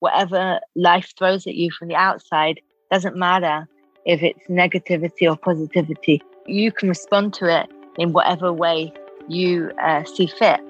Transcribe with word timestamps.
whatever 0.00 0.60
life 0.76 1.12
throws 1.18 1.46
at 1.46 1.54
you 1.54 1.70
from 1.70 1.88
the 1.88 1.94
outside 1.94 2.60
doesn't 2.90 3.16
matter 3.16 3.68
if 4.04 4.22
it's 4.22 4.46
negativity 4.48 5.30
or 5.30 5.36
positivity. 5.36 6.22
You 6.46 6.72
can 6.72 6.88
respond 6.88 7.34
to 7.34 7.60
it 7.60 7.70
in 7.98 8.12
whatever 8.12 8.52
way 8.52 8.92
you 9.28 9.70
uh, 9.82 10.04
see 10.04 10.26
fit. 10.26 10.60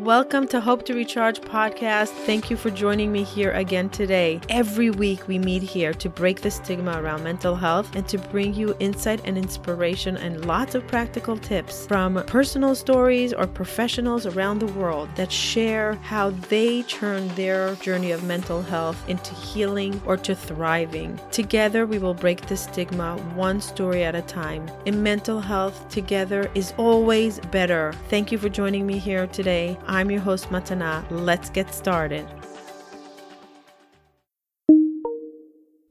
Welcome 0.00 0.48
to 0.48 0.62
Hope 0.62 0.86
to 0.86 0.94
Recharge 0.94 1.42
podcast. 1.42 2.08
Thank 2.24 2.48
you 2.48 2.56
for 2.56 2.70
joining 2.70 3.12
me 3.12 3.22
here 3.22 3.52
again 3.52 3.90
today. 3.90 4.40
Every 4.48 4.88
week 4.88 5.28
we 5.28 5.38
meet 5.38 5.62
here 5.62 5.92
to 5.92 6.08
break 6.08 6.40
the 6.40 6.50
stigma 6.50 7.02
around 7.02 7.22
mental 7.22 7.54
health 7.54 7.94
and 7.94 8.08
to 8.08 8.16
bring 8.16 8.54
you 8.54 8.74
insight 8.80 9.20
and 9.26 9.36
inspiration 9.36 10.16
and 10.16 10.46
lots 10.46 10.74
of 10.74 10.86
practical 10.86 11.36
tips 11.36 11.86
from 11.86 12.24
personal 12.24 12.74
stories 12.74 13.34
or 13.34 13.46
professionals 13.46 14.24
around 14.24 14.60
the 14.60 14.72
world 14.72 15.10
that 15.16 15.30
share 15.30 15.96
how 15.96 16.30
they 16.48 16.80
turn 16.84 17.28
their 17.34 17.74
journey 17.74 18.10
of 18.10 18.24
mental 18.24 18.62
health 18.62 19.06
into 19.06 19.34
healing 19.34 20.00
or 20.06 20.16
to 20.16 20.34
thriving. 20.34 21.20
Together 21.30 21.84
we 21.84 21.98
will 21.98 22.14
break 22.14 22.40
the 22.46 22.56
stigma 22.56 23.18
one 23.34 23.60
story 23.60 24.02
at 24.02 24.14
a 24.14 24.22
time. 24.22 24.66
In 24.86 25.02
mental 25.02 25.40
health, 25.40 25.86
together 25.90 26.50
is 26.54 26.72
always 26.78 27.38
better. 27.50 27.92
Thank 28.08 28.32
you 28.32 28.38
for 28.38 28.48
joining 28.48 28.86
me 28.86 28.96
here 28.96 29.26
today. 29.26 29.76
I'm 29.90 30.08
your 30.08 30.20
host, 30.20 30.50
Matana. 30.50 31.04
Let's 31.10 31.50
get 31.50 31.74
started. 31.74 32.24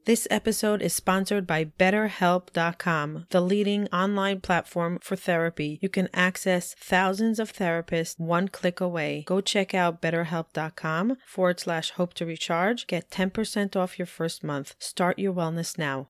This 0.05 0.25
episode 0.31 0.81
is 0.81 0.93
sponsored 0.93 1.45
by 1.45 1.65
BetterHelp.com, 1.65 3.25
the 3.29 3.41
leading 3.41 3.89
online 3.89 4.39
platform 4.39 4.99
for 5.01 5.17
therapy. 5.17 5.79
You 5.81 5.89
can 5.89 6.07
access 6.13 6.73
thousands 6.75 7.39
of 7.39 7.51
therapists 7.51 8.17
one 8.17 8.47
click 8.47 8.79
away. 8.79 9.25
Go 9.27 9.41
check 9.41 9.73
out 9.73 10.01
BetterHelp.com 10.01 11.17
forward 11.27 11.59
slash 11.59 11.91
hope 11.91 12.13
to 12.13 12.25
recharge. 12.25 12.87
Get 12.87 13.11
10% 13.11 13.75
off 13.75 13.99
your 13.99 14.05
first 14.05 14.45
month. 14.45 14.75
Start 14.79 15.19
your 15.19 15.33
wellness 15.33 15.77
now. 15.77 16.07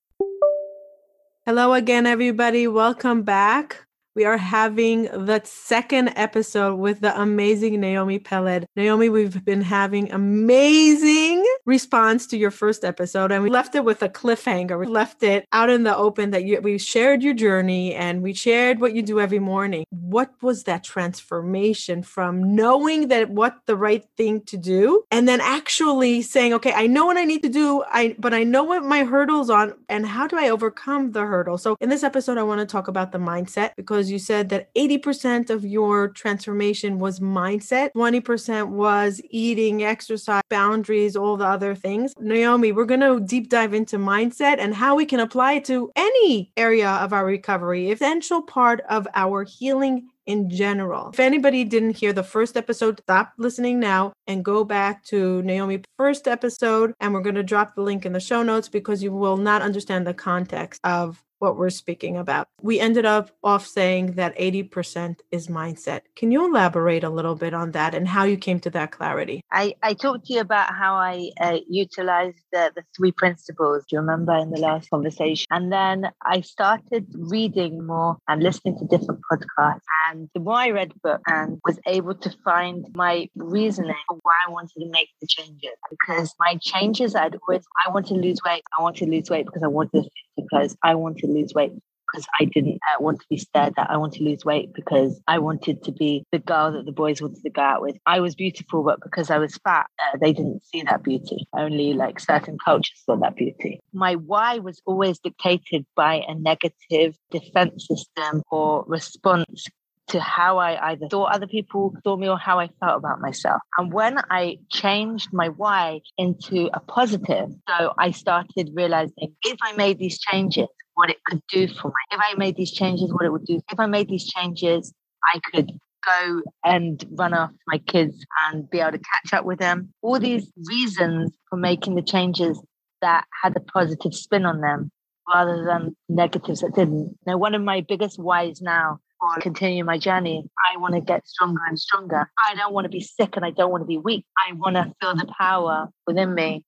Hello 1.43 1.73
again, 1.73 2.05
everybody. 2.05 2.67
Welcome 2.67 3.23
back 3.23 3.87
we 4.15 4.25
are 4.25 4.37
having 4.37 5.03
the 5.03 5.41
second 5.43 6.09
episode 6.15 6.75
with 6.75 7.01
the 7.01 7.19
amazing 7.19 7.79
Naomi 7.79 8.19
Peled. 8.19 8.65
Naomi, 8.75 9.09
we've 9.09 9.45
been 9.45 9.61
having 9.61 10.11
amazing 10.11 11.45
response 11.65 12.25
to 12.27 12.37
your 12.37 12.51
first 12.51 12.83
episode, 12.83 13.31
and 13.31 13.43
we 13.43 13.49
left 13.49 13.75
it 13.75 13.85
with 13.85 14.01
a 14.01 14.09
cliffhanger. 14.09 14.79
We 14.79 14.87
left 14.87 15.21
it 15.23 15.45
out 15.51 15.69
in 15.69 15.83
the 15.83 15.95
open 15.95 16.31
that 16.31 16.43
you, 16.43 16.59
we 16.61 16.77
shared 16.77 17.21
your 17.21 17.33
journey 17.33 17.93
and 17.93 18.21
we 18.21 18.33
shared 18.33 18.79
what 18.81 18.93
you 18.93 19.01
do 19.01 19.19
every 19.19 19.39
morning. 19.39 19.85
What 19.91 20.31
was 20.41 20.63
that 20.63 20.83
transformation 20.83 22.01
from 22.01 22.55
knowing 22.55 23.09
that 23.09 23.29
what 23.29 23.57
the 23.67 23.77
right 23.77 24.03
thing 24.17 24.41
to 24.45 24.57
do, 24.57 25.03
and 25.11 25.27
then 25.27 25.39
actually 25.41 26.23
saying, 26.23 26.53
"Okay, 26.55 26.73
I 26.73 26.87
know 26.87 27.05
what 27.05 27.17
I 27.17 27.25
need 27.25 27.43
to 27.43 27.49
do, 27.49 27.83
I 27.87 28.15
but 28.17 28.33
I 28.33 28.43
know 28.43 28.63
what 28.63 28.83
my 28.83 29.03
hurdles 29.03 29.49
on, 29.49 29.73
and 29.87 30.05
how 30.05 30.25
do 30.27 30.37
I 30.37 30.49
overcome 30.49 31.11
the 31.11 31.21
hurdle?" 31.21 31.57
So 31.57 31.77
in 31.79 31.89
this 31.89 32.03
episode, 32.03 32.37
I 32.37 32.43
want 32.43 32.59
to 32.59 32.65
talk 32.65 32.87
about 32.87 33.11
the 33.11 33.19
mindset 33.19 33.71
because 33.77 33.98
you 34.07 34.19
said 34.19 34.49
that 34.49 34.73
80% 34.75 35.49
of 35.49 35.65
your 35.65 36.09
transformation 36.09 36.99
was 36.99 37.19
mindset, 37.19 37.89
20% 37.95 38.69
was 38.69 39.21
eating, 39.29 39.83
exercise, 39.83 40.43
boundaries, 40.49 41.15
all 41.15 41.37
the 41.37 41.45
other 41.45 41.73
things. 41.73 42.13
Naomi, 42.19 42.71
we're 42.71 42.85
going 42.85 42.99
to 43.01 43.19
deep 43.19 43.49
dive 43.49 43.73
into 43.73 43.97
mindset 43.97 44.57
and 44.59 44.75
how 44.75 44.95
we 44.95 45.05
can 45.05 45.19
apply 45.19 45.53
it 45.53 45.65
to 45.65 45.91
any 45.95 46.51
area 46.55 46.89
of 46.89 47.13
our 47.13 47.25
recovery, 47.25 47.89
essential 47.89 48.41
part 48.43 48.81
of 48.89 49.07
our 49.15 49.43
healing 49.43 50.07
in 50.29 50.47
general. 50.47 51.09
If 51.09 51.19
anybody 51.19 51.63
didn't 51.63 51.97
hear 51.97 52.13
the 52.13 52.23
first 52.23 52.55
episode, 52.55 52.99
stop 53.01 53.33
listening 53.39 53.79
now 53.79 54.13
and 54.27 54.45
go 54.45 54.63
back 54.63 55.03
to 55.05 55.41
Naomi's 55.41 55.85
first 55.97 56.27
episode. 56.27 56.93
And 56.99 57.15
we're 57.15 57.21
going 57.21 57.33
to 57.33 57.43
drop 57.43 57.73
the 57.73 57.81
link 57.81 58.05
in 58.05 58.13
the 58.13 58.19
show 58.19 58.43
notes 58.43 58.69
because 58.69 59.01
you 59.01 59.11
will 59.11 59.37
not 59.37 59.63
understand 59.63 60.05
the 60.05 60.13
context 60.13 60.79
of 60.83 61.23
what 61.39 61.57
we're 61.57 61.69
speaking 61.69 62.17
about. 62.17 62.47
We 62.61 62.79
ended 62.79 63.05
up 63.05 63.31
off 63.43 63.65
saying 63.65 64.13
that 64.13 64.37
80% 64.37 65.19
is 65.31 65.47
mindset. 65.47 66.01
Can 66.15 66.31
you 66.31 66.45
elaborate 66.45 67.03
a 67.03 67.09
little 67.09 67.35
bit 67.35 67.53
on 67.53 67.71
that 67.71 67.95
and 67.95 68.07
how 68.07 68.25
you 68.25 68.37
came 68.37 68.59
to 68.61 68.69
that 68.71 68.91
clarity? 68.91 69.41
I, 69.51 69.75
I 69.81 69.93
talked 69.93 70.25
to 70.27 70.33
you 70.33 70.41
about 70.41 70.73
how 70.73 70.95
I 70.95 71.31
uh, 71.39 71.57
utilized 71.67 72.37
the, 72.51 72.71
the 72.75 72.83
three 72.95 73.11
principles. 73.11 73.85
Do 73.89 73.95
you 73.95 73.99
remember 74.01 74.35
in 74.35 74.51
the 74.51 74.59
last 74.59 74.89
conversation? 74.89 75.47
And 75.49 75.71
then 75.71 76.11
I 76.23 76.41
started 76.41 77.07
reading 77.15 77.85
more 77.85 78.17
and 78.27 78.43
listening 78.43 78.77
to 78.79 78.85
different 78.85 79.21
podcasts. 79.31 79.81
And 80.09 80.29
the 80.33 80.41
more 80.41 80.55
I 80.55 80.71
read 80.71 80.93
book 81.01 81.21
and 81.27 81.59
was 81.65 81.79
able 81.87 82.15
to 82.15 82.35
find 82.43 82.85
my 82.93 83.27
reasoning 83.35 83.95
for 84.07 84.19
why 84.21 84.35
I 84.47 84.51
wanted 84.51 84.79
to 84.79 84.89
make 84.89 85.09
the 85.21 85.27
changes. 85.27 85.71
Because 85.89 86.35
my 86.39 86.57
changes, 86.61 87.15
I'd 87.15 87.37
always, 87.47 87.65
I 87.85 87.91
want 87.91 88.07
to 88.07 88.15
lose 88.15 88.39
weight. 88.45 88.63
I 88.77 88.81
want 88.81 88.97
to 88.97 89.05
lose 89.05 89.29
weight 89.29 89.45
because 89.45 89.63
I 89.63 89.67
want 89.67 89.91
to 89.93 90.03
because 90.39 90.75
I 90.83 90.95
want 90.95 91.17
to 91.19 91.27
lose 91.31 91.53
weight 91.53 91.73
because 92.11 92.25
I 92.39 92.45
didn't 92.45 92.79
uh, 92.91 93.01
want 93.01 93.19
to 93.19 93.25
be 93.29 93.37
stared 93.37 93.73
at. 93.77 93.89
I 93.89 93.97
want 93.97 94.13
to 94.13 94.23
lose 94.23 94.43
weight 94.45 94.73
because 94.73 95.21
I 95.27 95.39
wanted 95.39 95.83
to 95.83 95.91
be 95.91 96.25
the 96.31 96.39
girl 96.39 96.71
that 96.71 96.85
the 96.85 96.91
boys 96.91 97.21
wanted 97.21 97.41
to 97.43 97.49
go 97.49 97.61
out 97.61 97.81
with. 97.81 97.97
I 98.05 98.19
was 98.19 98.35
beautiful, 98.35 98.83
but 98.83 98.99
because 99.01 99.29
I 99.29 99.37
was 99.37 99.57
fat, 99.57 99.87
uh, 99.99 100.17
they 100.19 100.33
didn't 100.33 100.63
see 100.65 100.81
that 100.83 101.03
beauty. 101.03 101.47
Only 101.53 101.93
like 101.93 102.19
certain 102.19 102.57
cultures 102.63 103.01
saw 103.05 103.15
that 103.17 103.35
beauty. 103.35 103.79
My 103.93 104.15
why 104.15 104.59
was 104.59 104.81
always 104.85 105.19
dictated 105.19 105.85
by 105.95 106.23
a 106.27 106.35
negative 106.35 107.15
defense 107.31 107.87
system 107.87 108.43
or 108.49 108.83
response 108.87 109.65
to 110.09 110.19
how 110.19 110.57
I 110.57 110.91
either 110.91 111.07
thought 111.07 111.33
other 111.33 111.45
people 111.45 111.93
saw 112.03 112.17
me 112.17 112.27
or 112.27 112.37
how 112.37 112.59
I 112.59 112.69
felt 112.79 112.97
about 112.97 113.21
myself. 113.21 113.61
And 113.77 113.93
when 113.93 114.17
I 114.31 114.57
changed 114.71 115.29
my 115.31 115.49
why 115.49 116.01
into 116.17 116.69
a 116.73 116.79
positive, 116.79 117.49
so 117.67 117.93
I 117.97 118.11
started 118.11 118.71
realizing 118.73 119.35
if 119.43 119.57
I 119.61 119.73
made 119.73 119.99
these 119.99 120.17
changes, 120.17 120.67
what 120.99 121.09
it 121.09 121.23
could 121.25 121.41
do 121.47 121.65
for 121.65 121.87
me. 121.87 121.93
If 122.11 122.19
I 122.21 122.35
made 122.37 122.57
these 122.57 122.73
changes, 122.73 123.13
what 123.13 123.23
it 123.23 123.31
would 123.31 123.45
do. 123.45 123.61
If 123.71 123.79
I 123.79 123.85
made 123.85 124.09
these 124.09 124.27
changes, 124.27 124.93
I 125.33 125.39
could 125.49 125.71
go 126.05 126.41
and 126.65 127.01
run 127.11 127.33
after 127.33 127.55
my 127.67 127.77
kids 127.77 128.25
and 128.43 128.69
be 128.69 128.81
able 128.81 128.91
to 128.91 128.97
catch 128.99 129.33
up 129.33 129.45
with 129.45 129.59
them. 129.59 129.93
All 130.01 130.19
these 130.19 130.51
reasons 130.67 131.31
for 131.49 131.55
making 131.55 131.95
the 131.95 132.01
changes 132.01 132.61
that 133.01 133.23
had 133.41 133.55
a 133.55 133.61
positive 133.61 134.13
spin 134.13 134.45
on 134.45 134.59
them 134.59 134.91
rather 135.33 135.63
than 135.63 135.95
negatives 136.09 136.59
that 136.59 136.75
didn't. 136.75 137.17
Now, 137.25 137.37
one 137.37 137.55
of 137.55 137.61
my 137.61 137.79
biggest 137.87 138.19
whys 138.19 138.61
now 138.61 138.99
or 139.21 139.39
continue 139.39 139.85
my 139.85 139.97
journey. 139.97 140.43
I 140.69 140.77
want 140.77 140.95
to 140.95 141.01
get 141.01 141.27
stronger 141.27 141.61
and 141.67 141.79
stronger. 141.79 142.29
I 142.45 142.55
don't 142.55 142.73
want 142.73 142.85
to 142.85 142.89
be 142.89 143.01
sick 143.01 143.35
and 143.37 143.45
I 143.45 143.51
don't 143.51 143.71
want 143.71 143.83
to 143.83 143.87
be 143.87 143.97
weak. 143.97 144.25
I 144.37 144.53
want 144.53 144.75
to 144.75 144.91
feel 144.99 145.15
the 145.15 145.31
power 145.37 145.87
within 146.05 146.33
me 146.33 146.65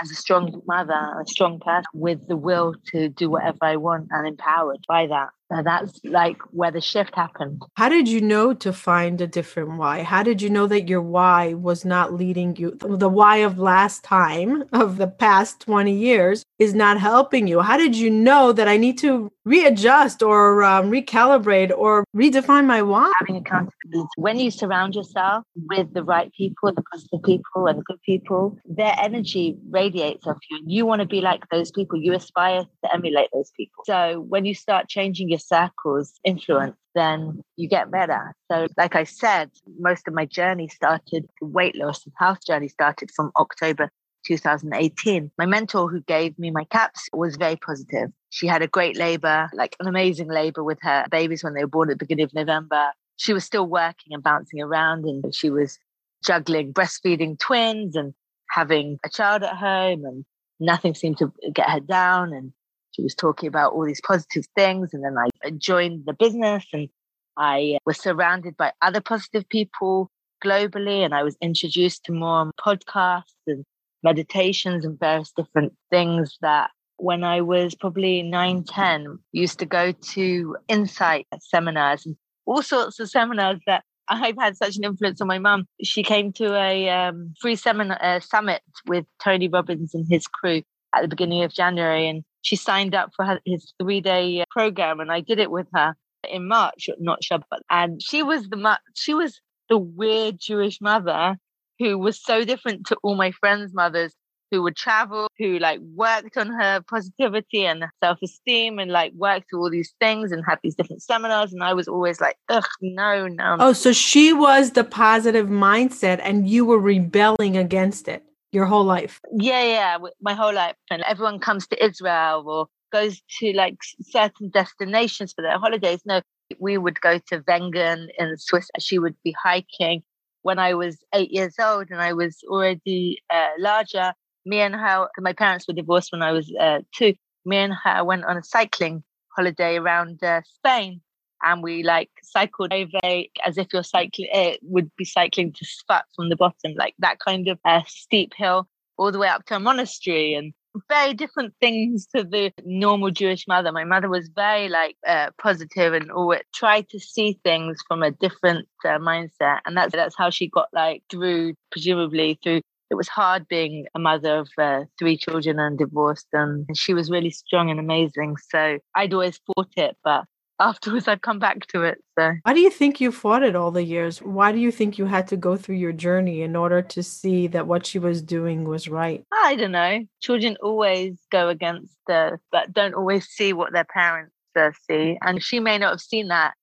as 0.00 0.10
a 0.10 0.14
strong 0.14 0.62
mother, 0.66 0.92
a 0.92 1.26
strong 1.26 1.60
person 1.60 1.84
with 1.94 2.26
the 2.28 2.36
will 2.36 2.74
to 2.92 3.08
do 3.08 3.30
whatever 3.30 3.58
I 3.62 3.76
want 3.76 4.08
and 4.10 4.26
empowered 4.26 4.84
by 4.88 5.06
that. 5.06 5.28
So 5.52 5.62
that's 5.62 6.00
like 6.04 6.38
where 6.50 6.70
the 6.70 6.80
shift 6.80 7.14
happened. 7.14 7.62
How 7.76 7.88
did 7.88 8.08
you 8.08 8.20
know 8.20 8.54
to 8.54 8.72
find 8.72 9.20
a 9.20 9.26
different 9.26 9.76
why? 9.76 10.02
How 10.02 10.22
did 10.22 10.40
you 10.40 10.50
know 10.50 10.66
that 10.66 10.88
your 10.88 11.02
why 11.02 11.54
was 11.54 11.84
not 11.84 12.14
leading 12.14 12.56
you? 12.56 12.76
The 12.80 13.08
why 13.08 13.38
of 13.38 13.58
last 13.58 14.02
time, 14.02 14.64
of 14.72 14.96
the 14.96 15.06
past 15.06 15.60
20 15.60 15.92
years, 15.92 16.44
is 16.58 16.74
not 16.74 16.98
helping 16.98 17.46
you. 17.46 17.60
How 17.60 17.76
did 17.76 17.94
you 17.94 18.10
know 18.10 18.52
that 18.52 18.68
I 18.68 18.78
need 18.78 18.98
to 18.98 19.30
readjust 19.44 20.22
or 20.22 20.62
um, 20.62 20.90
recalibrate 20.90 21.72
or 21.76 22.04
redefine 22.16 22.66
my 22.66 22.82
why? 22.82 23.10
Having 23.20 23.36
accountability. 23.36 24.08
When 24.16 24.38
you 24.38 24.50
surround 24.50 24.94
yourself 24.94 25.44
with 25.70 25.92
the 25.92 26.02
right 26.02 26.32
people, 26.32 26.72
the 26.72 26.82
positive 26.82 27.22
people, 27.22 27.66
and 27.66 27.78
the 27.78 27.82
good 27.82 28.00
people, 28.02 28.58
their 28.64 28.94
energy 28.98 29.56
radiates 29.70 30.26
off 30.26 30.38
you. 30.50 30.58
And 30.58 30.70
you 30.70 30.86
want 30.86 31.00
to 31.00 31.06
be 31.06 31.20
like 31.20 31.48
those 31.50 31.70
people. 31.70 32.00
You 32.00 32.14
aspire 32.14 32.64
to 32.84 32.94
emulate 32.94 33.28
those 33.32 33.50
people. 33.56 33.84
So 33.86 34.20
when 34.28 34.44
you 34.44 34.54
start 34.54 34.88
changing 34.88 35.28
your 35.28 35.38
circles 35.38 36.12
influence, 36.24 36.76
then 36.94 37.42
you 37.56 37.68
get 37.68 37.90
better. 37.90 38.34
So, 38.50 38.68
like 38.76 38.94
I 38.94 39.04
said, 39.04 39.50
most 39.78 40.06
of 40.06 40.14
my 40.14 40.26
journey 40.26 40.68
started, 40.68 41.28
weight 41.40 41.76
loss 41.76 42.04
and 42.04 42.14
health 42.18 42.38
journey 42.46 42.68
started 42.68 43.10
from 43.10 43.32
October 43.36 43.90
2018. 44.26 45.30
My 45.38 45.46
mentor 45.46 45.88
who 45.88 46.00
gave 46.00 46.38
me 46.38 46.50
my 46.50 46.64
caps 46.64 47.08
was 47.12 47.36
very 47.36 47.56
positive. 47.56 48.10
She 48.30 48.46
had 48.46 48.62
a 48.62 48.68
great 48.68 48.96
labor, 48.96 49.48
like 49.54 49.76
an 49.80 49.86
amazing 49.86 50.28
labor 50.28 50.64
with 50.64 50.78
her 50.82 51.06
babies 51.10 51.44
when 51.44 51.54
they 51.54 51.62
were 51.62 51.68
born 51.68 51.90
at 51.90 51.98
the 51.98 52.04
beginning 52.04 52.24
of 52.24 52.34
November. 52.34 52.90
She 53.16 53.32
was 53.32 53.44
still 53.44 53.66
working 53.66 54.12
and 54.12 54.22
bouncing 54.22 54.60
around 54.60 55.04
and 55.04 55.34
she 55.34 55.50
was 55.50 55.78
juggling 56.24 56.72
breastfeeding 56.72 57.38
twins 57.38 57.94
and 57.94 58.14
having 58.50 58.98
a 59.04 59.08
child 59.08 59.42
at 59.42 59.56
home 59.56 60.04
and 60.04 60.24
nothing 60.58 60.94
seemed 60.94 61.18
to 61.18 61.32
get 61.52 61.70
her 61.70 61.80
down 61.80 62.32
and 62.32 62.52
she 62.94 63.02
was 63.02 63.14
talking 63.14 63.48
about 63.48 63.72
all 63.72 63.84
these 63.84 64.00
positive 64.00 64.44
things. 64.54 64.90
And 64.92 65.04
then 65.04 65.16
I 65.18 65.28
uh, 65.46 65.50
joined 65.50 66.04
the 66.06 66.12
business 66.12 66.64
and 66.72 66.88
I 67.36 67.74
uh, 67.76 67.78
was 67.84 67.98
surrounded 67.98 68.56
by 68.56 68.72
other 68.80 69.00
positive 69.00 69.48
people 69.48 70.10
globally. 70.44 71.04
And 71.04 71.14
I 71.14 71.24
was 71.24 71.36
introduced 71.40 72.04
to 72.04 72.12
more 72.12 72.50
podcasts 72.64 73.34
and 73.46 73.64
meditations 74.04 74.84
and 74.84 75.00
various 75.00 75.32
different 75.36 75.72
things 75.90 76.38
that 76.42 76.70
when 76.98 77.24
I 77.24 77.40
was 77.40 77.74
probably 77.74 78.22
9, 78.22 78.64
10, 78.64 79.18
used 79.32 79.58
to 79.58 79.66
go 79.66 79.90
to 79.92 80.56
insight 80.68 81.26
seminars 81.40 82.06
and 82.06 82.16
all 82.46 82.62
sorts 82.62 83.00
of 83.00 83.10
seminars 83.10 83.58
that 83.66 83.82
I've 84.08 84.36
had 84.38 84.56
such 84.56 84.76
an 84.76 84.84
influence 84.84 85.20
on 85.20 85.26
my 85.26 85.38
mum. 85.38 85.66
She 85.82 86.02
came 86.02 86.32
to 86.34 86.54
a 86.54 86.88
um, 86.90 87.34
free 87.40 87.56
seminar 87.56 87.98
uh, 88.02 88.20
summit 88.20 88.62
with 88.86 89.06
Tony 89.22 89.48
Robbins 89.48 89.94
and 89.94 90.06
his 90.08 90.26
crew 90.26 90.62
at 90.94 91.02
the 91.02 91.08
beginning 91.08 91.42
of 91.42 91.52
January, 91.52 92.06
and 92.06 92.22
she 92.42 92.54
signed 92.54 92.94
up 92.94 93.10
for 93.16 93.24
her, 93.24 93.40
his 93.44 93.72
three 93.80 94.00
day 94.00 94.44
program, 94.50 95.00
and 95.00 95.10
I 95.10 95.20
did 95.20 95.38
it 95.38 95.50
with 95.50 95.66
her 95.74 95.96
in 96.28 96.46
March, 96.46 96.88
not 96.98 97.22
Shabbat. 97.22 97.60
And 97.70 98.02
she 98.02 98.22
was 98.22 98.48
the 98.48 98.78
she 98.94 99.14
was 99.14 99.40
the 99.68 99.78
weird 99.78 100.38
Jewish 100.38 100.80
mother 100.80 101.36
who 101.78 101.98
was 101.98 102.22
so 102.22 102.44
different 102.44 102.86
to 102.86 102.96
all 103.02 103.14
my 103.14 103.32
friends' 103.32 103.74
mothers 103.74 104.14
who 104.50 104.62
would 104.62 104.76
travel, 104.76 105.26
who 105.38 105.58
like 105.58 105.80
worked 105.94 106.36
on 106.36 106.48
her 106.48 106.80
positivity 106.88 107.66
and 107.66 107.84
self 108.02 108.18
esteem 108.22 108.78
and 108.78 108.90
like 108.90 109.12
worked 109.14 109.50
through 109.50 109.60
all 109.60 109.70
these 109.70 109.94
things 110.00 110.30
and 110.30 110.44
had 110.46 110.58
these 110.62 110.74
different 110.74 111.02
seminars. 111.02 111.52
And 111.52 111.62
I 111.62 111.74
was 111.74 111.88
always 111.88 112.20
like, 112.20 112.36
ugh, 112.48 112.66
no, 112.80 113.26
no. 113.26 113.56
Oh, 113.58 113.72
so 113.72 113.92
she 113.92 114.32
was 114.32 114.72
the 114.72 114.84
positive 114.84 115.48
mindset 115.48 116.20
and 116.22 116.48
you 116.48 116.64
were 116.64 116.78
rebelling 116.78 117.56
against 117.56 118.06
it 118.08 118.22
your 118.52 118.66
whole 118.66 118.84
life. 118.84 119.20
Yeah, 119.32 119.64
yeah, 119.64 119.98
my 120.20 120.34
whole 120.34 120.54
life. 120.54 120.76
And 120.90 121.02
everyone 121.02 121.40
comes 121.40 121.66
to 121.68 121.84
Israel 121.84 122.44
or 122.46 122.66
goes 122.92 123.20
to 123.40 123.52
like 123.52 123.76
certain 124.02 124.50
destinations 124.50 125.32
for 125.32 125.42
their 125.42 125.58
holidays. 125.58 126.00
No, 126.06 126.22
we 126.60 126.78
would 126.78 127.00
go 127.00 127.18
to 127.18 127.40
Wengen 127.40 128.08
in 128.18 128.36
Swiss. 128.38 128.68
She 128.78 129.00
would 129.00 129.16
be 129.24 129.34
hiking. 129.42 130.04
When 130.44 130.58
I 130.58 130.74
was 130.74 130.98
eight 131.14 131.30
years 131.30 131.54
old 131.58 131.90
and 131.90 132.02
I 132.02 132.12
was 132.12 132.44
already 132.46 133.22
uh, 133.30 133.48
larger, 133.58 134.12
me 134.44 134.60
and 134.60 134.74
her, 134.74 135.08
my 135.18 135.32
parents 135.32 135.66
were 135.66 135.72
divorced 135.72 136.12
when 136.12 136.20
I 136.20 136.32
was 136.32 136.52
uh, 136.60 136.80
two. 136.94 137.14
Me 137.46 137.56
and 137.56 137.72
her 137.72 138.04
went 138.04 138.26
on 138.26 138.36
a 138.36 138.44
cycling 138.44 139.02
holiday 139.34 139.78
around 139.78 140.22
uh, 140.22 140.42
Spain, 140.44 141.00
and 141.42 141.62
we 141.62 141.82
like 141.82 142.10
cycled 142.22 142.74
over 142.74 142.98
as 143.42 143.56
if 143.56 143.68
you're 143.72 143.82
cycling. 143.82 144.28
It 144.32 144.60
would 144.62 144.94
be 144.96 145.06
cycling 145.06 145.54
to 145.54 145.64
Sfat 145.64 146.02
from 146.14 146.28
the 146.28 146.36
bottom, 146.36 146.74
like 146.76 146.94
that 146.98 147.20
kind 147.20 147.48
of 147.48 147.58
uh, 147.64 147.80
steep 147.86 148.34
hill, 148.36 148.68
all 148.98 149.12
the 149.12 149.18
way 149.18 149.28
up 149.28 149.46
to 149.46 149.56
a 149.56 149.60
monastery, 149.60 150.34
and 150.34 150.52
very 150.88 151.14
different 151.14 151.54
things 151.60 152.06
to 152.14 152.24
the 152.24 152.52
normal 152.64 153.10
Jewish 153.10 153.46
mother. 153.46 153.72
My 153.72 153.84
mother 153.84 154.08
was 154.08 154.28
very 154.34 154.68
like 154.68 154.96
uh, 155.06 155.30
positive 155.40 155.92
and 155.94 156.10
always 156.10 156.42
tried 156.54 156.88
to 156.90 157.00
see 157.00 157.38
things 157.44 157.78
from 157.86 158.02
a 158.02 158.10
different 158.10 158.68
uh, 158.84 158.98
mindset, 158.98 159.60
and 159.66 159.76
that's 159.76 159.92
that's 159.92 160.16
how 160.16 160.30
she 160.30 160.48
got 160.48 160.68
like 160.72 161.02
through, 161.10 161.54
presumably 161.70 162.38
through 162.42 162.60
it 162.90 162.96
was 162.96 163.08
hard 163.08 163.48
being 163.48 163.86
a 163.94 163.98
mother 163.98 164.38
of 164.38 164.48
uh, 164.58 164.84
three 164.98 165.16
children 165.16 165.58
and 165.58 165.78
divorced. 165.78 166.28
And 166.32 166.66
she 166.76 166.94
was 166.94 167.10
really 167.10 167.30
strong 167.30 167.70
and 167.70 167.80
amazing. 167.80 168.36
So 168.36 168.78
i'd 168.94 169.12
always 169.12 169.40
fought 169.46 169.70
it 169.76 169.96
but 170.04 170.24
afterwards 170.60 171.08
i'd 171.08 171.22
come 171.22 171.38
back 171.38 171.66
to 171.66 171.82
it 171.82 171.98
so 172.18 172.32
why 172.42 172.54
do 172.54 172.60
you 172.60 172.70
think 172.70 173.00
you 173.00 173.10
fought 173.10 173.42
it 173.42 173.56
all 173.56 173.70
the 173.70 173.82
years 173.82 174.18
why 174.20 174.52
do 174.52 174.58
you 174.58 174.70
think 174.70 174.98
you 174.98 175.06
had 175.06 175.26
to 175.26 175.36
go 175.36 175.56
through 175.56 175.74
your 175.74 175.92
journey 175.92 176.42
in 176.42 176.54
order 176.54 176.80
to 176.80 177.02
see 177.02 177.46
that 177.46 177.66
what 177.66 177.84
she 177.84 177.98
was 177.98 178.22
doing 178.22 178.64
was 178.64 178.88
right 178.88 179.24
i 179.32 179.56
don't 179.56 179.72
know 179.72 180.00
children 180.20 180.56
always 180.62 181.18
go 181.30 181.48
against 181.48 181.94
the 182.06 182.38
but 182.52 182.72
don't 182.72 182.94
always 182.94 183.26
see 183.26 183.52
what 183.52 183.72
their 183.72 183.84
parents 183.84 184.32
uh, 184.56 184.70
see 184.88 185.18
and 185.22 185.42
she 185.42 185.58
may 185.58 185.78
not 185.78 185.90
have 185.90 186.00
seen 186.00 186.28
that 186.28 186.54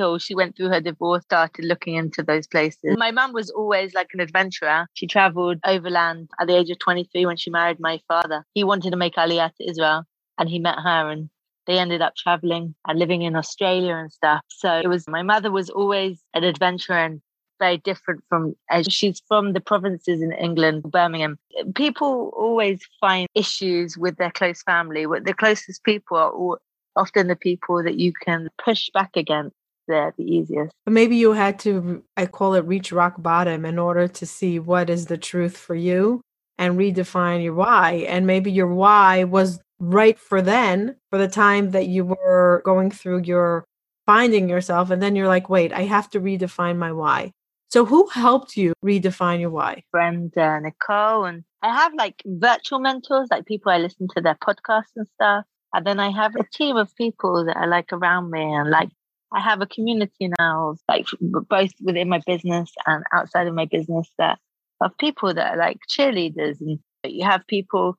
till 0.00 0.18
she 0.18 0.34
went 0.34 0.56
through 0.56 0.68
her 0.68 0.80
divorce, 0.80 1.22
started 1.24 1.64
looking 1.64 1.94
into 1.94 2.22
those 2.22 2.46
places. 2.46 2.96
My 2.96 3.10
mum 3.10 3.32
was 3.32 3.50
always 3.50 3.92
like 3.94 4.08
an 4.14 4.20
adventurer. 4.20 4.86
She 4.94 5.06
traveled 5.06 5.58
overland 5.64 6.30
at 6.40 6.46
the 6.46 6.56
age 6.56 6.70
of 6.70 6.78
23 6.78 7.26
when 7.26 7.36
she 7.36 7.50
married 7.50 7.78
my 7.80 8.00
father. 8.08 8.44
He 8.54 8.64
wanted 8.64 8.90
to 8.90 8.96
make 8.96 9.16
Aliyah 9.16 9.54
to 9.56 9.68
Israel 9.68 10.04
and 10.38 10.48
he 10.48 10.58
met 10.58 10.76
her 10.78 11.10
and 11.10 11.28
they 11.66 11.78
ended 11.78 12.02
up 12.02 12.14
traveling 12.16 12.74
and 12.86 12.98
living 12.98 13.22
in 13.22 13.36
Australia 13.36 13.94
and 13.94 14.12
stuff. 14.12 14.42
So 14.48 14.78
it 14.78 14.88
was 14.88 15.06
my 15.08 15.22
mother 15.22 15.50
was 15.50 15.70
always 15.70 16.20
an 16.34 16.44
adventurer 16.44 16.98
and 16.98 17.20
very 17.58 17.76
different 17.78 18.24
from 18.28 18.56
uh, 18.70 18.82
she's 18.88 19.22
from 19.28 19.52
the 19.52 19.60
provinces 19.60 20.22
in 20.22 20.32
England, 20.32 20.82
Birmingham. 20.82 21.38
People 21.74 22.32
always 22.36 22.80
find 23.00 23.28
issues 23.34 23.96
with 23.96 24.16
their 24.16 24.30
close 24.30 24.62
family. 24.62 25.04
The 25.04 25.34
closest 25.34 25.84
people 25.84 26.16
are 26.16 26.58
often 26.96 27.28
the 27.28 27.36
people 27.36 27.82
that 27.84 27.96
you 27.96 28.12
can 28.12 28.48
push 28.62 28.88
back 28.92 29.10
against 29.14 29.54
there 29.86 30.14
the 30.16 30.24
easiest. 30.24 30.72
Maybe 30.86 31.16
you 31.16 31.32
had 31.32 31.58
to, 31.60 32.02
I 32.16 32.26
call 32.26 32.54
it 32.54 32.64
reach 32.64 32.92
rock 32.92 33.14
bottom 33.18 33.64
in 33.64 33.78
order 33.78 34.08
to 34.08 34.26
see 34.26 34.58
what 34.58 34.88
is 34.88 35.06
the 35.06 35.18
truth 35.18 35.56
for 35.56 35.74
you 35.74 36.22
and 36.60 36.78
redefine 36.78 37.42
your 37.42 37.54
why. 37.54 38.04
And 38.06 38.26
maybe 38.26 38.52
your 38.52 38.72
why 38.72 39.24
was 39.24 39.60
right 39.80 40.18
for 40.18 40.42
then, 40.42 40.94
for 41.08 41.18
the 41.18 41.26
time 41.26 41.70
that 41.70 41.88
you 41.88 42.04
were 42.04 42.60
going 42.66 42.90
through 42.90 43.22
your 43.22 43.64
finding 44.04 44.48
yourself. 44.48 44.90
And 44.90 45.02
then 45.02 45.16
you're 45.16 45.26
like, 45.26 45.48
wait, 45.48 45.72
I 45.72 45.84
have 45.84 46.10
to 46.10 46.20
redefine 46.20 46.76
my 46.76 46.92
why. 46.92 47.32
So, 47.70 47.86
who 47.86 48.08
helped 48.08 48.56
you 48.56 48.74
redefine 48.84 49.40
your 49.40 49.50
why? 49.50 49.84
Friend 49.90 50.36
uh, 50.36 50.60
Nicole. 50.60 51.24
And 51.24 51.44
I 51.62 51.74
have 51.74 51.94
like 51.94 52.22
virtual 52.26 52.78
mentors, 52.78 53.28
like 53.30 53.46
people 53.46 53.72
I 53.72 53.78
listen 53.78 54.08
to 54.14 54.20
their 54.20 54.34
podcasts 54.34 54.92
and 54.96 55.06
stuff. 55.14 55.46
And 55.72 55.86
then 55.86 55.98
I 55.98 56.10
have 56.10 56.36
a 56.36 56.44
team 56.52 56.76
of 56.76 56.94
people 56.96 57.46
that 57.46 57.56
are 57.56 57.68
like 57.68 57.90
around 57.92 58.30
me 58.30 58.42
and 58.42 58.70
like 58.70 58.90
I 59.32 59.40
have 59.40 59.62
a 59.62 59.66
community 59.66 60.28
now, 60.38 60.74
like 60.88 61.06
both 61.22 61.70
within 61.80 62.08
my 62.10 62.20
business 62.26 62.70
and 62.86 63.02
outside 63.14 63.46
of 63.46 63.54
my 63.54 63.64
business, 63.66 64.10
that 64.18 64.38
of 64.80 64.96
people 64.98 65.34
that 65.34 65.54
are 65.54 65.58
like 65.58 65.78
cheerleaders, 65.88 66.60
and 66.60 66.78
you 67.04 67.24
have 67.24 67.46
people 67.46 67.96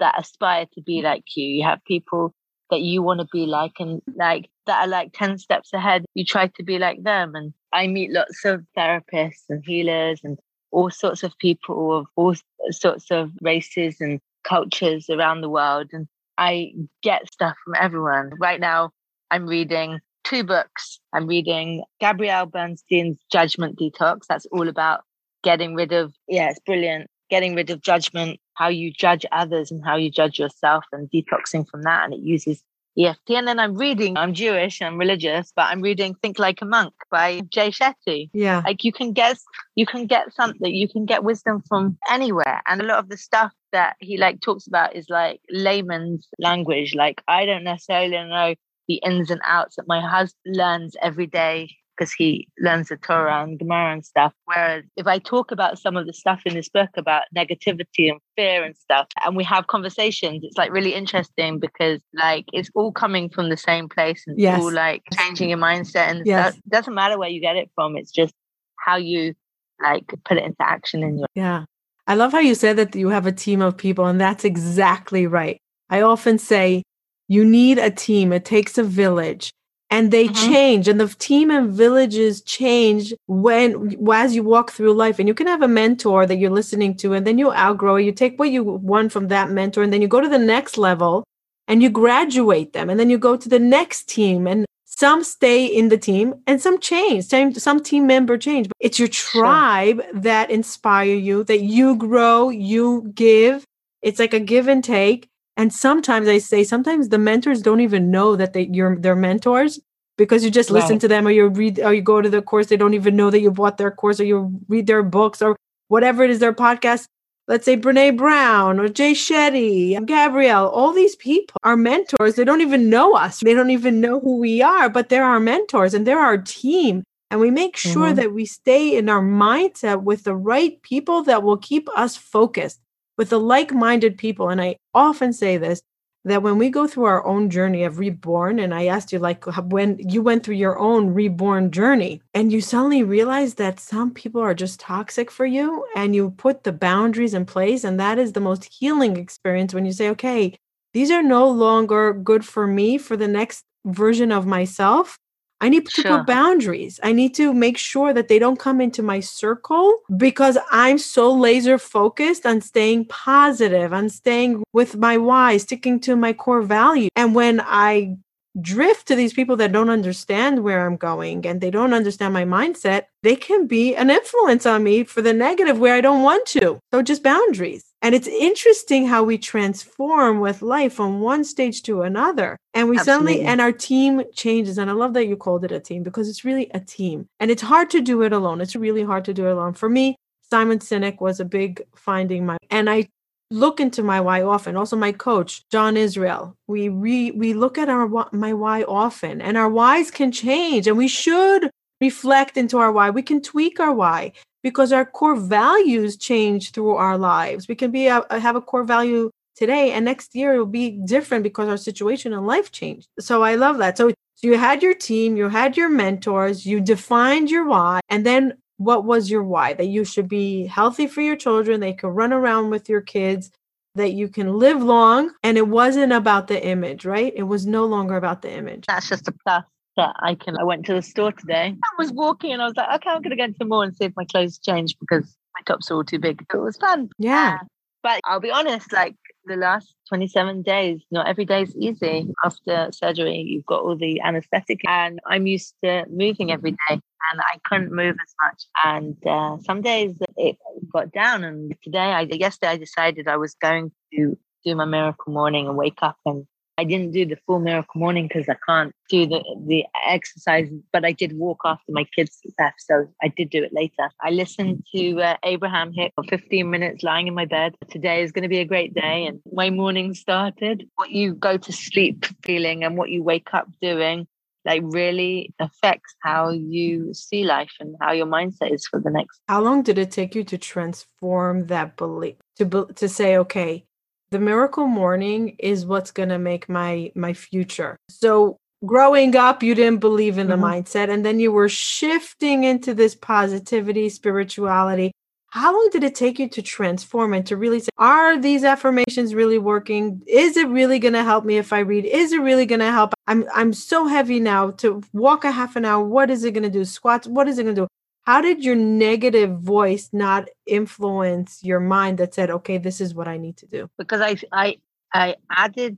that 0.00 0.18
aspire 0.18 0.66
to 0.74 0.82
be 0.82 1.00
mm. 1.00 1.04
like 1.04 1.24
you. 1.36 1.46
You 1.46 1.64
have 1.64 1.84
people 1.84 2.32
that 2.70 2.80
you 2.80 3.02
want 3.02 3.20
to 3.20 3.26
be 3.32 3.46
like, 3.46 3.74
and 3.78 4.02
like 4.16 4.48
that 4.66 4.84
are 4.84 4.88
like 4.88 5.12
ten 5.12 5.38
steps 5.38 5.72
ahead. 5.72 6.04
You 6.14 6.24
try 6.24 6.48
to 6.48 6.62
be 6.62 6.78
like 6.78 7.02
them, 7.02 7.34
and 7.34 7.52
I 7.72 7.86
meet 7.86 8.12
lots 8.12 8.44
of 8.44 8.64
therapists 8.76 9.44
and 9.48 9.62
healers 9.64 10.20
and 10.24 10.38
all 10.70 10.90
sorts 10.90 11.22
of 11.22 11.38
people 11.38 11.96
of 11.96 12.06
all 12.16 12.34
sorts 12.70 13.10
of 13.10 13.30
races 13.40 14.00
and 14.00 14.20
cultures 14.42 15.08
around 15.08 15.40
the 15.40 15.50
world, 15.50 15.88
and 15.92 16.06
I 16.36 16.72
get 17.02 17.32
stuff 17.32 17.56
from 17.64 17.74
everyone. 17.80 18.32
Right 18.40 18.60
now, 18.60 18.90
I'm 19.30 19.46
reading 19.46 20.00
two 20.24 20.42
books. 20.42 20.98
I'm 21.12 21.26
reading 21.26 21.84
Gabrielle 22.00 22.46
Bernstein's 22.46 23.18
Judgment 23.30 23.78
Detox. 23.78 24.22
That's 24.28 24.46
all 24.46 24.68
about 24.68 25.02
getting 25.44 25.74
rid 25.74 25.92
of, 25.92 26.12
yeah, 26.28 26.50
it's 26.50 26.60
brilliant. 26.60 27.08
Getting 27.30 27.54
rid 27.54 27.70
of 27.70 27.80
judgment, 27.80 28.40
how 28.54 28.68
you 28.68 28.92
judge 28.92 29.24
others 29.32 29.70
and 29.70 29.84
how 29.84 29.96
you 29.96 30.10
judge 30.10 30.38
yourself 30.38 30.84
and 30.92 31.08
detoxing 31.10 31.68
from 31.68 31.82
that. 31.82 32.04
And 32.04 32.14
it 32.14 32.20
uses 32.20 32.62
EFT. 32.98 33.30
And 33.30 33.48
then 33.48 33.58
I'm 33.58 33.74
reading, 33.74 34.16
I'm 34.16 34.34
Jewish, 34.34 34.80
I'm 34.82 34.98
religious, 34.98 35.52
but 35.54 35.62
I'm 35.62 35.80
reading 35.80 36.14
Think 36.14 36.38
Like 36.38 36.62
a 36.62 36.64
Monk 36.64 36.94
by 37.10 37.40
Jay 37.48 37.70
Shetty. 37.70 38.30
Yeah. 38.32 38.62
Like 38.64 38.84
you 38.84 38.92
can 38.92 39.12
get, 39.12 39.38
you 39.74 39.86
can 39.86 40.06
get 40.06 40.32
something, 40.34 40.72
you 40.72 40.88
can 40.88 41.04
get 41.04 41.24
wisdom 41.24 41.62
from 41.68 41.98
anywhere. 42.10 42.62
And 42.66 42.80
a 42.80 42.84
lot 42.84 42.98
of 42.98 43.08
the 43.08 43.16
stuff 43.16 43.52
that 43.72 43.96
he 44.00 44.16
like 44.16 44.40
talks 44.40 44.66
about 44.66 44.94
is 44.94 45.06
like 45.08 45.40
layman's 45.50 46.28
language. 46.38 46.94
Like 46.94 47.22
I 47.26 47.46
don't 47.46 47.64
necessarily 47.64 48.10
know 48.10 48.54
the 48.86 49.00
ins 49.04 49.30
and 49.30 49.40
outs 49.44 49.76
that 49.76 49.88
my 49.88 50.00
husband 50.00 50.56
learns 50.56 50.94
every 51.02 51.26
day 51.26 51.70
because 51.96 52.12
he 52.12 52.48
learns 52.58 52.88
the 52.88 52.96
Torah 52.96 53.42
and 53.42 53.58
Gemara 53.58 53.92
and 53.92 54.04
stuff. 54.04 54.32
Whereas 54.44 54.84
if 54.96 55.06
I 55.06 55.18
talk 55.18 55.50
about 55.50 55.78
some 55.78 55.96
of 55.96 56.06
the 56.06 56.12
stuff 56.12 56.42
in 56.44 56.54
this 56.54 56.68
book 56.68 56.90
about 56.96 57.22
negativity 57.36 58.10
and 58.10 58.20
fear 58.36 58.64
and 58.64 58.76
stuff, 58.76 59.06
and 59.24 59.36
we 59.36 59.44
have 59.44 59.66
conversations, 59.66 60.40
it's 60.42 60.56
like 60.56 60.72
really 60.72 60.94
interesting 60.94 61.58
because 61.58 62.00
like 62.14 62.44
it's 62.52 62.70
all 62.74 62.92
coming 62.92 63.28
from 63.28 63.50
the 63.50 63.56
same 63.56 63.88
place 63.88 64.24
and 64.26 64.38
yes. 64.38 64.60
all 64.60 64.72
like 64.72 65.02
changing 65.12 65.50
your 65.50 65.58
mindset 65.58 66.08
and 66.08 66.26
yes. 66.26 66.56
it 66.56 66.68
doesn't 66.68 66.94
matter 66.94 67.18
where 67.18 67.28
you 67.28 67.40
get 67.40 67.56
it 67.56 67.70
from. 67.74 67.96
It's 67.96 68.10
just 68.10 68.34
how 68.78 68.96
you 68.96 69.34
like 69.82 70.06
put 70.24 70.36
it 70.36 70.44
into 70.44 70.56
action 70.60 71.02
in 71.02 71.18
your 71.18 71.28
yeah. 71.34 71.64
I 72.06 72.14
love 72.14 72.32
how 72.32 72.38
you 72.38 72.54
said 72.54 72.76
that 72.76 72.94
you 72.94 73.08
have 73.08 73.26
a 73.26 73.32
team 73.32 73.62
of 73.62 73.76
people, 73.76 74.04
and 74.06 74.20
that's 74.20 74.44
exactly 74.44 75.26
right. 75.26 75.58
I 75.88 76.02
often 76.02 76.38
say 76.38 76.82
you 77.28 77.44
need 77.44 77.78
a 77.78 77.90
team. 77.90 78.32
It 78.32 78.44
takes 78.44 78.76
a 78.76 78.82
village. 78.82 79.50
And 79.90 80.10
they 80.10 80.24
mm-hmm. 80.26 80.52
change, 80.52 80.88
and 80.88 80.98
the 80.98 81.06
team 81.06 81.50
and 81.50 81.70
villages 81.70 82.40
change 82.42 83.14
when 83.26 83.96
as 84.12 84.34
you 84.34 84.42
walk 84.42 84.72
through 84.72 84.94
life. 84.94 85.18
And 85.18 85.28
you 85.28 85.34
can 85.34 85.46
have 85.46 85.62
a 85.62 85.68
mentor 85.68 86.26
that 86.26 86.36
you're 86.36 86.50
listening 86.50 86.96
to, 86.96 87.12
and 87.12 87.26
then 87.26 87.38
you 87.38 87.52
outgrow. 87.52 87.96
You 87.96 88.10
take 88.10 88.38
what 88.38 88.50
you 88.50 88.64
want 88.64 89.12
from 89.12 89.28
that 89.28 89.50
mentor, 89.50 89.82
and 89.82 89.92
then 89.92 90.02
you 90.02 90.08
go 90.08 90.20
to 90.20 90.28
the 90.28 90.38
next 90.38 90.78
level, 90.78 91.22
and 91.68 91.82
you 91.82 91.90
graduate 91.90 92.72
them, 92.72 92.90
and 92.90 92.98
then 92.98 93.10
you 93.10 93.18
go 93.18 93.36
to 93.36 93.48
the 93.48 93.60
next 93.60 94.08
team, 94.08 94.46
and 94.46 94.64
some 94.96 95.24
stay 95.24 95.66
in 95.66 95.88
the 95.88 95.98
team 95.98 96.34
and 96.46 96.60
some 96.60 96.78
change 96.78 97.24
some, 97.24 97.52
some 97.54 97.80
team 97.82 98.06
member 98.06 98.38
change 98.38 98.68
but 98.68 98.76
it's 98.78 98.98
your 98.98 99.08
tribe 99.08 100.00
sure. 100.00 100.20
that 100.20 100.50
inspire 100.50 101.14
you 101.14 101.42
that 101.44 101.62
you 101.62 101.96
grow 101.96 102.48
you 102.48 103.10
give 103.14 103.64
it's 104.02 104.18
like 104.18 104.34
a 104.34 104.40
give 104.40 104.68
and 104.68 104.84
take 104.84 105.28
and 105.56 105.72
sometimes 105.72 106.28
I 106.28 106.38
say, 106.38 106.64
sometimes 106.64 107.08
the 107.08 107.18
mentors 107.18 107.62
don't 107.62 107.80
even 107.80 108.10
know 108.10 108.36
that 108.36 108.52
they 108.52 108.68
you're 108.72 108.96
their 108.96 109.16
mentors 109.16 109.80
because 110.16 110.44
you 110.44 110.50
just 110.50 110.70
right. 110.70 110.80
listen 110.80 110.98
to 111.00 111.08
them 111.08 111.26
or 111.26 111.30
you 111.30 111.48
read 111.48 111.80
or 111.80 111.94
you 111.94 112.02
go 112.02 112.20
to 112.20 112.28
the 112.28 112.42
course. 112.42 112.66
They 112.66 112.76
don't 112.76 112.94
even 112.94 113.16
know 113.16 113.30
that 113.30 113.40
you 113.40 113.50
bought 113.50 113.78
their 113.78 113.90
course 113.90 114.20
or 114.20 114.24
you 114.24 114.60
read 114.68 114.86
their 114.86 115.02
books 115.02 115.40
or 115.40 115.56
whatever 115.88 116.24
it 116.24 116.30
is, 116.30 116.40
their 116.40 116.52
podcast. 116.52 117.06
Let's 117.46 117.66
say 117.66 117.76
Brene 117.76 118.16
Brown 118.16 118.80
or 118.80 118.88
Jay 118.88 119.12
Shetty, 119.12 120.04
Gabrielle, 120.06 120.68
all 120.70 120.92
these 120.92 121.14
people 121.16 121.56
are 121.62 121.76
mentors. 121.76 122.36
They 122.36 122.44
don't 122.44 122.62
even 122.62 122.88
know 122.88 123.14
us. 123.14 123.40
They 123.40 123.52
don't 123.52 123.70
even 123.70 124.00
know 124.00 124.18
who 124.18 124.38
we 124.38 124.62
are, 124.62 124.88
but 124.88 125.10
they're 125.10 125.24
our 125.24 125.40
mentors 125.40 125.92
and 125.92 126.06
they're 126.06 126.18
our 126.20 126.38
team. 126.38 127.04
and 127.30 127.40
we 127.40 127.50
make 127.50 127.76
sure 127.76 128.06
mm-hmm. 128.06 128.16
that 128.16 128.32
we 128.32 128.46
stay 128.46 128.96
in 128.96 129.08
our 129.10 129.22
mindset 129.22 130.04
with 130.04 130.24
the 130.24 130.34
right 130.34 130.80
people 130.82 131.22
that 131.24 131.42
will 131.42 131.58
keep 131.58 131.88
us 131.96 132.16
focused 132.16 132.80
with 133.16 133.30
the 133.30 133.40
like-minded 133.40 134.16
people 134.18 134.48
and 134.48 134.60
i 134.60 134.76
often 134.94 135.32
say 135.32 135.56
this 135.56 135.82
that 136.26 136.42
when 136.42 136.56
we 136.56 136.70
go 136.70 136.86
through 136.86 137.04
our 137.04 137.24
own 137.26 137.50
journey 137.50 137.84
of 137.84 137.98
reborn 137.98 138.58
and 138.58 138.74
i 138.74 138.86
asked 138.86 139.12
you 139.12 139.18
like 139.18 139.44
when 139.70 139.98
you 139.98 140.22
went 140.22 140.44
through 140.44 140.54
your 140.54 140.78
own 140.78 141.12
reborn 141.12 141.70
journey 141.70 142.20
and 142.32 142.52
you 142.52 142.60
suddenly 142.60 143.02
realize 143.02 143.54
that 143.54 143.78
some 143.78 144.10
people 144.10 144.40
are 144.40 144.54
just 144.54 144.80
toxic 144.80 145.30
for 145.30 145.46
you 145.46 145.86
and 145.94 146.14
you 146.14 146.30
put 146.30 146.64
the 146.64 146.72
boundaries 146.72 147.34
in 147.34 147.44
place 147.44 147.84
and 147.84 148.00
that 148.00 148.18
is 148.18 148.32
the 148.32 148.40
most 148.40 148.64
healing 148.64 149.16
experience 149.16 149.74
when 149.74 149.84
you 149.84 149.92
say 149.92 150.08
okay 150.08 150.54
these 150.92 151.10
are 151.10 151.22
no 151.22 151.48
longer 151.48 152.12
good 152.12 152.44
for 152.44 152.66
me 152.66 152.96
for 152.98 153.16
the 153.16 153.28
next 153.28 153.64
version 153.84 154.32
of 154.32 154.46
myself 154.46 155.18
I 155.64 155.70
need 155.70 155.86
to 155.86 156.02
sure. 156.02 156.18
put 156.18 156.26
boundaries. 156.26 157.00
I 157.02 157.12
need 157.12 157.34
to 157.36 157.54
make 157.54 157.78
sure 157.78 158.12
that 158.12 158.28
they 158.28 158.38
don't 158.38 158.58
come 158.58 158.82
into 158.82 159.02
my 159.02 159.20
circle 159.20 160.00
because 160.14 160.58
I'm 160.70 160.98
so 160.98 161.32
laser 161.32 161.78
focused 161.78 162.44
on 162.44 162.60
staying 162.60 163.06
positive, 163.06 163.94
on 163.94 164.10
staying 164.10 164.62
with 164.74 164.94
my 164.98 165.16
why, 165.16 165.56
sticking 165.56 166.00
to 166.00 166.16
my 166.16 166.34
core 166.34 166.60
value. 166.60 167.08
And 167.16 167.34
when 167.34 167.62
I 167.64 168.16
drift 168.60 169.08
to 169.08 169.16
these 169.16 169.32
people 169.32 169.56
that 169.56 169.72
don't 169.72 169.90
understand 169.90 170.62
where 170.62 170.86
I'm 170.86 170.96
going 170.96 171.46
and 171.46 171.60
they 171.60 171.70
don't 171.70 171.94
understand 171.94 172.32
my 172.32 172.44
mindset, 172.44 173.04
they 173.22 173.36
can 173.36 173.66
be 173.66 173.94
an 173.96 174.10
influence 174.10 174.66
on 174.66 174.82
me 174.82 175.04
for 175.04 175.22
the 175.22 175.32
negative 175.32 175.78
where 175.78 175.94
I 175.94 176.00
don't 176.00 176.22
want 176.22 176.46
to. 176.48 176.78
So 176.92 177.02
just 177.02 177.22
boundaries. 177.22 177.84
And 178.02 178.14
it's 178.14 178.28
interesting 178.28 179.06
how 179.06 179.24
we 179.24 179.38
transform 179.38 180.40
with 180.40 180.62
life 180.62 180.92
from 180.92 181.20
one 181.20 181.42
stage 181.42 181.82
to 181.84 182.02
another. 182.02 182.58
And 182.74 182.88
we 182.88 182.98
Absolutely. 182.98 183.32
suddenly, 183.32 183.48
and 183.48 183.60
our 183.60 183.72
team 183.72 184.22
changes. 184.34 184.78
And 184.78 184.90
I 184.90 184.92
love 184.92 185.14
that 185.14 185.26
you 185.26 185.36
called 185.36 185.64
it 185.64 185.72
a 185.72 185.80
team 185.80 186.02
because 186.02 186.28
it's 186.28 186.44
really 186.44 186.70
a 186.74 186.80
team. 186.80 187.26
And 187.40 187.50
it's 187.50 187.62
hard 187.62 187.90
to 187.90 188.00
do 188.00 188.22
it 188.22 188.32
alone. 188.32 188.60
It's 188.60 188.76
really 188.76 189.02
hard 189.02 189.24
to 189.24 189.34
do 189.34 189.46
it 189.46 189.52
alone. 189.52 189.72
For 189.72 189.88
me, 189.88 190.16
Simon 190.50 190.78
Sinek 190.78 191.20
was 191.20 191.40
a 191.40 191.44
big 191.44 191.82
finding 191.96 192.44
my, 192.46 192.58
and 192.70 192.90
I 192.90 193.08
look 193.50 193.80
into 193.80 194.02
my 194.02 194.20
why 194.20 194.42
often. 194.42 194.76
Also, 194.76 194.96
my 194.96 195.12
coach, 195.12 195.68
John 195.68 195.96
Israel, 195.96 196.56
we 196.66 196.88
re, 196.88 197.30
we 197.30 197.54
look 197.54 197.78
at 197.78 197.88
our 197.88 198.08
my 198.32 198.52
why 198.52 198.82
often, 198.82 199.40
and 199.40 199.56
our 199.56 199.68
whys 199.68 200.10
can 200.10 200.32
change, 200.32 200.86
and 200.86 200.96
we 200.96 201.08
should 201.08 201.70
reflect 202.00 202.56
into 202.56 202.78
our 202.78 202.92
why. 202.92 203.10
We 203.10 203.22
can 203.22 203.40
tweak 203.40 203.80
our 203.80 203.92
why 203.92 204.32
because 204.62 204.92
our 204.92 205.04
core 205.04 205.36
values 205.36 206.16
change 206.16 206.72
through 206.72 206.96
our 206.96 207.18
lives. 207.18 207.68
We 207.68 207.74
can 207.74 207.90
be 207.90 208.06
a, 208.08 208.24
have 208.30 208.56
a 208.56 208.60
core 208.60 208.84
value 208.84 209.30
today, 209.54 209.92
and 209.92 210.04
next 210.04 210.34
year 210.34 210.54
it 210.54 210.58
will 210.58 210.66
be 210.66 210.90
different 210.90 211.44
because 211.44 211.68
our 211.68 211.76
situation 211.76 212.32
in 212.32 212.46
life 212.46 212.72
changed. 212.72 213.08
So 213.20 213.42
I 213.42 213.54
love 213.54 213.78
that. 213.78 213.96
So 213.98 214.12
you 214.42 214.58
had 214.58 214.82
your 214.82 214.94
team, 214.94 215.36
you 215.36 215.48
had 215.48 215.76
your 215.76 215.88
mentors, 215.88 216.66
you 216.66 216.80
defined 216.80 217.50
your 217.50 217.66
why, 217.66 218.00
and 218.08 218.26
then 218.26 218.54
what 218.76 219.04
was 219.04 219.30
your 219.30 219.42
why? 219.42 219.74
That 219.74 219.86
you 219.86 220.04
should 220.04 220.28
be 220.28 220.66
healthy 220.66 221.06
for 221.06 221.20
your 221.20 221.36
children, 221.36 221.80
they 221.80 221.92
could 221.92 222.08
run 222.08 222.32
around 222.32 222.70
with 222.70 222.88
your 222.88 223.00
kids, 223.00 223.50
that 223.94 224.12
you 224.12 224.28
can 224.28 224.58
live 224.58 224.82
long. 224.82 225.32
And 225.42 225.56
it 225.56 225.68
wasn't 225.68 226.12
about 226.12 226.48
the 226.48 226.64
image, 226.64 227.04
right? 227.04 227.32
It 227.34 227.44
was 227.44 227.66
no 227.66 227.84
longer 227.84 228.16
about 228.16 228.42
the 228.42 228.52
image. 228.52 228.86
That's 228.86 229.08
just 229.08 229.28
a 229.28 229.32
plus 229.32 229.64
that 229.96 230.14
I 230.20 230.34
can. 230.34 230.56
I 230.58 230.64
went 230.64 230.86
to 230.86 230.94
the 230.94 231.02
store 231.02 231.32
today. 231.32 231.74
I 231.76 232.02
was 232.02 232.12
walking 232.12 232.52
and 232.52 232.60
I 232.60 232.66
was 232.66 232.76
like, 232.76 232.88
okay, 232.96 233.10
I'm 233.10 233.22
going 233.22 233.30
to 233.30 233.36
go 233.36 233.44
into 233.44 233.58
the 233.58 233.64
mall 233.64 233.82
and 233.82 233.94
see 233.94 234.04
if 234.06 234.12
my 234.16 234.24
clothes 234.24 234.58
change 234.58 234.96
because 234.98 235.36
my 235.54 235.60
tops 235.66 235.90
are 235.90 235.94
all 235.94 236.04
too 236.04 236.18
big. 236.18 236.44
It 236.52 236.56
was 236.56 236.76
fun. 236.76 237.10
Yeah. 237.18 237.58
But 238.02 238.20
I'll 238.24 238.40
be 238.40 238.50
honest, 238.50 238.92
like 238.92 239.14
the 239.46 239.56
last 239.56 239.94
27 240.08 240.62
days, 240.62 241.00
not 241.10 241.28
every 241.28 241.44
day 241.44 241.62
is 241.62 241.76
easy. 241.76 242.28
After 242.44 242.90
surgery, 242.92 243.38
you've 243.40 243.66
got 243.66 243.82
all 243.82 243.96
the 243.96 244.20
anesthetic, 244.20 244.80
and 244.86 245.20
I'm 245.26 245.46
used 245.46 245.74
to 245.82 246.04
moving 246.08 246.50
every 246.50 246.72
day, 246.72 246.76
and 246.90 247.40
I 247.40 247.58
couldn't 247.64 247.92
move 247.92 248.16
as 248.22 248.34
much. 248.42 248.64
And 248.84 249.26
uh, 249.26 249.58
some 249.62 249.82
days 249.82 250.16
it 250.36 250.56
got 250.92 251.12
down, 251.12 251.44
and 251.44 251.74
today, 251.82 251.98
I 251.98 252.22
yesterday, 252.22 252.72
I 252.72 252.76
decided 252.76 253.28
I 253.28 253.36
was 253.36 253.54
going 253.54 253.92
to 254.12 254.36
do 254.64 254.74
my 254.74 254.84
miracle 254.84 255.32
morning 255.32 255.68
and 255.68 255.76
wake 255.76 255.98
up 256.02 256.16
and 256.24 256.46
I 256.76 256.84
didn't 256.84 257.12
do 257.12 257.24
the 257.24 257.36
full 257.46 257.60
miracle 257.60 258.00
morning 258.00 258.26
because 258.26 258.48
I 258.48 258.56
can't 258.66 258.92
do 259.08 259.26
the, 259.26 259.42
the 259.66 259.84
exercise, 260.08 260.68
but 260.92 261.04
I 261.04 261.12
did 261.12 261.36
walk 261.38 261.60
after 261.64 261.92
my 261.92 262.04
kids 262.16 262.40
left. 262.58 262.80
So 262.80 263.06
I 263.22 263.28
did 263.28 263.50
do 263.50 263.62
it 263.62 263.72
later. 263.72 264.10
I 264.20 264.30
listened 264.30 264.84
to 264.94 265.20
uh, 265.20 265.36
Abraham 265.44 265.92
Hicks 265.92 266.14
for 266.16 266.24
15 266.24 266.68
minutes 266.68 267.04
lying 267.04 267.28
in 267.28 267.34
my 267.34 267.44
bed. 267.44 267.74
Today 267.90 268.22
is 268.22 268.32
going 268.32 268.42
to 268.42 268.48
be 268.48 268.58
a 268.58 268.64
great 268.64 268.92
day. 268.94 269.26
And 269.26 269.40
my 269.52 269.70
morning 269.70 270.14
started. 270.14 270.88
What 270.96 271.10
you 271.10 271.34
go 271.34 271.56
to 271.56 271.72
sleep 271.72 272.26
feeling 272.42 272.82
and 272.82 272.96
what 272.96 273.10
you 273.10 273.22
wake 273.22 273.54
up 273.54 273.68
doing 273.80 274.26
like 274.64 274.82
really 274.84 275.54
affects 275.58 276.14
how 276.22 276.50
you 276.50 277.12
see 277.12 277.44
life 277.44 277.72
and 277.80 277.96
how 278.00 278.12
your 278.12 278.26
mindset 278.26 278.72
is 278.72 278.86
for 278.86 278.98
the 278.98 279.10
next. 279.10 279.40
How 279.48 279.60
long 279.60 279.82
did 279.82 279.98
it 279.98 280.10
take 280.10 280.34
you 280.34 280.42
to 280.44 280.58
transform 280.58 281.66
that 281.66 281.96
belief 281.96 282.36
to 282.56 282.88
to 282.96 283.08
say, 283.08 283.36
okay, 283.38 283.86
the 284.34 284.40
miracle 284.40 284.88
morning 284.88 285.54
is 285.60 285.86
what's 285.86 286.10
going 286.10 286.28
to 286.28 286.40
make 286.40 286.68
my 286.68 287.12
my 287.14 287.32
future. 287.32 287.96
So 288.08 288.58
growing 288.84 289.36
up 289.36 289.62
you 289.62 289.76
didn't 289.76 290.00
believe 290.00 290.38
in 290.38 290.48
the 290.48 290.56
mm-hmm. 290.56 290.64
mindset 290.64 291.08
and 291.08 291.24
then 291.24 291.38
you 291.38 291.52
were 291.52 291.68
shifting 291.68 292.64
into 292.64 292.94
this 292.94 293.14
positivity 293.14 294.08
spirituality. 294.08 295.12
How 295.50 295.72
long 295.72 295.88
did 295.92 296.02
it 296.02 296.16
take 296.16 296.40
you 296.40 296.48
to 296.48 296.62
transform 296.62 297.32
and 297.32 297.46
to 297.46 297.56
really 297.56 297.78
say 297.78 297.90
are 297.96 298.36
these 298.36 298.64
affirmations 298.64 299.36
really 299.36 299.58
working? 299.58 300.20
Is 300.26 300.56
it 300.56 300.66
really 300.66 300.98
going 300.98 301.14
to 301.14 301.22
help 301.22 301.44
me 301.44 301.56
if 301.56 301.72
i 301.72 301.78
read? 301.78 302.04
Is 302.04 302.32
it 302.32 302.40
really 302.40 302.66
going 302.66 302.80
to 302.80 302.90
help? 302.90 303.14
I'm 303.28 303.44
i'm 303.54 303.72
so 303.72 304.08
heavy 304.08 304.40
now 304.40 304.72
to 304.82 305.00
walk 305.12 305.44
a 305.44 305.52
half 305.52 305.76
an 305.76 305.84
hour. 305.84 306.04
What 306.04 306.28
is 306.28 306.42
it 306.42 306.54
going 306.54 306.64
to 306.64 306.78
do? 306.78 306.84
Squats 306.84 307.28
what 307.28 307.46
is 307.46 307.60
it 307.60 307.62
going 307.62 307.76
to 307.76 307.82
do 307.82 307.88
how 308.24 308.40
did 308.40 308.64
your 308.64 308.76
negative 308.76 309.58
voice 309.60 310.08
not 310.12 310.48
influence 310.66 311.60
your 311.62 311.80
mind 311.80 312.18
that 312.18 312.34
said 312.34 312.50
okay 312.50 312.78
this 312.78 313.00
is 313.00 313.14
what 313.14 313.28
i 313.28 313.36
need 313.36 313.56
to 313.56 313.66
do 313.66 313.88
because 313.98 314.20
i 314.20 314.36
i 314.52 314.76
i 315.12 315.34
added 315.50 315.96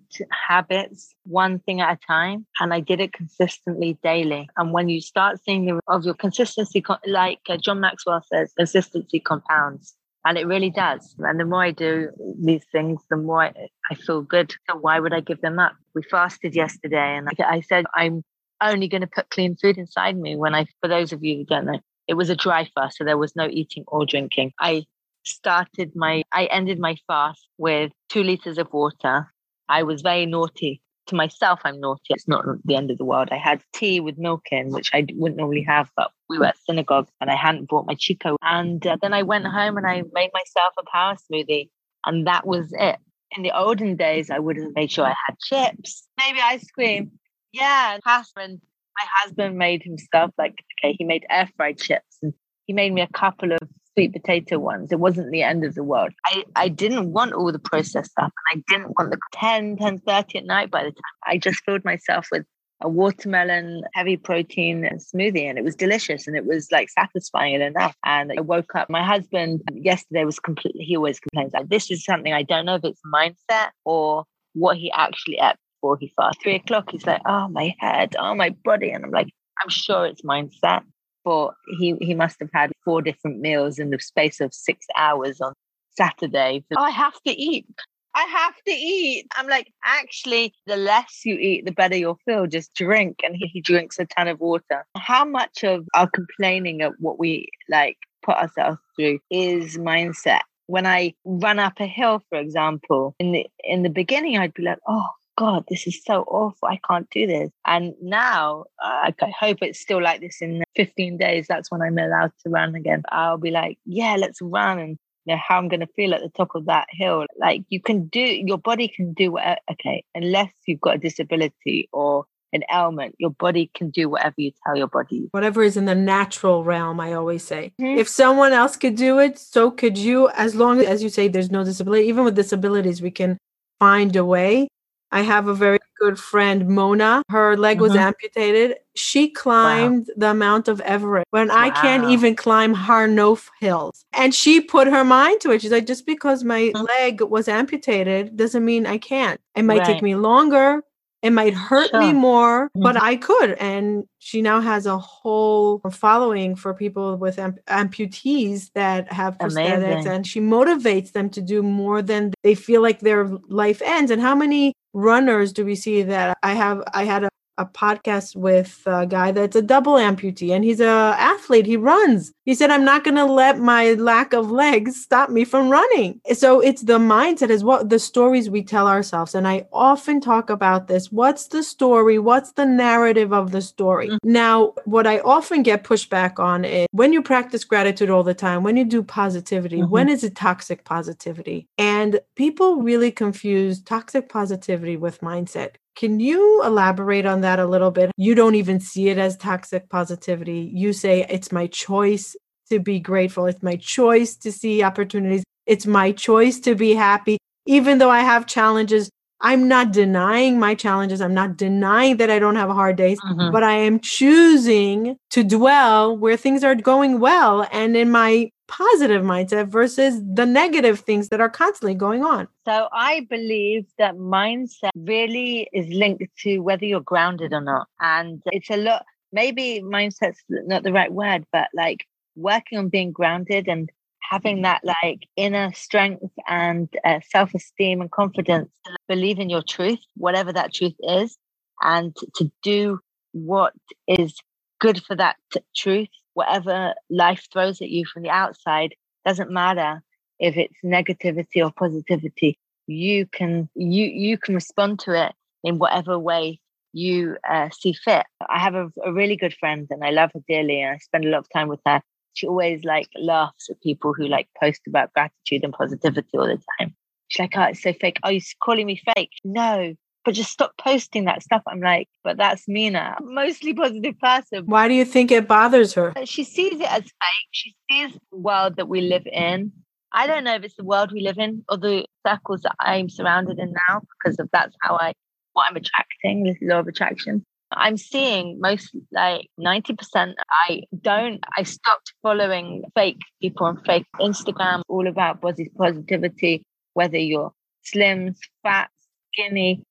habits 0.48 1.14
one 1.24 1.58
thing 1.60 1.80
at 1.80 1.94
a 1.94 2.06
time 2.06 2.46
and 2.60 2.72
i 2.74 2.80
did 2.80 3.00
it 3.00 3.12
consistently 3.12 3.98
daily 4.02 4.48
and 4.56 4.72
when 4.72 4.88
you 4.88 5.00
start 5.00 5.38
seeing 5.44 5.66
the 5.66 5.80
of 5.88 6.04
your 6.04 6.14
consistency 6.14 6.84
like 7.06 7.40
uh, 7.48 7.56
john 7.56 7.80
maxwell 7.80 8.22
says 8.22 8.52
consistency 8.56 9.20
compounds 9.20 9.94
and 10.26 10.36
it 10.36 10.46
really 10.46 10.70
does. 10.70 11.14
And 11.20 11.38
the 11.38 11.44
more 11.44 11.62
I 11.62 11.70
do 11.70 12.10
these 12.40 12.64
things, 12.72 13.00
the 13.08 13.16
more 13.16 13.44
I, 13.44 13.68
I, 13.90 13.94
feel 13.94 14.22
good. 14.22 14.52
So 14.68 14.76
why 14.76 14.98
would 14.98 15.14
I 15.14 15.20
give 15.20 15.40
them 15.40 15.60
up? 15.60 15.74
We 15.94 16.02
fasted 16.02 16.56
yesterday, 16.56 17.16
and 17.16 17.28
I, 17.28 17.56
I 17.56 17.60
said 17.60 17.84
I'm 17.94 18.24
only 18.60 18.88
going 18.88 19.02
to 19.02 19.06
put 19.06 19.30
clean 19.30 19.54
food 19.54 19.78
inside 19.78 20.16
me. 20.16 20.34
When 20.34 20.52
I, 20.52 20.66
for 20.80 20.88
those 20.88 21.12
of 21.12 21.22
you 21.22 21.36
who 21.36 21.44
don't 21.44 21.66
know, 21.66 21.78
it 22.08 22.14
was 22.14 22.30
a 22.30 22.36
dry 22.36 22.68
fast, 22.74 22.98
so 22.98 23.04
there 23.04 23.18
was 23.18 23.34
no 23.36 23.48
eating 23.48 23.84
or 23.88 24.06
drinking. 24.06 24.52
I 24.60 24.84
started 25.24 25.92
my, 25.94 26.22
I 26.32 26.46
ended 26.46 26.78
my 26.78 26.96
fast 27.06 27.48
with 27.58 27.92
two 28.08 28.22
liters 28.22 28.58
of 28.58 28.72
water. 28.72 29.32
I 29.68 29.82
was 29.82 30.02
very 30.02 30.26
naughty. 30.26 30.80
To 31.08 31.14
myself, 31.14 31.60
I'm 31.64 31.80
naughty. 31.80 32.02
It's 32.10 32.26
not 32.26 32.44
the 32.64 32.74
end 32.74 32.90
of 32.90 32.98
the 32.98 33.04
world. 33.04 33.28
I 33.30 33.36
had 33.36 33.62
tea 33.72 34.00
with 34.00 34.18
milk 34.18 34.46
in, 34.50 34.70
which 34.70 34.90
I 34.92 35.06
wouldn't 35.14 35.38
normally 35.38 35.62
have, 35.62 35.88
but 35.96 36.10
we 36.28 36.36
were 36.36 36.46
at 36.46 36.58
synagogue 36.58 37.08
and 37.20 37.30
I 37.30 37.36
hadn't 37.36 37.68
brought 37.68 37.86
my 37.86 37.94
Chico. 37.94 38.36
And 38.42 38.84
uh, 38.84 38.96
then 39.00 39.12
I 39.12 39.22
went 39.22 39.46
home 39.46 39.76
and 39.76 39.86
I 39.86 40.02
made 40.12 40.30
myself 40.32 40.74
a 40.78 40.82
power 40.90 41.14
smoothie, 41.14 41.70
and 42.04 42.26
that 42.26 42.44
was 42.44 42.72
it. 42.72 42.98
In 43.36 43.44
the 43.44 43.56
olden 43.56 43.96
days, 43.96 44.30
I 44.30 44.40
would 44.40 44.56
have 44.56 44.74
made 44.74 44.90
sure 44.90 45.06
I 45.06 45.14
had 45.28 45.38
chips, 45.38 46.08
maybe 46.18 46.40
ice 46.40 46.68
cream. 46.70 47.12
Yeah, 47.52 47.98
pasta 48.02 48.40
and 48.40 48.60
my 48.98 49.06
husband 49.22 49.58
made 49.58 49.82
himself 49.82 50.30
like 50.38 50.54
okay, 50.84 50.94
he 50.98 51.04
made 51.04 51.26
air 51.30 51.48
fried 51.56 51.78
chips 51.78 52.18
and 52.22 52.32
he 52.66 52.72
made 52.72 52.92
me 52.92 53.00
a 53.00 53.08
couple 53.08 53.52
of 53.52 53.58
sweet 53.94 54.12
potato 54.12 54.58
ones. 54.58 54.92
It 54.92 55.00
wasn't 55.00 55.30
the 55.30 55.42
end 55.42 55.64
of 55.64 55.74
the 55.74 55.84
world. 55.84 56.12
I, 56.26 56.44
I 56.54 56.68
didn't 56.68 57.12
want 57.12 57.32
all 57.32 57.50
the 57.50 57.58
processed 57.58 58.10
stuff 58.10 58.32
and 58.52 58.60
I 58.60 58.62
didn't 58.68 58.92
want 58.98 59.10
the 59.10 59.18
10, 59.32 59.78
10 59.78 59.98
30 60.00 60.38
at 60.38 60.44
night 60.44 60.70
by 60.70 60.84
the 60.84 60.90
time. 60.90 61.16
I 61.26 61.38
just 61.38 61.62
filled 61.64 61.84
myself 61.84 62.28
with 62.30 62.44
a 62.82 62.88
watermelon 62.88 63.82
heavy 63.94 64.16
protein 64.16 64.86
smoothie 64.96 65.48
and 65.48 65.58
it 65.58 65.64
was 65.64 65.74
delicious 65.74 66.26
and 66.26 66.36
it 66.36 66.44
was 66.44 66.70
like 66.70 66.90
satisfying 66.90 67.54
enough 67.54 67.96
and 68.04 68.30
i 68.36 68.40
woke 68.40 68.74
up 68.74 68.90
my 68.90 69.02
husband 69.02 69.62
yesterday 69.72 70.26
was 70.26 70.38
completely 70.38 70.84
he 70.84 70.94
always 70.94 71.18
complains 71.18 71.54
like 71.54 71.68
this 71.68 71.90
is 71.90 72.04
something 72.04 72.34
i 72.34 72.42
don't 72.42 72.66
know 72.66 72.74
if 72.74 72.84
it's 72.84 73.00
mindset 73.10 73.70
or 73.86 74.24
what 74.52 74.76
he 74.76 74.90
actually 74.92 75.38
ate 75.40 75.56
before 75.86 75.98
he 75.98 76.12
fast. 76.16 76.42
Three 76.42 76.56
o'clock, 76.56 76.90
he's 76.90 77.06
like, 77.06 77.22
oh, 77.26 77.48
my 77.48 77.74
head, 77.78 78.16
oh, 78.18 78.34
my 78.34 78.50
body. 78.64 78.90
And 78.90 79.04
I'm 79.04 79.10
like, 79.10 79.28
I'm 79.62 79.70
sure 79.70 80.06
it's 80.06 80.22
mindset. 80.22 80.82
But 81.24 81.54
he, 81.78 81.96
he 82.00 82.14
must 82.14 82.36
have 82.40 82.50
had 82.52 82.72
four 82.84 83.02
different 83.02 83.40
meals 83.40 83.78
in 83.78 83.90
the 83.90 83.98
space 83.98 84.40
of 84.40 84.54
six 84.54 84.86
hours 84.96 85.40
on 85.40 85.52
Saturday. 85.90 86.64
Oh, 86.76 86.82
I 86.82 86.90
have 86.90 87.20
to 87.26 87.32
eat. 87.32 87.66
I 88.14 88.22
have 88.22 88.54
to 88.66 88.72
eat. 88.72 89.26
I'm 89.36 89.48
like, 89.48 89.72
actually, 89.84 90.54
the 90.66 90.76
less 90.76 91.22
you 91.24 91.34
eat, 91.34 91.66
the 91.66 91.72
better 91.72 91.96
you'll 91.96 92.18
feel. 92.24 92.46
Just 92.46 92.74
drink. 92.74 93.20
And 93.24 93.36
he, 93.36 93.46
he 93.46 93.60
drinks 93.60 93.98
a 93.98 94.06
ton 94.06 94.28
of 94.28 94.40
water. 94.40 94.84
How 94.96 95.24
much 95.24 95.64
of 95.64 95.86
our 95.94 96.08
complaining 96.08 96.80
at 96.80 96.92
what 96.98 97.18
we 97.18 97.48
like 97.68 97.98
put 98.24 98.36
ourselves 98.36 98.78
through 98.96 99.18
is 99.30 99.76
mindset? 99.76 100.40
When 100.68 100.86
I 100.86 101.14
run 101.24 101.58
up 101.58 101.74
a 101.78 101.86
hill, 101.86 102.22
for 102.28 102.38
example, 102.38 103.14
in 103.20 103.32
the 103.32 103.46
in 103.62 103.82
the 103.82 103.90
beginning, 103.90 104.38
I'd 104.38 104.54
be 104.54 104.64
like, 104.64 104.78
oh, 104.88 105.08
God, 105.36 105.64
this 105.68 105.86
is 105.86 106.02
so 106.04 106.22
awful. 106.22 106.68
I 106.68 106.80
can't 106.88 107.08
do 107.10 107.26
this. 107.26 107.50
And 107.66 107.94
now 108.00 108.64
uh, 108.82 109.12
I 109.20 109.32
hope 109.38 109.58
it's 109.60 109.80
still 109.80 110.02
like 110.02 110.20
this 110.20 110.40
in 110.40 110.64
15 110.76 111.18
days. 111.18 111.46
That's 111.48 111.70
when 111.70 111.82
I'm 111.82 111.98
allowed 111.98 112.32
to 112.42 112.50
run 112.50 112.74
again. 112.74 113.02
I'll 113.10 113.38
be 113.38 113.50
like, 113.50 113.78
yeah, 113.84 114.16
let's 114.18 114.40
run. 114.40 114.78
And 114.78 114.98
you 115.26 115.34
know, 115.34 115.40
how 115.46 115.58
I'm 115.58 115.68
going 115.68 115.80
to 115.80 115.88
feel 115.88 116.14
at 116.14 116.22
the 116.22 116.30
top 116.30 116.54
of 116.54 116.66
that 116.66 116.86
hill. 116.90 117.26
Like 117.38 117.64
you 117.68 117.80
can 117.80 118.06
do, 118.06 118.20
your 118.20 118.58
body 118.58 118.88
can 118.88 119.12
do 119.12 119.32
whatever, 119.32 119.58
okay, 119.72 120.04
unless 120.14 120.52
you've 120.66 120.80
got 120.80 120.96
a 120.96 120.98
disability 120.98 121.88
or 121.92 122.24
an 122.52 122.62
ailment, 122.72 123.14
your 123.18 123.30
body 123.30 123.70
can 123.74 123.90
do 123.90 124.08
whatever 124.08 124.34
you 124.38 124.52
tell 124.64 124.76
your 124.76 124.86
body. 124.86 125.28
Whatever 125.32 125.62
is 125.62 125.76
in 125.76 125.84
the 125.84 125.94
natural 125.94 126.64
realm, 126.64 127.00
I 127.00 127.12
always 127.12 127.44
say. 127.44 127.72
Mm-hmm. 127.80 127.98
If 127.98 128.08
someone 128.08 128.52
else 128.52 128.76
could 128.76 128.96
do 128.96 129.18
it, 129.18 129.38
so 129.38 129.70
could 129.70 129.98
you, 129.98 130.28
as 130.30 130.54
long 130.54 130.80
as, 130.80 130.86
as 130.86 131.02
you 131.02 131.08
say, 131.08 131.28
there's 131.28 131.50
no 131.50 131.64
disability. 131.64 132.06
Even 132.06 132.24
with 132.24 132.34
disabilities, 132.34 133.02
we 133.02 133.10
can 133.10 133.36
find 133.78 134.14
a 134.16 134.24
way. 134.24 134.68
I 135.12 135.22
have 135.22 135.48
a 135.48 135.54
very 135.54 135.78
good 136.00 136.18
friend, 136.18 136.68
Mona. 136.68 137.22
Her 137.30 137.56
leg 137.56 137.80
was 137.80 137.92
mm-hmm. 137.92 138.00
amputated. 138.00 138.76
She 138.94 139.30
climbed 139.30 140.08
wow. 140.08 140.14
the 140.16 140.34
Mount 140.34 140.68
of 140.68 140.80
Everest 140.80 141.26
when 141.30 141.48
wow. 141.48 141.56
I 141.56 141.70
can't 141.70 142.10
even 142.10 142.34
climb 142.34 142.74
Harnof 142.74 143.48
hills. 143.60 144.04
And 144.12 144.34
she 144.34 144.60
put 144.60 144.88
her 144.88 145.04
mind 145.04 145.40
to 145.42 145.52
it. 145.52 145.62
She's 145.62 145.72
like, 145.72 145.86
just 145.86 146.06
because 146.06 146.44
my 146.44 146.72
mm-hmm. 146.74 146.84
leg 146.84 147.22
was 147.22 147.48
amputated 147.48 148.36
doesn't 148.36 148.64
mean 148.64 148.86
I 148.86 148.98
can't. 148.98 149.40
It 149.54 149.62
might 149.62 149.78
right. 149.78 149.86
take 149.86 150.02
me 150.02 150.16
longer, 150.16 150.82
it 151.22 151.30
might 151.30 151.54
hurt 151.54 151.90
sure. 151.90 152.00
me 152.00 152.12
more, 152.12 152.66
mm-hmm. 152.68 152.82
but 152.82 153.00
I 153.00 153.16
could. 153.16 153.52
And 153.52 154.04
she 154.18 154.42
now 154.42 154.60
has 154.60 154.86
a 154.86 154.98
whole 154.98 155.80
following 155.90 156.56
for 156.56 156.74
people 156.74 157.16
with 157.16 157.38
amp- 157.38 157.64
amputees 157.66 158.70
that 158.74 159.12
have 159.12 159.38
prosthetics, 159.38 159.76
Amazing. 159.76 160.12
and 160.12 160.26
she 160.26 160.40
motivates 160.40 161.12
them 161.12 161.30
to 161.30 161.40
do 161.40 161.62
more 161.62 162.02
than 162.02 162.32
they 162.42 162.54
feel 162.54 162.82
like 162.82 163.00
their 163.00 163.26
life 163.48 163.82
ends. 163.82 164.10
And 164.10 164.20
how 164.20 164.34
many 164.34 164.74
runners 164.92 165.52
do 165.52 165.64
we 165.64 165.74
see 165.74 166.02
that 166.02 166.36
I 166.42 166.54
have? 166.54 166.82
I 166.92 167.04
had 167.04 167.24
a 167.24 167.28
a 167.58 167.66
podcast 167.66 168.36
with 168.36 168.82
a 168.86 169.06
guy 169.06 169.32
that's 169.32 169.56
a 169.56 169.62
double 169.62 169.94
amputee 169.94 170.50
and 170.50 170.64
he's 170.64 170.80
a 170.80 171.14
athlete. 171.18 171.66
He 171.66 171.76
runs. 171.76 172.32
He 172.44 172.54
said 172.54 172.70
i'm 172.70 172.84
not 172.84 173.04
going 173.04 173.16
to 173.16 173.24
let 173.24 173.58
my 173.58 173.94
lack 173.94 174.32
of 174.32 174.50
legs 174.50 175.00
stop 175.00 175.30
me 175.30 175.44
from 175.44 175.70
running. 175.70 176.20
So 176.32 176.60
it's 176.60 176.82
the 176.82 176.98
mindset 176.98 177.50
is 177.50 177.64
what 177.64 177.88
the 177.88 177.98
stories 177.98 178.50
we 178.50 178.62
tell 178.62 178.86
ourselves. 178.86 179.34
And 179.34 179.48
i 179.48 179.66
often 179.72 180.20
talk 180.20 180.50
about 180.50 180.88
this. 180.88 181.10
What's 181.10 181.48
the 181.48 181.62
story? 181.62 182.18
What's 182.18 182.52
the 182.52 182.66
narrative 182.66 183.32
of 183.32 183.52
the 183.52 183.62
story? 183.62 184.08
Mm-hmm. 184.08 184.32
now 184.32 184.72
what 184.84 185.06
i 185.06 185.18
often 185.20 185.62
get 185.62 185.84
pushback 185.84 186.38
on 186.38 186.64
is 186.64 186.86
when 186.92 187.12
you 187.12 187.22
practice 187.22 187.64
gratitude 187.64 188.10
all 188.10 188.22
the 188.22 188.34
time 188.34 188.62
when 188.62 188.76
you 188.76 188.84
do 188.84 189.02
positivity 189.02 189.78
mm-hmm. 189.78 189.90
when 189.90 190.08
is 190.08 190.22
it 190.24 190.34
toxic 190.36 190.84
positivity? 190.84 191.68
And 191.78 192.20
people 192.36 192.82
really 192.82 193.10
confuse 193.10 193.82
toxic 193.82 194.28
positivity 194.28 194.96
with 194.96 195.20
mindset 195.20 195.76
can 195.96 196.20
you 196.20 196.62
elaborate 196.62 197.26
on 197.26 197.40
that 197.40 197.58
a 197.58 197.66
little 197.66 197.90
bit? 197.90 198.12
You 198.16 198.34
don't 198.34 198.54
even 198.54 198.80
see 198.80 199.08
it 199.08 199.18
as 199.18 199.36
toxic 199.36 199.88
positivity. 199.88 200.70
You 200.72 200.92
say 200.92 201.26
it's 201.28 201.50
my 201.50 201.66
choice 201.66 202.36
to 202.70 202.78
be 202.78 203.00
grateful. 203.00 203.46
It's 203.46 203.62
my 203.62 203.76
choice 203.76 204.36
to 204.36 204.52
see 204.52 204.82
opportunities. 204.82 205.42
It's 205.66 205.86
my 205.86 206.12
choice 206.12 206.60
to 206.60 206.74
be 206.74 206.94
happy. 206.94 207.38
Even 207.64 207.98
though 207.98 208.10
I 208.10 208.20
have 208.20 208.46
challenges, 208.46 209.10
I'm 209.40 209.68
not 209.68 209.92
denying 209.92 210.58
my 210.58 210.74
challenges. 210.74 211.20
I'm 211.20 211.34
not 211.34 211.56
denying 211.56 212.18
that 212.18 212.30
I 212.30 212.38
don't 212.38 212.56
have 212.56 212.70
hard 212.70 212.96
days, 212.96 213.18
mm-hmm. 213.20 213.50
but 213.50 213.62
I 213.62 213.72
am 213.72 214.00
choosing 214.00 215.16
to 215.30 215.44
dwell 215.44 216.16
where 216.16 216.36
things 216.36 216.62
are 216.62 216.74
going 216.74 217.20
well 217.20 217.66
and 217.72 217.96
in 217.96 218.10
my 218.10 218.50
positive 218.68 219.22
mindset 219.22 219.68
versus 219.68 220.20
the 220.34 220.46
negative 220.46 221.00
things 221.00 221.28
that 221.28 221.40
are 221.40 221.50
constantly 221.50 221.94
going 221.94 222.24
on. 222.24 222.48
So 222.64 222.88
I 222.92 223.26
believe 223.30 223.86
that 223.98 224.16
mindset 224.16 224.90
really 224.94 225.68
is 225.72 225.86
linked 225.88 226.24
to 226.40 226.58
whether 226.60 226.84
you're 226.84 227.00
grounded 227.00 227.52
or 227.52 227.60
not. 227.60 227.88
And 228.00 228.42
it's 228.46 228.70
a 228.70 228.76
lot, 228.76 229.04
maybe 229.32 229.82
mindset's 229.84 230.42
not 230.48 230.82
the 230.82 230.92
right 230.92 231.12
word, 231.12 231.44
but 231.52 231.68
like 231.74 232.04
working 232.34 232.78
on 232.78 232.88
being 232.88 233.12
grounded 233.12 233.68
and 233.68 233.90
having 234.30 234.62
that 234.62 234.82
like 234.84 235.26
inner 235.36 235.72
strength 235.72 236.24
and 236.48 236.88
uh, 237.04 237.20
self-esteem 237.30 238.00
and 238.00 238.10
confidence 238.10 238.70
believe 239.08 239.38
in 239.38 239.48
your 239.48 239.62
truth 239.62 240.00
whatever 240.16 240.52
that 240.52 240.74
truth 240.74 240.94
is 241.00 241.36
and 241.82 242.14
to 242.34 242.50
do 242.62 242.98
what 243.32 243.72
is 244.08 244.36
good 244.80 245.02
for 245.04 245.14
that 245.14 245.36
t- 245.52 245.60
truth 245.76 246.08
whatever 246.36 246.94
life 247.10 247.46
throws 247.52 247.80
at 247.80 247.90
you 247.90 248.04
from 248.04 248.22
the 248.22 248.30
outside 248.30 248.94
doesn't 249.24 249.50
matter 249.50 250.02
if 250.38 250.56
it's 250.56 250.76
negativity 250.84 251.64
or 251.64 251.72
positivity 251.72 252.58
you 252.86 253.26
can 253.26 253.68
you 253.74 254.04
you 254.04 254.36
can 254.38 254.54
respond 254.54 254.98
to 254.98 255.12
it 255.12 255.32
in 255.64 255.78
whatever 255.78 256.18
way 256.18 256.60
you 256.92 257.36
uh, 257.50 257.68
see 257.70 257.92
fit 257.92 258.24
i 258.48 258.58
have 258.58 258.74
a, 258.74 258.88
a 259.04 259.12
really 259.12 259.36
good 259.36 259.54
friend 259.54 259.86
and 259.90 260.04
i 260.04 260.10
love 260.10 260.30
her 260.34 260.40
dearly 260.46 260.80
and 260.80 260.94
i 260.94 260.98
spend 260.98 261.24
a 261.24 261.28
lot 261.28 261.38
of 261.38 261.48
time 261.52 261.68
with 261.68 261.80
her 261.86 262.00
she 262.36 262.46
always 262.46 262.84
like 262.84 263.08
laughs 263.18 263.70
at 263.70 263.80
people 263.80 264.12
who 264.12 264.28
like 264.28 264.46
post 264.62 264.82
about 264.86 265.12
gratitude 265.14 265.64
and 265.64 265.72
positivity 265.72 266.36
all 266.36 266.46
the 266.46 266.60
time. 266.78 266.94
She's 267.28 267.40
like, 267.40 267.56
oh, 267.56 267.62
it's 267.62 267.82
so 267.82 267.94
fake. 267.94 268.18
Are 268.22 268.32
you 268.32 268.42
calling 268.62 268.86
me 268.86 269.00
fake? 269.14 269.30
No, 269.42 269.94
but 270.26 270.34
just 270.34 270.50
stop 270.50 270.72
posting 270.76 271.24
that 271.26 271.42
stuff. 271.42 271.62
I'm 271.68 271.80
like, 271.80 272.08
but 272.24 272.36
that's 272.36 272.66
Mina, 272.66 273.16
mostly 273.22 273.72
positive 273.72 274.18
person. 274.18 274.64
Why 274.66 274.88
do 274.88 274.94
you 274.94 275.04
think 275.04 275.30
it 275.30 275.46
bothers 275.46 275.94
her? 275.94 276.12
She 276.24 276.42
sees 276.42 276.80
it 276.80 276.90
as 276.90 277.02
fake. 277.02 277.48
She 277.52 277.76
sees 277.88 278.12
the 278.32 278.38
world 278.38 278.74
that 278.76 278.88
we 278.88 279.02
live 279.02 279.26
in. 279.32 279.72
I 280.12 280.26
don't 280.26 280.42
know 280.42 280.56
if 280.56 280.64
it's 280.64 280.74
the 280.74 280.84
world 280.84 281.12
we 281.12 281.20
live 281.20 281.38
in 281.38 281.64
or 281.68 281.76
the 281.76 282.04
circles 282.26 282.62
that 282.62 282.74
I'm 282.80 283.08
surrounded 283.08 283.60
in 283.60 283.72
now, 283.88 284.00
because 284.18 284.38
of 284.40 284.48
that's 284.52 284.74
how 284.82 284.96
I 284.96 285.12
what 285.52 285.66
I'm 285.70 285.76
attracting, 285.76 286.42
this 286.42 286.56
law 286.60 286.80
of 286.80 286.88
attraction. 286.88 287.44
I'm 287.70 287.96
seeing 287.96 288.58
most 288.60 288.96
like 289.12 289.48
90%. 289.60 290.34
I 290.68 290.82
don't, 291.00 291.40
I 291.56 291.62
stopped 291.62 292.12
following 292.22 292.82
fake 292.94 293.20
people 293.40 293.66
on 293.66 293.82
fake 293.84 294.06
Instagram, 294.20 294.82
all 294.88 295.06
about 295.06 295.40
body 295.40 295.70
positivity, 295.78 296.64
whether 296.94 297.16
you're 297.16 297.52
slim, 297.82 298.34
fat, 298.62 298.90
skinny, 299.32 299.84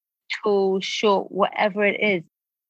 tall, 0.43 0.79
short, 0.81 1.31
whatever 1.31 1.85
it 1.85 1.99
is. 2.01 2.23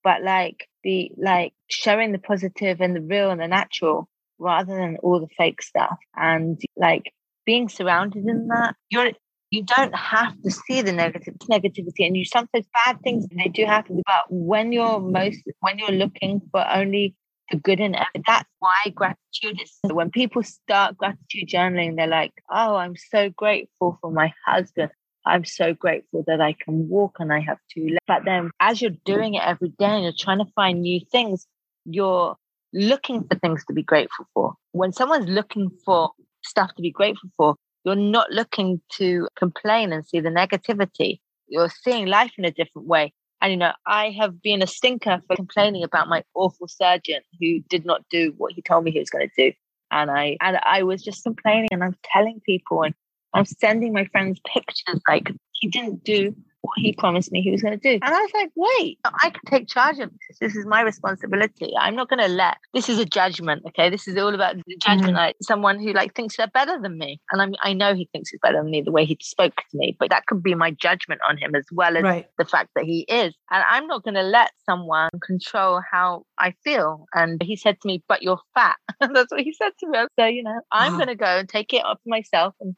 But 0.04 0.24
like 0.24 0.68
the, 0.84 1.12
like 1.18 1.54
showing 1.70 2.12
the 2.12 2.20
positive 2.20 2.80
and 2.82 2.96
the 2.96 3.02
real 3.02 3.32
and 3.32 3.42
the 3.42 3.48
natural 3.48 4.08
rather 4.38 4.76
than 4.76 4.98
all 4.98 5.20
the 5.20 5.28
fake 5.38 5.62
stuff. 5.62 5.98
And 6.16 6.62
like 6.78 7.12
being 7.46 7.70
surrounded 7.70 8.26
in 8.26 8.48
that, 8.48 8.76
you're, 8.90 9.12
you 9.52 9.64
don't 9.64 9.96
have 9.96 10.40
to 10.42 10.52
see 10.52 10.82
the 10.82 10.92
negative 10.92 11.36
negativity 11.50 12.06
and 12.06 12.18
you 12.18 12.26
sometimes 12.26 12.66
bad 12.86 13.00
things 13.02 13.26
they 13.36 13.50
do 13.50 13.66
happen 13.66 14.02
but 14.06 14.26
when 14.30 14.72
you're 14.72 15.00
most 15.00 15.42
when 15.62 15.78
you're 15.78 15.92
looking 15.92 16.42
for 16.52 16.66
only 16.74 17.16
the 17.52 17.58
good 17.58 17.80
in 17.80 17.96
it 17.96 18.08
that's 18.28 18.50
why 18.60 18.76
gratitude 18.94 19.62
is 19.62 19.80
when 19.94 20.10
people 20.10 20.44
start 20.44 20.98
gratitude 20.98 21.48
journaling 21.48 21.96
they're 21.96 22.08
like 22.08 22.34
oh 22.50 22.76
i'm 22.76 22.96
so 22.96 23.30
grateful 23.30 23.98
for 24.02 24.12
my 24.12 24.34
husband 24.46 24.90
i'm 25.26 25.46
so 25.46 25.74
grateful 25.74 26.24
that 26.28 26.42
i 26.42 26.54
can 26.54 26.88
walk 26.90 27.18
and 27.20 27.34
i 27.34 27.40
have 27.40 27.58
two 27.74 27.88
legs 27.88 28.00
but 28.08 28.24
then 28.26 28.52
as 28.60 28.82
you're 28.82 28.92
doing 29.06 29.36
it 29.36 29.44
every 29.44 29.70
day 29.70 29.86
and 29.86 30.04
you're 30.04 30.14
trying 30.18 30.40
to 30.40 30.52
find 30.56 30.82
new 30.82 31.00
things 31.12 31.48
you're 31.86 32.36
looking 32.74 33.24
for 33.24 33.36
things 33.40 33.64
to 33.66 33.74
be 33.74 33.84
grateful 33.84 34.26
for 34.34 34.54
when 34.72 34.92
someone's 34.92 35.30
looking 35.30 35.70
for 35.86 36.12
stuff 36.44 36.74
to 36.76 36.82
be 36.82 36.92
grateful 36.92 37.30
for 37.38 37.56
you're 37.86 37.96
not 37.96 38.32
looking 38.32 38.82
to 38.94 39.30
complain 39.38 39.94
and 39.94 40.06
see 40.06 40.20
the 40.20 40.30
negativity. 40.30 41.20
You're 41.48 41.70
seeing 41.70 42.08
life 42.08 42.32
in 42.38 42.44
a 42.44 42.52
different 42.52 42.88
way. 42.88 43.14
And, 43.42 43.52
you 43.52 43.58
know, 43.58 43.74
I 43.86 44.10
have 44.20 44.42
been 44.42 44.64
a 44.64 44.68
stinker 44.68 45.22
for 45.28 45.36
complaining 45.36 45.84
about 45.84 46.10
my 46.10 46.24
awful 46.34 46.68
surgeon 46.68 47.22
who 47.40 47.60
did 47.70 47.86
not 47.86 48.02
do 48.10 48.34
what 48.38 48.54
he 48.54 48.64
told 48.64 48.84
me 48.84 48.92
he 48.92 49.00
was 49.00 49.12
going 49.12 49.30
to 49.30 49.52
do. 49.52 49.56
And 49.92 50.10
I, 50.10 50.36
and 50.42 50.58
I 50.64 50.82
was 50.82 51.04
just 51.04 51.24
complaining 51.24 51.70
and 51.72 51.84
I'm 51.84 51.96
telling 52.04 52.42
people 52.44 52.82
and 52.82 52.96
I'm 53.36 53.46
sending 53.46 53.94
my 53.94 54.06
friends 54.06 54.40
pictures 54.54 55.02
like 55.08 55.32
he 55.54 55.68
didn't 55.68 56.04
do 56.04 56.36
what 56.66 56.74
he 56.78 56.94
promised 56.94 57.32
me 57.32 57.42
he 57.42 57.52
was 57.52 57.62
going 57.62 57.80
to 57.80 57.90
do. 57.92 58.00
And 58.02 58.14
I 58.14 58.20
was 58.20 58.32
like, 58.34 58.52
wait, 58.56 59.00
I 59.06 59.30
can 59.30 59.42
take 59.48 59.68
charge 59.68 60.00
of 60.00 60.10
this. 60.10 60.40
This 60.40 60.56
is 60.56 60.66
my 60.66 60.82
responsibility. 60.82 61.74
I'm 61.80 61.96
not 61.96 62.10
going 62.10 62.22
to 62.22 62.28
let 62.28 62.58
this 62.74 62.90
is 62.90 63.00
a 63.00 63.06
judgment. 63.06 63.64
Okay. 63.68 63.90
This 63.90 64.08
is 64.08 64.18
all 64.18 64.34
about 64.34 64.56
the 64.56 64.78
judgment. 64.78 65.10
Mm-hmm. 65.10 65.16
Like 65.16 65.36
someone 65.42 65.80
who 65.80 65.94
like 65.94 66.16
thinks 66.16 66.38
they're 66.38 66.48
better 66.48 66.80
than 66.82 66.98
me. 66.98 67.22
And 67.32 67.42
I'm, 67.42 67.54
I 67.62 67.74
know 67.74 67.94
he 67.94 68.10
thinks 68.12 68.30
he's 68.30 68.40
better 68.42 68.62
than 68.62 68.72
me 68.72 68.82
the 68.82 68.92
way 68.92 69.06
he 69.06 69.18
spoke 69.22 69.56
to 69.56 69.78
me, 69.78 69.96
but 70.00 70.10
that 70.10 70.26
could 70.26 70.42
be 70.42 70.56
my 70.56 70.72
judgment 70.72 71.22
on 71.28 71.38
him 71.38 71.56
as 71.56 71.66
well 71.72 71.96
as 71.98 72.04
right. 72.04 72.26
the 72.38 72.46
fact 72.46 72.72
that 72.76 72.86
he 72.86 73.06
is. 73.08 73.36
And 73.52 73.64
I'm 73.70 73.88
not 73.88 74.04
going 74.04 74.16
to 74.16 74.24
let 74.24 74.52
someone 74.66 75.12
control 75.24 75.82
how 75.92 76.24
I 76.38 76.54
feel. 76.64 77.06
And 77.14 77.42
he 77.44 77.56
said 77.56 77.80
to 77.82 77.88
me, 77.88 78.04
but 78.08 78.24
you're 78.24 78.42
fat. 78.56 78.78
That's 79.00 79.32
what 79.32 79.42
he 79.42 79.54
said 79.54 79.72
to 79.82 79.88
me. 79.88 80.00
So, 80.20 80.26
you 80.26 80.44
know, 80.44 80.62
I'm 80.72 80.94
going 80.94 81.08
to 81.08 81.16
go 81.16 81.26
and 81.26 81.48
take 81.48 81.74
it 81.74 81.86
up 81.86 82.00
myself 82.06 82.56
and 82.60 82.76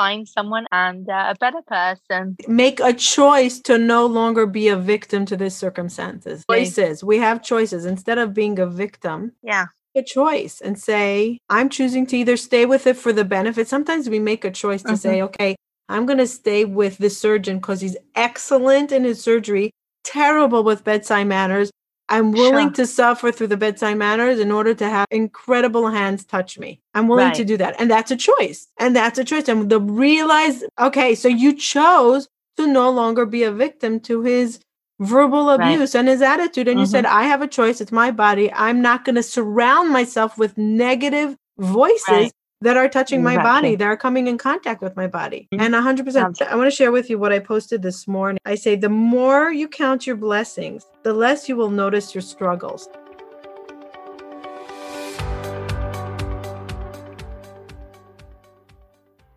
find 0.00 0.26
someone 0.26 0.66
and 0.72 1.08
uh, 1.10 1.34
a 1.34 1.36
better 1.38 1.62
person. 1.66 2.36
Make 2.48 2.80
a 2.80 2.94
choice 2.94 3.60
to 3.68 3.76
no 3.76 4.06
longer 4.06 4.46
be 4.46 4.68
a 4.68 4.76
victim 4.76 5.26
to 5.26 5.36
these 5.36 5.54
circumstances. 5.54 6.44
Choices. 6.50 7.04
We 7.04 7.18
have 7.18 7.42
choices 7.42 7.84
instead 7.84 8.18
of 8.18 8.32
being 8.32 8.58
a 8.58 8.66
victim. 8.66 9.32
Yeah. 9.42 9.66
A 9.94 10.02
choice 10.02 10.60
and 10.60 10.78
say, 10.78 11.38
I'm 11.50 11.68
choosing 11.68 12.06
to 12.06 12.16
either 12.16 12.36
stay 12.36 12.64
with 12.64 12.86
it 12.86 12.96
for 12.96 13.12
the 13.12 13.24
benefit. 13.24 13.68
Sometimes 13.68 14.08
we 14.08 14.20
make 14.20 14.44
a 14.44 14.50
choice 14.50 14.82
to 14.82 14.88
mm-hmm. 14.88 14.96
say, 14.96 15.22
okay, 15.22 15.56
I'm 15.88 16.06
going 16.06 16.18
to 16.18 16.28
stay 16.28 16.64
with 16.64 16.96
this 16.98 17.18
surgeon 17.18 17.58
because 17.58 17.80
he's 17.80 17.96
excellent 18.14 18.92
in 18.92 19.02
his 19.04 19.20
surgery, 19.20 19.72
terrible 20.04 20.62
with 20.62 20.84
bedside 20.84 21.26
manners. 21.26 21.70
I'm 22.10 22.32
willing 22.32 22.68
sure. 22.68 22.74
to 22.74 22.86
suffer 22.86 23.32
through 23.32 23.46
the 23.46 23.56
bedside 23.56 23.96
manners 23.96 24.40
in 24.40 24.50
order 24.50 24.74
to 24.74 24.88
have 24.88 25.06
incredible 25.10 25.88
hands 25.88 26.24
touch 26.24 26.58
me. 26.58 26.80
I'm 26.92 27.08
willing 27.08 27.26
right. 27.26 27.34
to 27.36 27.44
do 27.44 27.56
that. 27.56 27.80
And 27.80 27.90
that's 27.90 28.10
a 28.10 28.16
choice. 28.16 28.66
And 28.78 28.94
that's 28.94 29.18
a 29.18 29.24
choice. 29.24 29.48
And 29.48 29.70
the 29.70 29.80
realize, 29.80 30.64
okay, 30.78 31.14
so 31.14 31.28
you 31.28 31.54
chose 31.54 32.28
to 32.56 32.66
no 32.66 32.90
longer 32.90 33.24
be 33.24 33.44
a 33.44 33.52
victim 33.52 34.00
to 34.00 34.22
his 34.22 34.60
verbal 34.98 35.50
abuse 35.50 35.94
right. 35.94 36.00
and 36.00 36.08
his 36.08 36.20
attitude. 36.20 36.66
And 36.66 36.74
mm-hmm. 36.74 36.80
you 36.80 36.86
said, 36.86 37.04
mm-hmm. 37.04 37.16
I 37.16 37.22
have 37.24 37.42
a 37.42 37.48
choice. 37.48 37.80
It's 37.80 37.92
my 37.92 38.10
body. 38.10 38.52
I'm 38.52 38.82
not 38.82 39.04
going 39.04 39.14
to 39.14 39.22
surround 39.22 39.90
myself 39.90 40.36
with 40.36 40.58
negative 40.58 41.36
voices 41.58 42.08
right 42.08 42.32
that 42.62 42.76
are 42.76 42.88
touching 42.88 43.22
my 43.22 43.36
body, 43.36 43.74
that 43.76 43.84
are 43.84 43.96
coming 43.96 44.26
in 44.26 44.36
contact 44.36 44.82
with 44.82 44.96
my 44.96 45.06
body. 45.06 45.48
Mm-hmm. 45.52 45.74
And 45.74 45.74
100%. 45.74 46.42
I 46.42 46.56
want 46.56 46.70
to 46.70 46.76
share 46.76 46.92
with 46.92 47.08
you 47.08 47.18
what 47.18 47.32
I 47.32 47.38
posted 47.38 47.82
this 47.82 48.06
morning. 48.06 48.38
I 48.44 48.54
say, 48.54 48.76
the 48.76 48.88
more 48.88 49.50
you 49.50 49.68
count 49.68 50.06
your 50.06 50.16
blessings, 50.16 50.86
the 51.02 51.12
less 51.14 51.48
you 51.48 51.56
will 51.56 51.70
notice 51.70 52.14
your 52.14 52.22
struggles. 52.22 52.88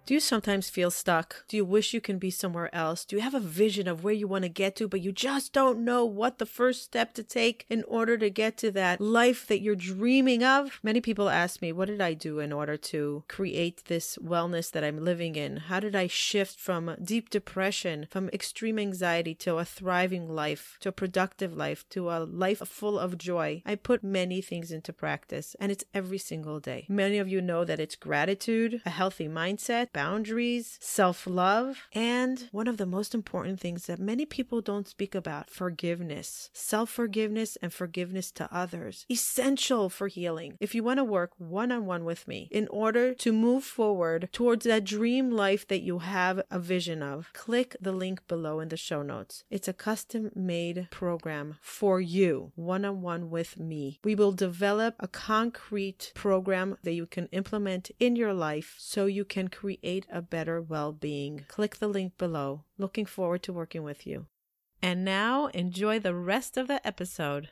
Do 0.05 0.13
you 0.13 0.19
sometimes 0.19 0.69
feel 0.69 0.91
stuck? 0.91 1.47
Do 1.47 1.55
you 1.55 1.63
wish 1.63 1.93
you 1.93 2.01
can 2.01 2.17
be 2.17 2.29
somewhere 2.29 2.73
else? 2.75 3.05
Do 3.05 3.15
you 3.15 3.21
have 3.21 3.33
a 3.33 3.39
vision 3.39 3.87
of 3.87 4.03
where 4.03 4.13
you 4.13 4.27
want 4.27 4.43
to 4.43 4.49
get 4.49 4.75
to, 4.75 4.89
but 4.89 4.99
you 4.99 5.13
just 5.13 5.53
don't 5.53 5.85
know 5.85 6.03
what 6.03 6.39
the 6.39 6.45
first 6.45 6.83
step 6.83 7.13
to 7.13 7.23
take 7.23 7.65
in 7.69 7.85
order 7.87 8.17
to 8.17 8.29
get 8.29 8.57
to 8.57 8.71
that 8.71 8.99
life 8.99 9.47
that 9.47 9.61
you're 9.61 9.77
dreaming 9.77 10.43
of? 10.43 10.81
Many 10.83 10.99
people 10.99 11.29
ask 11.29 11.61
me, 11.61 11.71
What 11.71 11.87
did 11.87 12.01
I 12.01 12.15
do 12.15 12.39
in 12.39 12.51
order 12.51 12.75
to 12.75 13.23
create 13.29 13.85
this 13.85 14.17
wellness 14.21 14.69
that 14.71 14.83
I'm 14.83 15.05
living 15.05 15.37
in? 15.37 15.55
How 15.55 15.79
did 15.79 15.95
I 15.95 16.07
shift 16.07 16.59
from 16.59 16.97
deep 17.01 17.29
depression, 17.29 18.07
from 18.11 18.27
extreme 18.33 18.79
anxiety 18.79 19.33
to 19.35 19.57
a 19.57 19.63
thriving 19.63 20.27
life, 20.27 20.75
to 20.81 20.89
a 20.89 20.91
productive 20.91 21.55
life, 21.55 21.87
to 21.91 22.09
a 22.09 22.19
life 22.25 22.59
full 22.67 22.99
of 22.99 23.17
joy? 23.17 23.61
I 23.65 23.75
put 23.75 24.03
many 24.03 24.41
things 24.41 24.69
into 24.69 24.91
practice, 24.91 25.55
and 25.61 25.71
it's 25.71 25.85
every 25.93 26.17
single 26.17 26.59
day. 26.59 26.87
Many 26.89 27.19
of 27.19 27.29
you 27.29 27.39
know 27.39 27.63
that 27.63 27.79
it's 27.79 27.95
gratitude, 27.95 28.81
a 28.85 28.89
healthy 28.89 29.29
mindset 29.29 29.92
boundaries, 29.93 30.77
self 30.81 31.25
love, 31.27 31.87
and 31.93 32.49
one 32.51 32.67
of 32.67 32.77
the 32.77 32.85
most 32.85 33.13
important 33.13 33.59
things 33.59 33.85
that 33.85 33.99
many 33.99 34.25
people 34.25 34.59
don't 34.59 34.87
speak 34.87 35.15
about 35.15 35.49
forgiveness. 35.49 36.49
Self 36.53 36.89
forgiveness 36.89 37.57
and 37.61 37.71
forgiveness 37.71 38.31
to 38.31 38.53
others. 38.53 39.05
Essential 39.09 39.89
for 39.89 40.07
healing. 40.07 40.57
If 40.59 40.73
you 40.75 40.83
want 40.83 40.97
to 40.97 41.03
work 41.03 41.31
one 41.37 41.71
on 41.71 41.85
one 41.85 42.03
with 42.03 42.27
me 42.27 42.49
in 42.51 42.67
order 42.69 43.13
to 43.13 43.31
move 43.31 43.63
forward 43.63 44.29
towards 44.31 44.65
that 44.65 44.83
dream 44.83 45.31
life 45.31 45.67
that 45.67 45.81
you 45.81 45.99
have 45.99 46.41
a 46.49 46.59
vision 46.59 47.03
of, 47.03 47.31
click 47.33 47.75
the 47.79 47.91
link 47.91 48.27
below 48.27 48.59
in 48.59 48.69
the 48.69 48.77
show 48.77 49.03
notes. 49.03 49.43
It's 49.49 49.67
a 49.67 49.73
custom 49.73 50.31
made 50.35 50.87
program 50.89 51.57
for 51.61 52.01
you, 52.01 52.51
one 52.55 52.83
on 52.83 53.01
one 53.01 53.29
with 53.29 53.59
me. 53.59 53.99
We 54.03 54.15
will 54.15 54.31
develop 54.31 54.95
a 54.99 55.07
concrete 55.07 56.11
program 56.15 56.77
that 56.83 56.93
you 56.93 57.05
can 57.05 57.27
implement 57.27 57.91
in 57.99 58.15
your 58.15 58.33
life 58.33 58.75
so 58.79 59.05
you 59.05 59.25
can 59.25 59.47
create 59.49 59.82
create 59.83 60.05
a 60.09 60.21
better 60.21 60.61
well 60.61 60.93
being. 60.93 61.43
Click 61.49 61.77
the 61.77 61.89
link 61.89 62.17
below. 62.17 62.63
Looking 62.77 63.05
forward 63.05 63.43
to 63.43 63.51
working 63.51 63.83
with 63.83 64.07
you. 64.07 64.27
And 64.81 65.03
now 65.03 65.47
enjoy 65.47 65.99
the 65.99 66.15
rest 66.15 66.55
of 66.55 66.69
the 66.69 66.85
episode. 66.87 67.49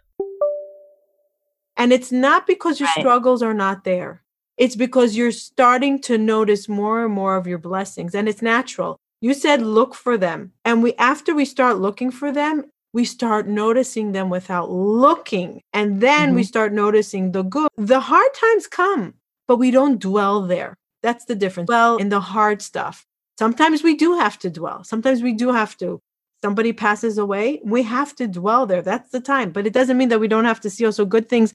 And 1.75 1.91
it's 1.91 2.11
not 2.11 2.47
because 2.47 2.79
your 2.79 2.89
struggles 2.89 3.41
are 3.43 3.53
not 3.53 3.83
there. 3.83 4.23
It's 4.57 4.77
because 4.77 5.17
you're 5.17 5.33
starting 5.33 5.99
to 6.03 6.17
notice 6.17 6.69
more 6.69 7.03
and 7.03 7.13
more 7.13 7.35
of 7.35 7.47
your 7.47 7.57
blessings 7.57 8.15
and 8.15 8.29
it's 8.29 8.41
natural. 8.41 8.97
You 9.19 9.33
said 9.33 9.61
look 9.61 9.93
for 9.93 10.17
them. 10.17 10.53
And 10.63 10.81
we 10.81 10.93
after 10.95 11.35
we 11.35 11.43
start 11.43 11.79
looking 11.79 12.11
for 12.11 12.31
them, 12.31 12.63
we 12.93 13.03
start 13.03 13.47
noticing 13.47 14.13
them 14.13 14.29
without 14.29 14.71
looking. 14.71 15.61
And 15.73 15.99
then 15.99 16.29
mm-hmm. 16.29 16.35
we 16.35 16.43
start 16.43 16.71
noticing 16.71 17.33
the 17.33 17.43
good. 17.43 17.69
The 17.75 17.99
hard 17.99 18.33
times 18.33 18.67
come, 18.67 19.15
but 19.49 19.57
we 19.57 19.69
don't 19.69 19.99
dwell 19.99 20.43
there. 20.43 20.77
That's 21.01 21.25
the 21.25 21.35
difference. 21.35 21.67
Well, 21.67 21.97
in 21.97 22.09
the 22.09 22.19
hard 22.19 22.61
stuff, 22.61 23.05
sometimes 23.37 23.83
we 23.83 23.95
do 23.95 24.17
have 24.17 24.37
to 24.39 24.49
dwell. 24.49 24.83
Sometimes 24.83 25.21
we 25.21 25.33
do 25.33 25.51
have 25.51 25.77
to. 25.77 25.99
Somebody 26.43 26.73
passes 26.73 27.19
away, 27.19 27.61
we 27.63 27.83
have 27.83 28.15
to 28.15 28.27
dwell 28.27 28.65
there. 28.65 28.81
That's 28.81 29.11
the 29.11 29.19
time. 29.19 29.51
But 29.51 29.67
it 29.67 29.73
doesn't 29.73 29.97
mean 29.97 30.09
that 30.09 30.19
we 30.19 30.27
don't 30.27 30.45
have 30.45 30.59
to 30.61 30.71
see 30.71 30.85
also 30.85 31.05
good 31.05 31.29
things 31.29 31.53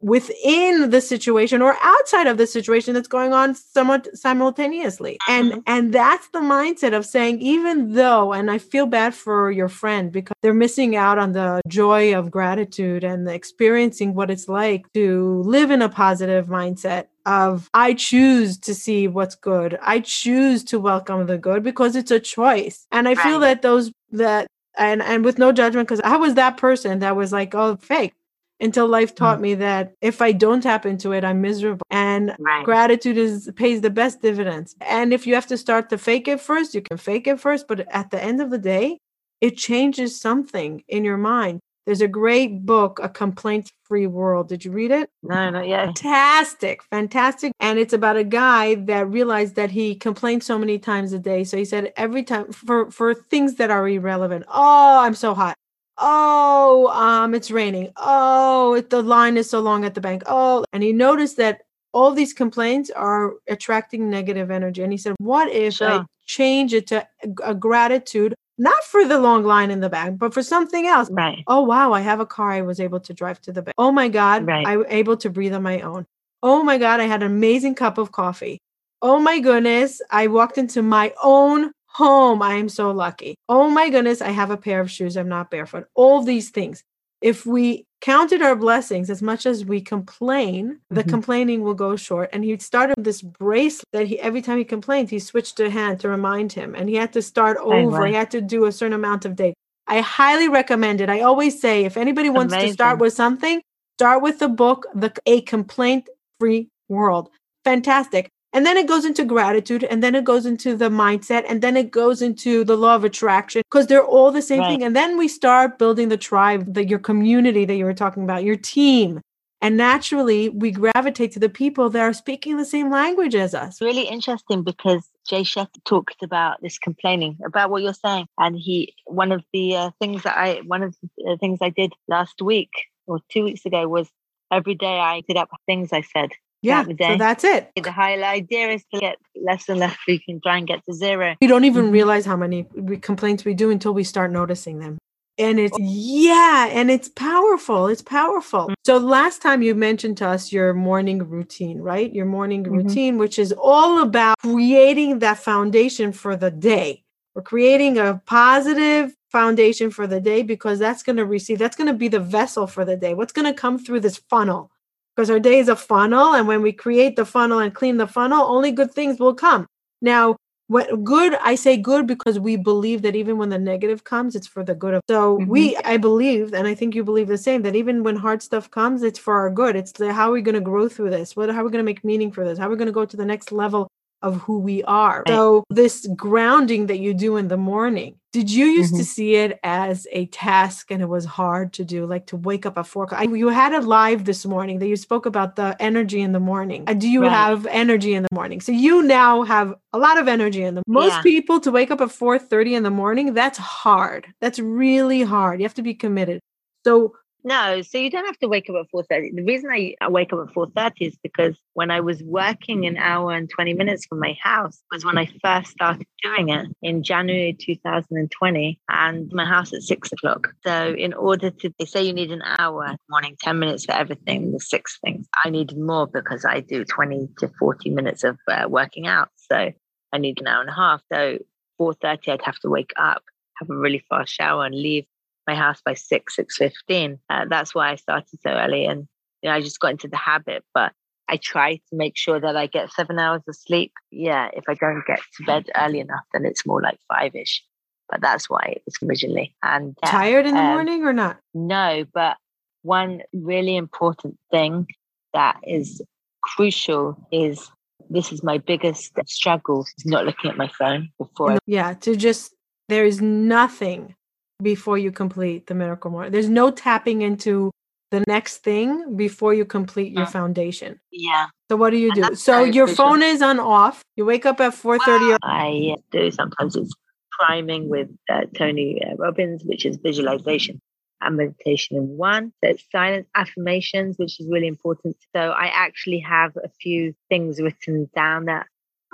within 0.00 0.90
the 0.90 1.00
situation 1.00 1.60
or 1.60 1.76
outside 1.82 2.28
of 2.28 2.38
the 2.38 2.46
situation 2.46 2.94
that's 2.94 3.08
going 3.08 3.32
on 3.32 3.52
somewhat 3.52 4.06
simultaneously 4.16 5.18
and 5.28 5.50
mm-hmm. 5.50 5.60
and 5.66 5.92
that's 5.92 6.28
the 6.28 6.38
mindset 6.38 6.96
of 6.96 7.04
saying 7.04 7.40
even 7.40 7.94
though 7.94 8.32
and 8.32 8.48
i 8.48 8.58
feel 8.58 8.86
bad 8.86 9.12
for 9.12 9.50
your 9.50 9.68
friend 9.68 10.12
because 10.12 10.36
they're 10.40 10.54
missing 10.54 10.94
out 10.94 11.18
on 11.18 11.32
the 11.32 11.60
joy 11.66 12.16
of 12.16 12.30
gratitude 12.30 13.02
and 13.02 13.28
experiencing 13.28 14.14
what 14.14 14.30
it's 14.30 14.48
like 14.48 14.86
to 14.92 15.42
live 15.44 15.72
in 15.72 15.82
a 15.82 15.88
positive 15.88 16.46
mindset 16.46 17.06
of 17.26 17.68
I 17.74 17.92
choose 17.92 18.56
to 18.60 18.74
see 18.74 19.08
what's 19.08 19.34
good. 19.34 19.78
I 19.82 20.00
choose 20.00 20.64
to 20.64 20.80
welcome 20.80 21.26
the 21.26 21.36
good 21.36 21.62
because 21.62 21.96
it's 21.96 22.10
a 22.10 22.20
choice. 22.20 22.86
And 22.92 23.08
I 23.08 23.12
right. 23.12 23.22
feel 23.22 23.40
that 23.40 23.62
those 23.62 23.92
that 24.12 24.46
and 24.78 25.02
and 25.02 25.24
with 25.24 25.38
no 25.38 25.52
judgment 25.52 25.88
because 25.88 26.00
I 26.00 26.16
was 26.16 26.34
that 26.34 26.56
person 26.56 27.00
that 27.00 27.16
was 27.16 27.32
like, 27.32 27.54
oh, 27.54 27.76
fake 27.76 28.14
until 28.60 28.86
life 28.86 29.14
taught 29.14 29.38
mm. 29.38 29.42
me 29.42 29.54
that 29.54 29.92
if 30.00 30.22
I 30.22 30.32
don't 30.32 30.62
tap 30.62 30.86
into 30.86 31.12
it, 31.12 31.24
I'm 31.24 31.40
miserable. 31.40 31.84
And 31.90 32.34
right. 32.38 32.64
gratitude 32.64 33.18
is 33.18 33.50
pays 33.56 33.80
the 33.80 33.90
best 33.90 34.22
dividends. 34.22 34.74
And 34.80 35.12
if 35.12 35.26
you 35.26 35.34
have 35.34 35.46
to 35.48 35.58
start 35.58 35.90
to 35.90 35.98
fake 35.98 36.28
it 36.28 36.40
first, 36.40 36.74
you 36.74 36.80
can 36.80 36.96
fake 36.96 37.26
it 37.26 37.40
first. 37.40 37.68
But 37.68 37.80
at 37.92 38.10
the 38.10 38.22
end 38.22 38.40
of 38.40 38.50
the 38.50 38.58
day, 38.58 38.98
it 39.40 39.56
changes 39.56 40.18
something 40.18 40.82
in 40.88 41.04
your 41.04 41.18
mind. 41.18 41.60
There's 41.86 42.00
a 42.00 42.08
great 42.08 42.66
book, 42.66 42.98
A 43.00 43.08
Complaint 43.08 43.70
Free 43.84 44.08
World. 44.08 44.48
Did 44.48 44.64
you 44.64 44.72
read 44.72 44.90
it? 44.90 45.08
No, 45.22 45.50
not 45.50 45.68
yet. 45.68 45.86
Fantastic, 45.86 46.82
fantastic. 46.90 47.52
And 47.60 47.78
it's 47.78 47.92
about 47.92 48.16
a 48.16 48.24
guy 48.24 48.74
that 48.74 49.08
realized 49.08 49.54
that 49.54 49.70
he 49.70 49.94
complained 49.94 50.42
so 50.42 50.58
many 50.58 50.80
times 50.80 51.12
a 51.12 51.18
day. 51.20 51.44
So 51.44 51.56
he 51.56 51.64
said 51.64 51.92
every 51.96 52.24
time 52.24 52.50
for 52.52 52.90
for 52.90 53.14
things 53.14 53.54
that 53.54 53.70
are 53.70 53.88
irrelevant. 53.88 54.46
Oh, 54.48 55.00
I'm 55.00 55.14
so 55.14 55.32
hot. 55.32 55.54
Oh, 55.98 56.88
um, 56.88 57.34
it's 57.34 57.50
raining. 57.52 57.92
Oh, 57.96 58.74
it, 58.74 58.90
the 58.90 59.02
line 59.02 59.36
is 59.36 59.48
so 59.48 59.60
long 59.60 59.84
at 59.84 59.94
the 59.94 60.00
bank. 60.00 60.24
Oh, 60.26 60.64
and 60.72 60.82
he 60.82 60.92
noticed 60.92 61.36
that 61.38 61.62
all 61.92 62.10
these 62.10 62.34
complaints 62.34 62.90
are 62.90 63.34
attracting 63.48 64.10
negative 64.10 64.50
energy. 64.50 64.82
And 64.82 64.92
he 64.92 64.98
said, 64.98 65.14
What 65.18 65.48
if 65.50 65.74
sure. 65.74 65.88
I 65.88 66.04
change 66.26 66.74
it 66.74 66.88
to 66.88 67.06
a, 67.22 67.50
a 67.50 67.54
gratitude 67.54 68.34
not 68.58 68.82
for 68.84 69.04
the 69.04 69.18
long 69.18 69.44
line 69.44 69.70
in 69.70 69.80
the 69.80 69.88
back, 69.88 70.18
but 70.18 70.32
for 70.34 70.42
something 70.42 70.86
else. 70.86 71.08
Right. 71.10 71.44
Oh 71.46 71.62
wow, 71.62 71.92
I 71.92 72.00
have 72.00 72.20
a 72.20 72.26
car 72.26 72.50
I 72.50 72.62
was 72.62 72.80
able 72.80 73.00
to 73.00 73.14
drive 73.14 73.40
to 73.42 73.52
the 73.52 73.62
bank. 73.62 73.74
Oh 73.78 73.92
my 73.92 74.08
God, 74.08 74.46
right. 74.46 74.66
I 74.66 74.76
was 74.78 74.86
able 74.88 75.16
to 75.18 75.30
breathe 75.30 75.54
on 75.54 75.62
my 75.62 75.80
own. 75.80 76.06
Oh 76.42 76.62
my 76.62 76.78
God, 76.78 77.00
I 77.00 77.04
had 77.04 77.22
an 77.22 77.30
amazing 77.30 77.74
cup 77.74 77.98
of 77.98 78.12
coffee. 78.12 78.58
Oh 79.02 79.18
my 79.18 79.40
goodness, 79.40 80.00
I 80.10 80.26
walked 80.26 80.58
into 80.58 80.82
my 80.82 81.12
own 81.22 81.72
home. 81.86 82.42
I 82.42 82.54
am 82.54 82.68
so 82.68 82.90
lucky. 82.90 83.36
Oh 83.48 83.70
my 83.70 83.88
goodness, 83.90 84.20
I 84.20 84.30
have 84.30 84.50
a 84.50 84.56
pair 84.56 84.80
of 84.80 84.90
shoes. 84.90 85.16
I'm 85.16 85.28
not 85.28 85.50
barefoot. 85.50 85.86
All 85.94 86.22
these 86.22 86.50
things. 86.50 86.82
If 87.20 87.46
we 87.46 87.84
counted 88.00 88.42
our 88.42 88.54
blessings 88.54 89.10
as 89.10 89.22
much 89.22 89.46
as 89.46 89.64
we 89.64 89.80
complain, 89.80 90.80
the 90.90 91.00
mm-hmm. 91.00 91.10
complaining 91.10 91.62
will 91.62 91.74
go 91.74 91.96
short. 91.96 92.30
And 92.32 92.44
he 92.44 92.56
started 92.58 92.96
this 92.98 93.22
bracelet 93.22 93.86
that 93.92 94.06
he 94.06 94.20
every 94.20 94.42
time 94.42 94.58
he 94.58 94.64
complained, 94.64 95.10
he 95.10 95.18
switched 95.18 95.58
a 95.60 95.70
hand 95.70 96.00
to 96.00 96.08
remind 96.08 96.52
him. 96.52 96.74
And 96.74 96.88
he 96.88 96.96
had 96.96 97.12
to 97.14 97.22
start 97.22 97.56
over. 97.58 98.06
He 98.06 98.14
had 98.14 98.30
to 98.32 98.40
do 98.40 98.66
a 98.66 98.72
certain 98.72 98.92
amount 98.92 99.24
of 99.24 99.34
days. 99.36 99.54
I 99.86 100.00
highly 100.00 100.48
recommend 100.48 101.00
it. 101.00 101.08
I 101.08 101.20
always 101.20 101.60
say 101.60 101.84
if 101.84 101.96
anybody 101.96 102.28
wants 102.28 102.52
Amazing. 102.52 102.70
to 102.70 102.74
start 102.74 102.98
with 102.98 103.12
something, 103.12 103.62
start 103.98 104.22
with 104.22 104.40
the 104.40 104.48
book, 104.48 104.86
The 104.94 105.12
A 105.26 105.40
Complaint 105.42 106.08
Free 106.40 106.68
World. 106.88 107.30
Fantastic. 107.64 108.28
And 108.52 108.64
then 108.64 108.76
it 108.76 108.86
goes 108.86 109.04
into 109.04 109.24
gratitude, 109.24 109.84
and 109.84 110.02
then 110.02 110.14
it 110.14 110.24
goes 110.24 110.46
into 110.46 110.76
the 110.76 110.88
mindset, 110.88 111.44
and 111.48 111.60
then 111.60 111.76
it 111.76 111.90
goes 111.90 112.22
into 112.22 112.64
the 112.64 112.76
law 112.76 112.94
of 112.94 113.04
attraction 113.04 113.62
because 113.70 113.86
they're 113.86 114.04
all 114.04 114.30
the 114.30 114.40
same 114.40 114.60
right. 114.60 114.70
thing. 114.70 114.82
And 114.82 114.96
then 114.96 115.18
we 115.18 115.28
start 115.28 115.78
building 115.78 116.08
the 116.08 116.16
tribe, 116.16 116.72
that 116.74 116.88
your 116.88 116.98
community 116.98 117.64
that 117.64 117.74
you 117.74 117.84
were 117.84 117.94
talking 117.94 118.22
about, 118.22 118.44
your 118.44 118.56
team. 118.56 119.20
And 119.62 119.76
naturally, 119.76 120.48
we 120.48 120.70
gravitate 120.70 121.32
to 121.32 121.38
the 121.38 121.48
people 121.48 121.90
that 121.90 122.00
are 122.00 122.12
speaking 122.12 122.56
the 122.56 122.64
same 122.64 122.90
language 122.90 123.34
as 123.34 123.54
us. 123.54 123.80
Really 123.80 124.06
interesting 124.06 124.62
because 124.62 125.08
Jay 125.28 125.42
Shetty 125.42 125.82
talked 125.84 126.22
about 126.22 126.60
this 126.62 126.78
complaining 126.78 127.38
about 127.44 127.70
what 127.70 127.82
you're 127.82 127.94
saying, 127.94 128.26
and 128.38 128.56
he 128.56 128.94
one 129.06 129.32
of 129.32 129.44
the 129.52 129.76
uh, 129.76 129.90
things 129.98 130.22
that 130.22 130.36
I 130.36 130.60
one 130.66 130.82
of 130.82 130.94
the 131.16 131.36
things 131.38 131.58
I 131.60 131.70
did 131.70 131.94
last 132.06 132.40
week 132.42 132.70
or 133.06 133.20
two 133.30 133.44
weeks 133.44 133.64
ago 133.64 133.88
was 133.88 134.08
every 134.52 134.74
day 134.74 134.98
I 134.98 135.22
did 135.26 135.36
up 135.36 135.48
things 135.66 135.92
I 135.92 136.02
said 136.02 136.30
yeah, 136.62 136.84
so 136.84 137.16
that's 137.16 137.44
it. 137.44 137.70
The 137.80 137.92
whole 137.92 138.24
idea 138.24 138.70
is 138.70 138.84
to 138.92 139.00
get 139.00 139.18
less 139.34 139.68
and 139.68 139.78
less. 139.78 139.96
We 140.08 140.18
can 140.18 140.40
try 140.40 140.58
and 140.58 140.66
get 140.66 140.84
to 140.86 140.94
zero. 140.94 141.36
We 141.40 141.46
don't 141.46 141.64
even 141.64 141.84
mm-hmm. 141.84 141.92
realize 141.92 142.24
how 142.24 142.36
many 142.36 142.66
complaints 143.00 143.44
we 143.44 143.54
do 143.54 143.70
until 143.70 143.94
we 143.94 144.04
start 144.04 144.32
noticing 144.32 144.78
them. 144.78 144.98
and 145.38 145.60
it's 145.60 145.76
yeah 145.78 146.68
and 146.70 146.90
it's 146.90 147.08
powerful 147.08 147.88
it's 147.88 148.02
powerful 148.02 148.64
mm-hmm. 148.64 148.74
so 148.84 148.96
last 148.96 149.42
time 149.42 149.62
you 149.62 149.74
mentioned 149.74 150.16
to 150.16 150.26
us 150.26 150.52
your 150.52 150.72
morning 150.72 151.18
routine 151.28 151.78
right 151.80 152.14
your 152.14 152.26
morning 152.26 152.64
mm-hmm. 152.64 152.76
routine 152.76 153.18
which 153.18 153.38
is 153.38 153.52
all 153.58 154.00
about 154.00 154.38
creating 154.38 155.18
that 155.18 155.38
foundation 155.38 156.12
for 156.12 156.36
the 156.36 156.50
day 156.50 157.02
we're 157.34 157.42
creating 157.42 157.98
a 157.98 158.20
positive 158.26 159.14
foundation 159.30 159.90
for 159.90 160.06
the 160.06 160.20
day 160.20 160.42
because 160.42 160.78
that's 160.78 161.02
going 161.02 161.16
to 161.16 161.26
receive 161.26 161.58
that's 161.58 161.76
going 161.76 161.86
to 161.86 161.92
be 161.92 162.08
the 162.08 162.20
vessel 162.20 162.66
for 162.66 162.84
the 162.84 162.96
day 162.96 163.12
what's 163.12 163.32
going 163.32 163.44
to 163.44 163.52
come 163.52 163.78
through 163.78 164.00
this 164.00 164.16
funnel 164.30 164.70
because 165.16 165.30
our 165.30 165.40
day 165.40 165.58
is 165.58 165.68
a 165.68 165.76
funnel 165.76 166.34
and 166.34 166.46
when 166.46 166.62
we 166.62 166.72
create 166.72 167.16
the 167.16 167.24
funnel 167.24 167.58
and 167.58 167.74
clean 167.74 167.96
the 167.96 168.06
funnel 168.06 168.44
only 168.44 168.70
good 168.70 168.92
things 168.92 169.18
will 169.18 169.34
come. 169.34 169.66
Now 170.02 170.36
what 170.68 171.04
good 171.04 171.36
i 171.42 171.54
say 171.54 171.76
good 171.76 172.08
because 172.08 172.40
we 172.40 172.56
believe 172.56 173.02
that 173.02 173.14
even 173.14 173.38
when 173.38 173.50
the 173.50 173.58
negative 173.58 174.02
comes 174.02 174.34
it's 174.34 174.48
for 174.48 174.64
the 174.64 174.74
good 174.74 174.94
of 174.94 175.02
so 175.08 175.38
mm-hmm. 175.38 175.48
we 175.48 175.76
i 175.84 175.96
believe 175.96 176.52
and 176.52 176.66
i 176.66 176.74
think 176.74 176.92
you 176.92 177.04
believe 177.04 177.28
the 177.28 177.38
same 177.38 177.62
that 177.62 177.76
even 177.76 178.02
when 178.02 178.16
hard 178.16 178.42
stuff 178.42 178.68
comes 178.68 179.04
it's 179.04 179.18
for 179.18 179.34
our 179.34 179.50
good. 179.50 179.76
It's 179.76 179.92
the, 179.92 180.12
how 180.12 180.28
are 180.28 180.32
we 180.32 180.42
going 180.42 180.54
to 180.54 180.60
grow 180.60 180.88
through 180.88 181.10
this? 181.10 181.36
What 181.36 181.50
how 181.50 181.60
are 181.60 181.64
we 181.64 181.70
going 181.70 181.84
to 181.84 181.90
make 181.90 182.04
meaning 182.04 182.30
for 182.30 182.44
this? 182.44 182.58
How 182.58 182.66
are 182.66 182.70
we 182.70 182.76
going 182.76 182.86
to 182.86 182.92
go 182.92 183.04
to 183.04 183.16
the 183.16 183.24
next 183.24 183.52
level 183.52 183.88
of 184.26 184.40
who 184.42 184.58
we 184.58 184.82
are. 184.84 185.22
So, 185.28 185.64
this 185.70 186.06
grounding 186.16 186.86
that 186.86 186.98
you 186.98 187.14
do 187.14 187.36
in 187.36 187.48
the 187.48 187.56
morning, 187.56 188.16
did 188.32 188.50
you 188.50 188.66
used 188.66 188.92
mm-hmm. 188.92 188.98
to 188.98 189.04
see 189.04 189.36
it 189.36 189.60
as 189.62 190.06
a 190.10 190.26
task 190.26 190.90
and 190.90 191.00
it 191.00 191.08
was 191.08 191.24
hard 191.24 191.72
to 191.74 191.84
do, 191.84 192.04
like 192.06 192.26
to 192.26 192.36
wake 192.36 192.66
up 192.66 192.76
at 192.76 192.86
four 192.86 193.04
o'clock? 193.04 193.24
You 193.24 193.48
had 193.48 193.72
a 193.72 193.80
live 193.80 194.24
this 194.24 194.44
morning 194.44 194.80
that 194.80 194.88
you 194.88 194.96
spoke 194.96 195.26
about 195.26 195.54
the 195.54 195.76
energy 195.80 196.20
in 196.20 196.32
the 196.32 196.40
morning. 196.40 196.84
Do 196.84 197.08
you 197.08 197.22
right. 197.22 197.30
have 197.30 197.66
energy 197.66 198.14
in 198.14 198.24
the 198.24 198.34
morning? 198.34 198.60
So, 198.60 198.72
you 198.72 199.02
now 199.02 199.42
have 199.42 199.74
a 199.92 199.98
lot 199.98 200.18
of 200.18 200.26
energy 200.26 200.62
in 200.62 200.74
the 200.74 200.82
most 200.88 201.14
yeah. 201.14 201.22
people 201.22 201.60
to 201.60 201.70
wake 201.70 201.92
up 201.92 202.00
at 202.00 202.10
4 202.10 202.38
30 202.38 202.74
in 202.74 202.82
the 202.82 202.90
morning, 202.90 203.32
that's 203.32 203.58
hard. 203.58 204.26
That's 204.40 204.58
really 204.58 205.22
hard. 205.22 205.60
You 205.60 205.64
have 205.64 205.74
to 205.74 205.82
be 205.82 205.94
committed. 205.94 206.40
So, 206.84 207.14
no, 207.46 207.80
so 207.80 207.96
you 207.96 208.10
don't 208.10 208.26
have 208.26 208.38
to 208.40 208.48
wake 208.48 208.68
up 208.68 208.74
at 208.74 208.90
4.30. 208.92 209.36
The 209.36 209.44
reason 209.44 209.70
I 209.70 210.08
wake 210.08 210.32
up 210.32 210.48
at 210.48 210.52
4.30 210.52 210.92
is 210.98 211.16
because 211.22 211.56
when 211.74 211.92
I 211.92 212.00
was 212.00 212.20
working 212.24 212.86
an 212.86 212.96
hour 212.96 213.30
and 213.30 213.48
20 213.48 213.72
minutes 213.74 214.04
from 214.04 214.18
my 214.18 214.36
house 214.42 214.82
was 214.90 215.04
when 215.04 215.16
I 215.16 215.26
first 215.44 215.70
started 215.70 216.08
doing 216.24 216.48
it 216.48 216.66
in 216.82 217.04
January 217.04 217.56
2020 217.58 218.80
and 218.88 219.30
my 219.32 219.44
house 219.44 219.72
at 219.72 219.82
six 219.82 220.10
o'clock. 220.10 220.48
So 220.66 220.92
in 220.92 221.14
order 221.14 221.50
to, 221.50 221.72
they 221.78 221.84
say 221.84 222.02
you 222.02 222.12
need 222.12 222.32
an 222.32 222.42
hour 222.58 222.96
morning, 223.08 223.36
10 223.40 223.60
minutes 223.60 223.84
for 223.84 223.92
everything, 223.92 224.50
the 224.50 224.58
six 224.58 224.98
things. 225.04 225.28
I 225.44 225.50
needed 225.50 225.78
more 225.78 226.08
because 226.08 226.44
I 226.44 226.58
do 226.58 226.84
20 226.84 227.28
to 227.38 227.52
40 227.60 227.90
minutes 227.90 228.24
of 228.24 228.38
uh, 228.50 228.66
working 228.68 229.06
out. 229.06 229.28
So 229.36 229.70
I 230.12 230.18
need 230.18 230.40
an 230.40 230.48
hour 230.48 230.62
and 230.62 230.70
a 230.70 230.74
half. 230.74 231.00
So 231.12 231.38
4.30, 231.80 232.28
I'd 232.28 232.42
have 232.42 232.58
to 232.62 232.70
wake 232.70 232.92
up, 232.96 233.22
have 233.60 233.70
a 233.70 233.76
really 233.76 234.04
fast 234.10 234.32
shower 234.32 234.66
and 234.66 234.74
leave 234.74 235.06
my 235.46 235.54
house 235.54 235.80
by 235.84 235.94
six, 235.94 236.36
six 236.36 236.56
fifteen. 236.56 237.18
Uh, 237.30 237.44
that's 237.48 237.74
why 237.74 237.90
I 237.90 237.96
started 237.96 238.40
so 238.42 238.50
early, 238.50 238.86
and 238.86 239.06
you 239.42 239.50
know, 239.50 239.56
I 239.56 239.60
just 239.60 239.80
got 239.80 239.92
into 239.92 240.08
the 240.08 240.16
habit. 240.16 240.64
But 240.74 240.92
I 241.28 241.36
try 241.36 241.76
to 241.76 241.96
make 241.96 242.16
sure 242.16 242.40
that 242.40 242.56
I 242.56 242.66
get 242.66 242.92
seven 242.92 243.18
hours 243.18 243.42
of 243.48 243.56
sleep. 243.56 243.92
Yeah, 244.10 244.50
if 244.52 244.64
I 244.68 244.74
don't 244.74 245.04
get 245.06 245.20
to 245.36 245.44
bed 245.44 245.70
early 245.76 246.00
enough, 246.00 246.24
then 246.32 246.44
it's 246.44 246.66
more 246.66 246.80
like 246.80 246.98
five 247.08 247.34
ish. 247.34 247.64
But 248.08 248.20
that's 248.20 248.48
why 248.48 248.74
it 248.76 248.82
was 248.86 248.96
originally. 249.02 249.56
And 249.62 249.96
yeah, 250.02 250.10
tired 250.10 250.46
in 250.46 250.54
the 250.54 250.60
um, 250.60 250.66
morning 250.66 251.04
or 251.04 251.12
not? 251.12 251.38
No, 251.54 252.04
but 252.12 252.36
one 252.82 253.22
really 253.32 253.76
important 253.76 254.38
thing 254.50 254.86
that 255.32 255.58
is 255.64 256.00
crucial 256.42 257.16
is 257.32 257.68
this 258.08 258.32
is 258.32 258.42
my 258.42 258.58
biggest 258.58 259.12
struggle 259.26 259.84
is 259.98 260.06
not 260.06 260.24
looking 260.24 260.50
at 260.50 260.56
my 260.56 260.70
phone 260.78 261.08
before. 261.18 261.58
Yeah, 261.66 261.94
to 261.94 262.14
just 262.14 262.54
there 262.88 263.04
is 263.04 263.20
nothing 263.20 264.14
before 264.62 264.98
you 264.98 265.12
complete 265.12 265.66
the 265.66 265.74
miracle 265.74 266.10
morning. 266.10 266.32
There's 266.32 266.48
no 266.48 266.70
tapping 266.70 267.22
into 267.22 267.70
the 268.10 268.24
next 268.26 268.58
thing 268.58 269.16
before 269.16 269.52
you 269.52 269.64
complete 269.64 270.12
your 270.12 270.26
foundation. 270.26 271.00
Yeah. 271.10 271.46
So 271.68 271.76
what 271.76 271.90
do 271.90 271.96
you 271.96 272.12
do? 272.14 272.34
So 272.34 272.62
your 272.62 272.86
phone 272.86 273.22
is 273.22 273.42
on 273.42 273.58
off. 273.58 274.02
You 274.14 274.24
wake 274.24 274.46
up 274.46 274.60
at 274.60 274.72
4:30. 274.72 275.28
Well, 275.28 275.38
I 275.42 275.96
do 276.12 276.30
sometimes 276.30 276.76
it's 276.76 276.92
priming 277.38 277.88
with 277.88 278.08
uh, 278.30 278.42
Tony 278.54 279.00
uh, 279.04 279.16
Robbins, 279.16 279.62
which 279.64 279.84
is 279.84 279.96
visualization 279.96 280.80
and 281.20 281.36
meditation 281.36 281.96
in 281.96 282.16
one. 282.16 282.52
So 282.62 282.70
it's 282.70 282.84
silence 282.90 283.26
affirmations, 283.34 284.16
which 284.18 284.40
is 284.40 284.46
really 284.48 284.68
important. 284.68 285.16
So 285.34 285.50
I 285.50 285.66
actually 285.66 286.20
have 286.20 286.56
a 286.56 286.68
few 286.80 287.14
things 287.28 287.60
written 287.60 288.08
down 288.14 288.46
that 288.46 288.66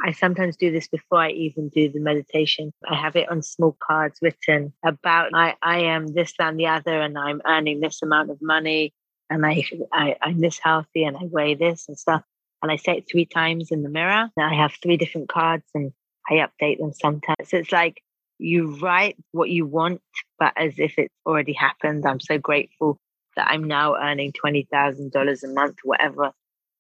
I 0.05 0.13
sometimes 0.13 0.57
do 0.57 0.73
this 0.73 0.89
before 0.89 1.21
I 1.21 1.31
even 1.31 1.69
do 1.69 1.89
the 1.89 2.01
meditation. 2.01 2.73
I 2.89 2.97
have 2.97 3.15
it 3.15 3.31
on 3.31 3.43
small 3.43 3.77
cards 3.81 4.19
written 4.21 4.73
about 4.85 5.31
I, 5.33 5.55
I 5.63 5.81
am 5.81 6.09
this, 6.09 6.35
and 6.39 6.59
the 6.59 6.67
other, 6.67 7.01
and 7.01 7.17
I'm 7.17 7.41
earning 7.47 7.81
this 7.81 8.03
amount 8.03 8.31
of 8.31 8.39
money, 8.43 8.93
and 9.31 9.47
I, 9.47 9.65
I 9.93 10.17
I'm 10.21 10.41
this 10.41 10.59
healthy, 10.59 11.05
and 11.05 11.17
I 11.17 11.25
weigh 11.25 11.55
this 11.55 11.87
and 11.89 11.97
stuff. 11.97 12.23
And 12.63 12.71
I 12.71 12.77
say 12.77 12.99
it 12.99 13.07
three 13.11 13.27
times 13.27 13.71
in 13.71 13.83
the 13.83 13.89
mirror. 13.89 14.29
And 14.37 14.47
I 14.47 14.55
have 14.55 14.73
three 14.83 14.97
different 14.97 15.29
cards, 15.29 15.65
and 15.75 15.93
I 16.29 16.35
update 16.35 16.79
them 16.79 16.93
sometimes. 16.93 17.49
So 17.49 17.59
it's 17.59 17.73
like 17.73 18.03
you 18.39 18.77
write 18.79 19.17
what 19.31 19.51
you 19.51 19.67
want, 19.67 20.01
but 20.39 20.53
as 20.57 20.79
if 20.79 20.99
it's 20.99 21.15
already 21.25 21.53
happened. 21.53 22.05
I'm 22.07 22.21
so 22.21 22.39
grateful 22.39 22.99
that 23.37 23.49
I'm 23.49 23.65
now 23.65 23.95
earning 23.95 24.33
twenty 24.33 24.67
thousand 24.73 25.13
dollars 25.13 25.45
a 25.45 25.49
month, 25.49 25.77
whatever 25.85 26.33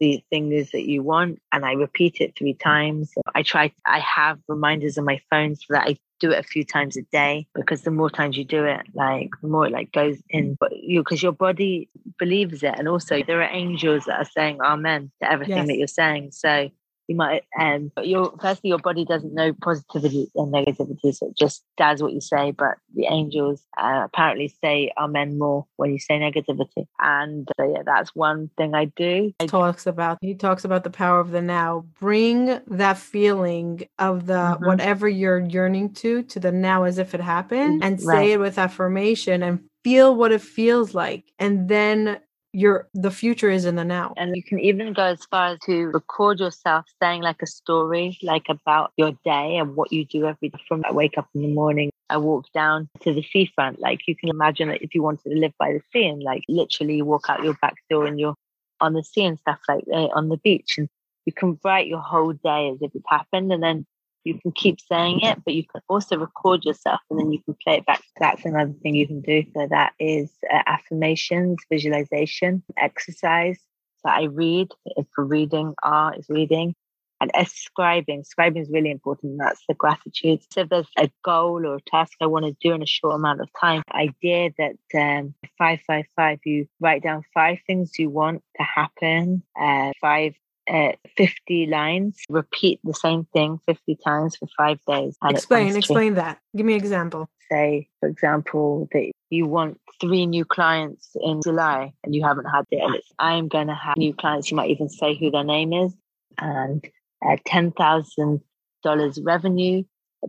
the 0.03 0.25
thing 0.31 0.51
is 0.51 0.73
that 0.73 0.89
you 0.89 1.01
want 1.01 1.41
and 1.53 1.65
I 1.65 1.75
repeat 1.75 2.21
it 2.21 2.35
three 2.37 2.55
times. 2.55 3.13
I 3.37 3.45
try 3.45 3.73
I 3.87 4.01
have 4.01 4.41
reminders 4.49 4.99
on 4.99 5.05
my 5.05 5.21
phone 5.31 5.55
so 5.55 5.67
that 5.71 5.87
I 5.87 5.97
do 6.19 6.33
it 6.33 6.41
a 6.41 6.43
few 6.43 6.65
times 6.65 6.97
a 6.97 7.03
day 7.13 7.47
because 7.55 7.83
the 7.83 7.93
more 7.93 8.11
times 8.11 8.37
you 8.37 8.45
do 8.45 8.65
it, 8.65 8.81
like 8.95 9.31
the 9.41 9.47
more 9.47 9.69
it 9.69 9.73
like 9.73 9.93
goes 9.93 10.17
in 10.29 10.55
mm. 10.55 10.57
but 10.59 10.77
you 10.77 11.03
because 11.03 11.23
your 11.23 11.31
body 11.31 11.89
believes 12.19 12.65
it 12.65 12.75
and 12.77 12.89
also 12.89 13.23
there 13.23 13.41
are 13.43 13.51
angels 13.53 14.07
that 14.07 14.19
are 14.19 14.25
saying 14.37 14.61
amen 14.61 15.13
to 15.23 15.31
everything 15.31 15.59
yes. 15.59 15.67
that 15.69 15.79
you're 15.79 15.87
saying. 15.87 16.33
So 16.33 16.69
you 17.13 17.17
might 17.17 17.45
um 17.61 17.93
but 17.95 18.09
your 18.09 18.33
firstly 18.41 18.71
your 18.71 18.79
body 18.79 19.05
doesn't 19.05 19.35
know 19.35 19.53
positivity 19.63 20.31
and 20.35 20.53
negativity 20.53 21.15
so 21.15 21.27
it 21.27 21.37
just 21.37 21.63
does 21.77 22.03
what 22.03 22.13
you 22.13 22.21
say 22.21 22.51
but 22.51 22.77
the 22.95 23.07
angels 23.07 23.63
uh, 23.79 24.03
apparently 24.05 24.49
say 24.63 24.93
amen 24.99 25.39
more 25.39 25.67
when 25.77 25.93
you 25.93 25.99
say 25.99 26.19
negativity. 26.19 26.87
And 26.99 27.49
uh, 27.59 27.69
yeah 27.69 27.83
that's 27.85 28.15
one 28.15 28.51
thing 28.57 28.75
i 28.75 28.87
do. 28.87 29.33
He 29.39 29.47
talks 29.47 29.87
about 29.87 30.19
he 30.21 30.35
talks 30.35 30.65
about 30.65 30.85
the 30.85 30.91
power 30.91 31.21
of 31.21 31.31
the 31.31 31.43
now. 31.43 31.85
Bring 32.01 32.61
that 32.67 32.99
feeling 32.99 33.87
of 33.99 34.27
the 34.27 34.35
mm-hmm. 34.35 34.65
whatever 34.65 35.09
you're 35.09 35.41
yearning 35.41 35.93
to 35.95 36.23
to 36.25 36.41
the 36.41 36.53
now 36.53 36.85
as 36.85 36.99
if 36.99 37.15
it 37.15 37.21
happened 37.21 37.85
and 37.85 38.01
right. 38.03 38.17
say 38.17 38.33
it 38.33 38.41
with 38.41 38.59
affirmation 38.59 39.43
and 39.43 39.61
feel 39.85 40.15
what 40.15 40.33
it 40.33 40.41
feels 40.41 40.95
like. 40.95 41.33
And 41.39 41.69
then 41.69 42.21
your 42.53 42.89
the 42.95 43.11
future 43.11 43.51
is 43.51 43.65
in 43.65 43.77
the 43.77 43.85
now. 43.85 44.15
And 44.17 44.37
you 44.37 44.43
can 44.43 44.61
even 44.61 44.93
go 44.93 45.05
as 45.05 45.25
far 45.27 45.55
as 45.55 45.59
to 45.67 45.87
record 45.87 46.41
yourself 46.41 46.87
saying 47.03 47.23
like 47.23 47.43
a 47.43 47.47
story 47.47 48.19
like 48.23 48.47
about 48.49 48.93
your 48.97 49.13
day 49.25 49.57
and 49.57 49.75
what 49.75 49.93
you 49.93 50.05
do 50.05 50.27
every 50.27 50.51
day. 50.51 50.59
From 50.69 50.85
i 50.87 50.93
wake 50.93 51.17
up 51.17 51.29
in 51.35 51.43
the 51.43 51.49
morning 51.49 51.91
i 52.11 52.17
walk 52.17 52.47
down 52.53 52.89
to 53.01 53.13
the 53.13 53.23
seafront. 53.23 53.81
Like 53.81 54.01
you 54.07 54.15
can 54.15 54.29
imagine 54.29 54.69
that 54.69 54.83
if 54.83 54.95
you 54.95 55.03
wanted 55.03 55.31
to 55.31 55.37
live 55.37 55.53
by 55.59 55.73
the 55.73 55.81
sea 55.93 56.07
and 56.07 56.23
like 56.23 56.43
literally 56.49 57.01
walk 57.03 57.27
out 57.29 57.43
your 57.43 57.57
back 57.63 57.77
door 57.89 58.07
and 58.07 58.21
you're 58.21 58.37
on 58.81 58.93
the 58.93 59.03
sea 59.03 59.25
and 59.25 59.39
stuff 59.39 59.61
like 59.69 59.85
that 59.87 60.11
on 60.15 60.29
the 60.29 60.37
beach 60.39 60.75
and 60.77 60.89
you 61.25 61.33
can 61.33 61.59
write 61.65 61.87
your 61.87 62.01
whole 62.01 62.33
day 62.33 62.71
as 62.71 62.79
if 62.83 62.95
it 62.95 63.03
happened. 63.09 63.53
And 63.53 63.63
then 63.63 63.87
you 64.25 64.39
can 64.41 64.53
keep 64.53 64.81
saying 64.81 65.21
it, 65.23 65.39
but 65.45 65.55
you 65.55 65.65
can 65.67 65.81
also 65.89 66.17
record 66.17 66.65
yourself 66.65 67.01
and 67.11 67.19
then 67.19 67.33
you 67.33 67.43
can 67.43 67.57
play 67.63 67.79
it 67.79 67.87
back. 67.87 68.03
That's 68.19 68.45
another 68.45 68.75
thing 68.83 68.95
you 68.95 69.07
can 69.07 69.21
do. 69.21 69.45
So 69.55 69.67
that 69.69 69.93
is 69.99 70.31
uh, 70.53 70.63
affirmations, 70.67 71.59
visualization, 71.71 72.63
exercise. 72.77 73.59
So 74.03 74.11
I 74.11 74.25
read. 74.25 74.69
For 75.15 75.25
reading, 75.25 75.75
R 75.83 76.15
is 76.17 76.27
reading. 76.29 76.75
And 77.21 77.31
scribing. 77.47 78.25
Scribing 78.27 78.63
is 78.63 78.69
really 78.69 78.91
important. 78.91 79.39
That's 79.39 79.63
the 79.69 79.75
gratitude. 79.75 80.41
So 80.53 80.63
if 80.63 80.69
there's 80.69 80.89
a 80.99 81.09
goal 81.25 81.65
or 81.65 81.77
a 81.77 81.81
task 81.83 82.15
I 82.21 82.27
want 82.27 82.47
to 82.47 82.57
do 82.61 82.75
in 82.75 82.83
a 82.83 82.87
short 82.87 83.15
amount 83.15 83.41
of 83.41 83.49
time, 83.61 83.83
idea 83.93 84.51
that 84.59 84.73
um, 84.95 85.35
555, 85.57 86.41
you 86.45 86.67
write 86.81 87.05
down 87.05 87.23
five 87.33 87.59
things 87.65 87.97
you 87.97 88.11
want 88.11 88.43
to 88.57 88.65
happen, 88.65 89.45
uh, 89.59 89.93
five 90.01 90.35
uh, 90.73 90.93
50 91.17 91.67
lines, 91.67 92.17
repeat 92.31 92.81
the 92.83 92.95
same 92.95 93.27
thing 93.33 93.59
50 93.67 93.99
times 94.05 94.37
for 94.37 94.49
five 94.57 94.79
days. 94.87 95.17
Explain, 95.29 95.77
explain 95.77 96.15
that. 96.15 96.39
Give 96.57 96.65
me 96.65 96.73
an 96.75 96.81
example. 96.81 97.29
Say, 97.51 97.89
for 98.01 98.09
example, 98.09 98.89
that 98.93 99.13
you 99.29 99.47
want 99.47 99.79
three 100.01 100.25
new 100.25 100.45
clients 100.45 101.11
in 101.21 101.43
July 101.43 101.93
and 102.03 102.15
you 102.15 102.25
haven't 102.25 102.47
had 102.47 102.65
it. 102.71 102.81
And 102.83 102.95
it's, 102.95 103.13
I'm 103.19 103.49
going 103.49 103.67
to 103.67 103.75
have 103.75 103.97
new 103.99 104.15
clients. 104.15 104.51
You 104.51 104.57
might 104.57 104.71
even 104.71 104.89
say 104.89 105.15
who 105.15 105.31
their 105.31 105.45
name 105.45 105.75
is 105.75 105.93
and 106.39 106.83
uh, 107.25 107.37
$10,000 107.47 109.27
revenue 109.27 109.83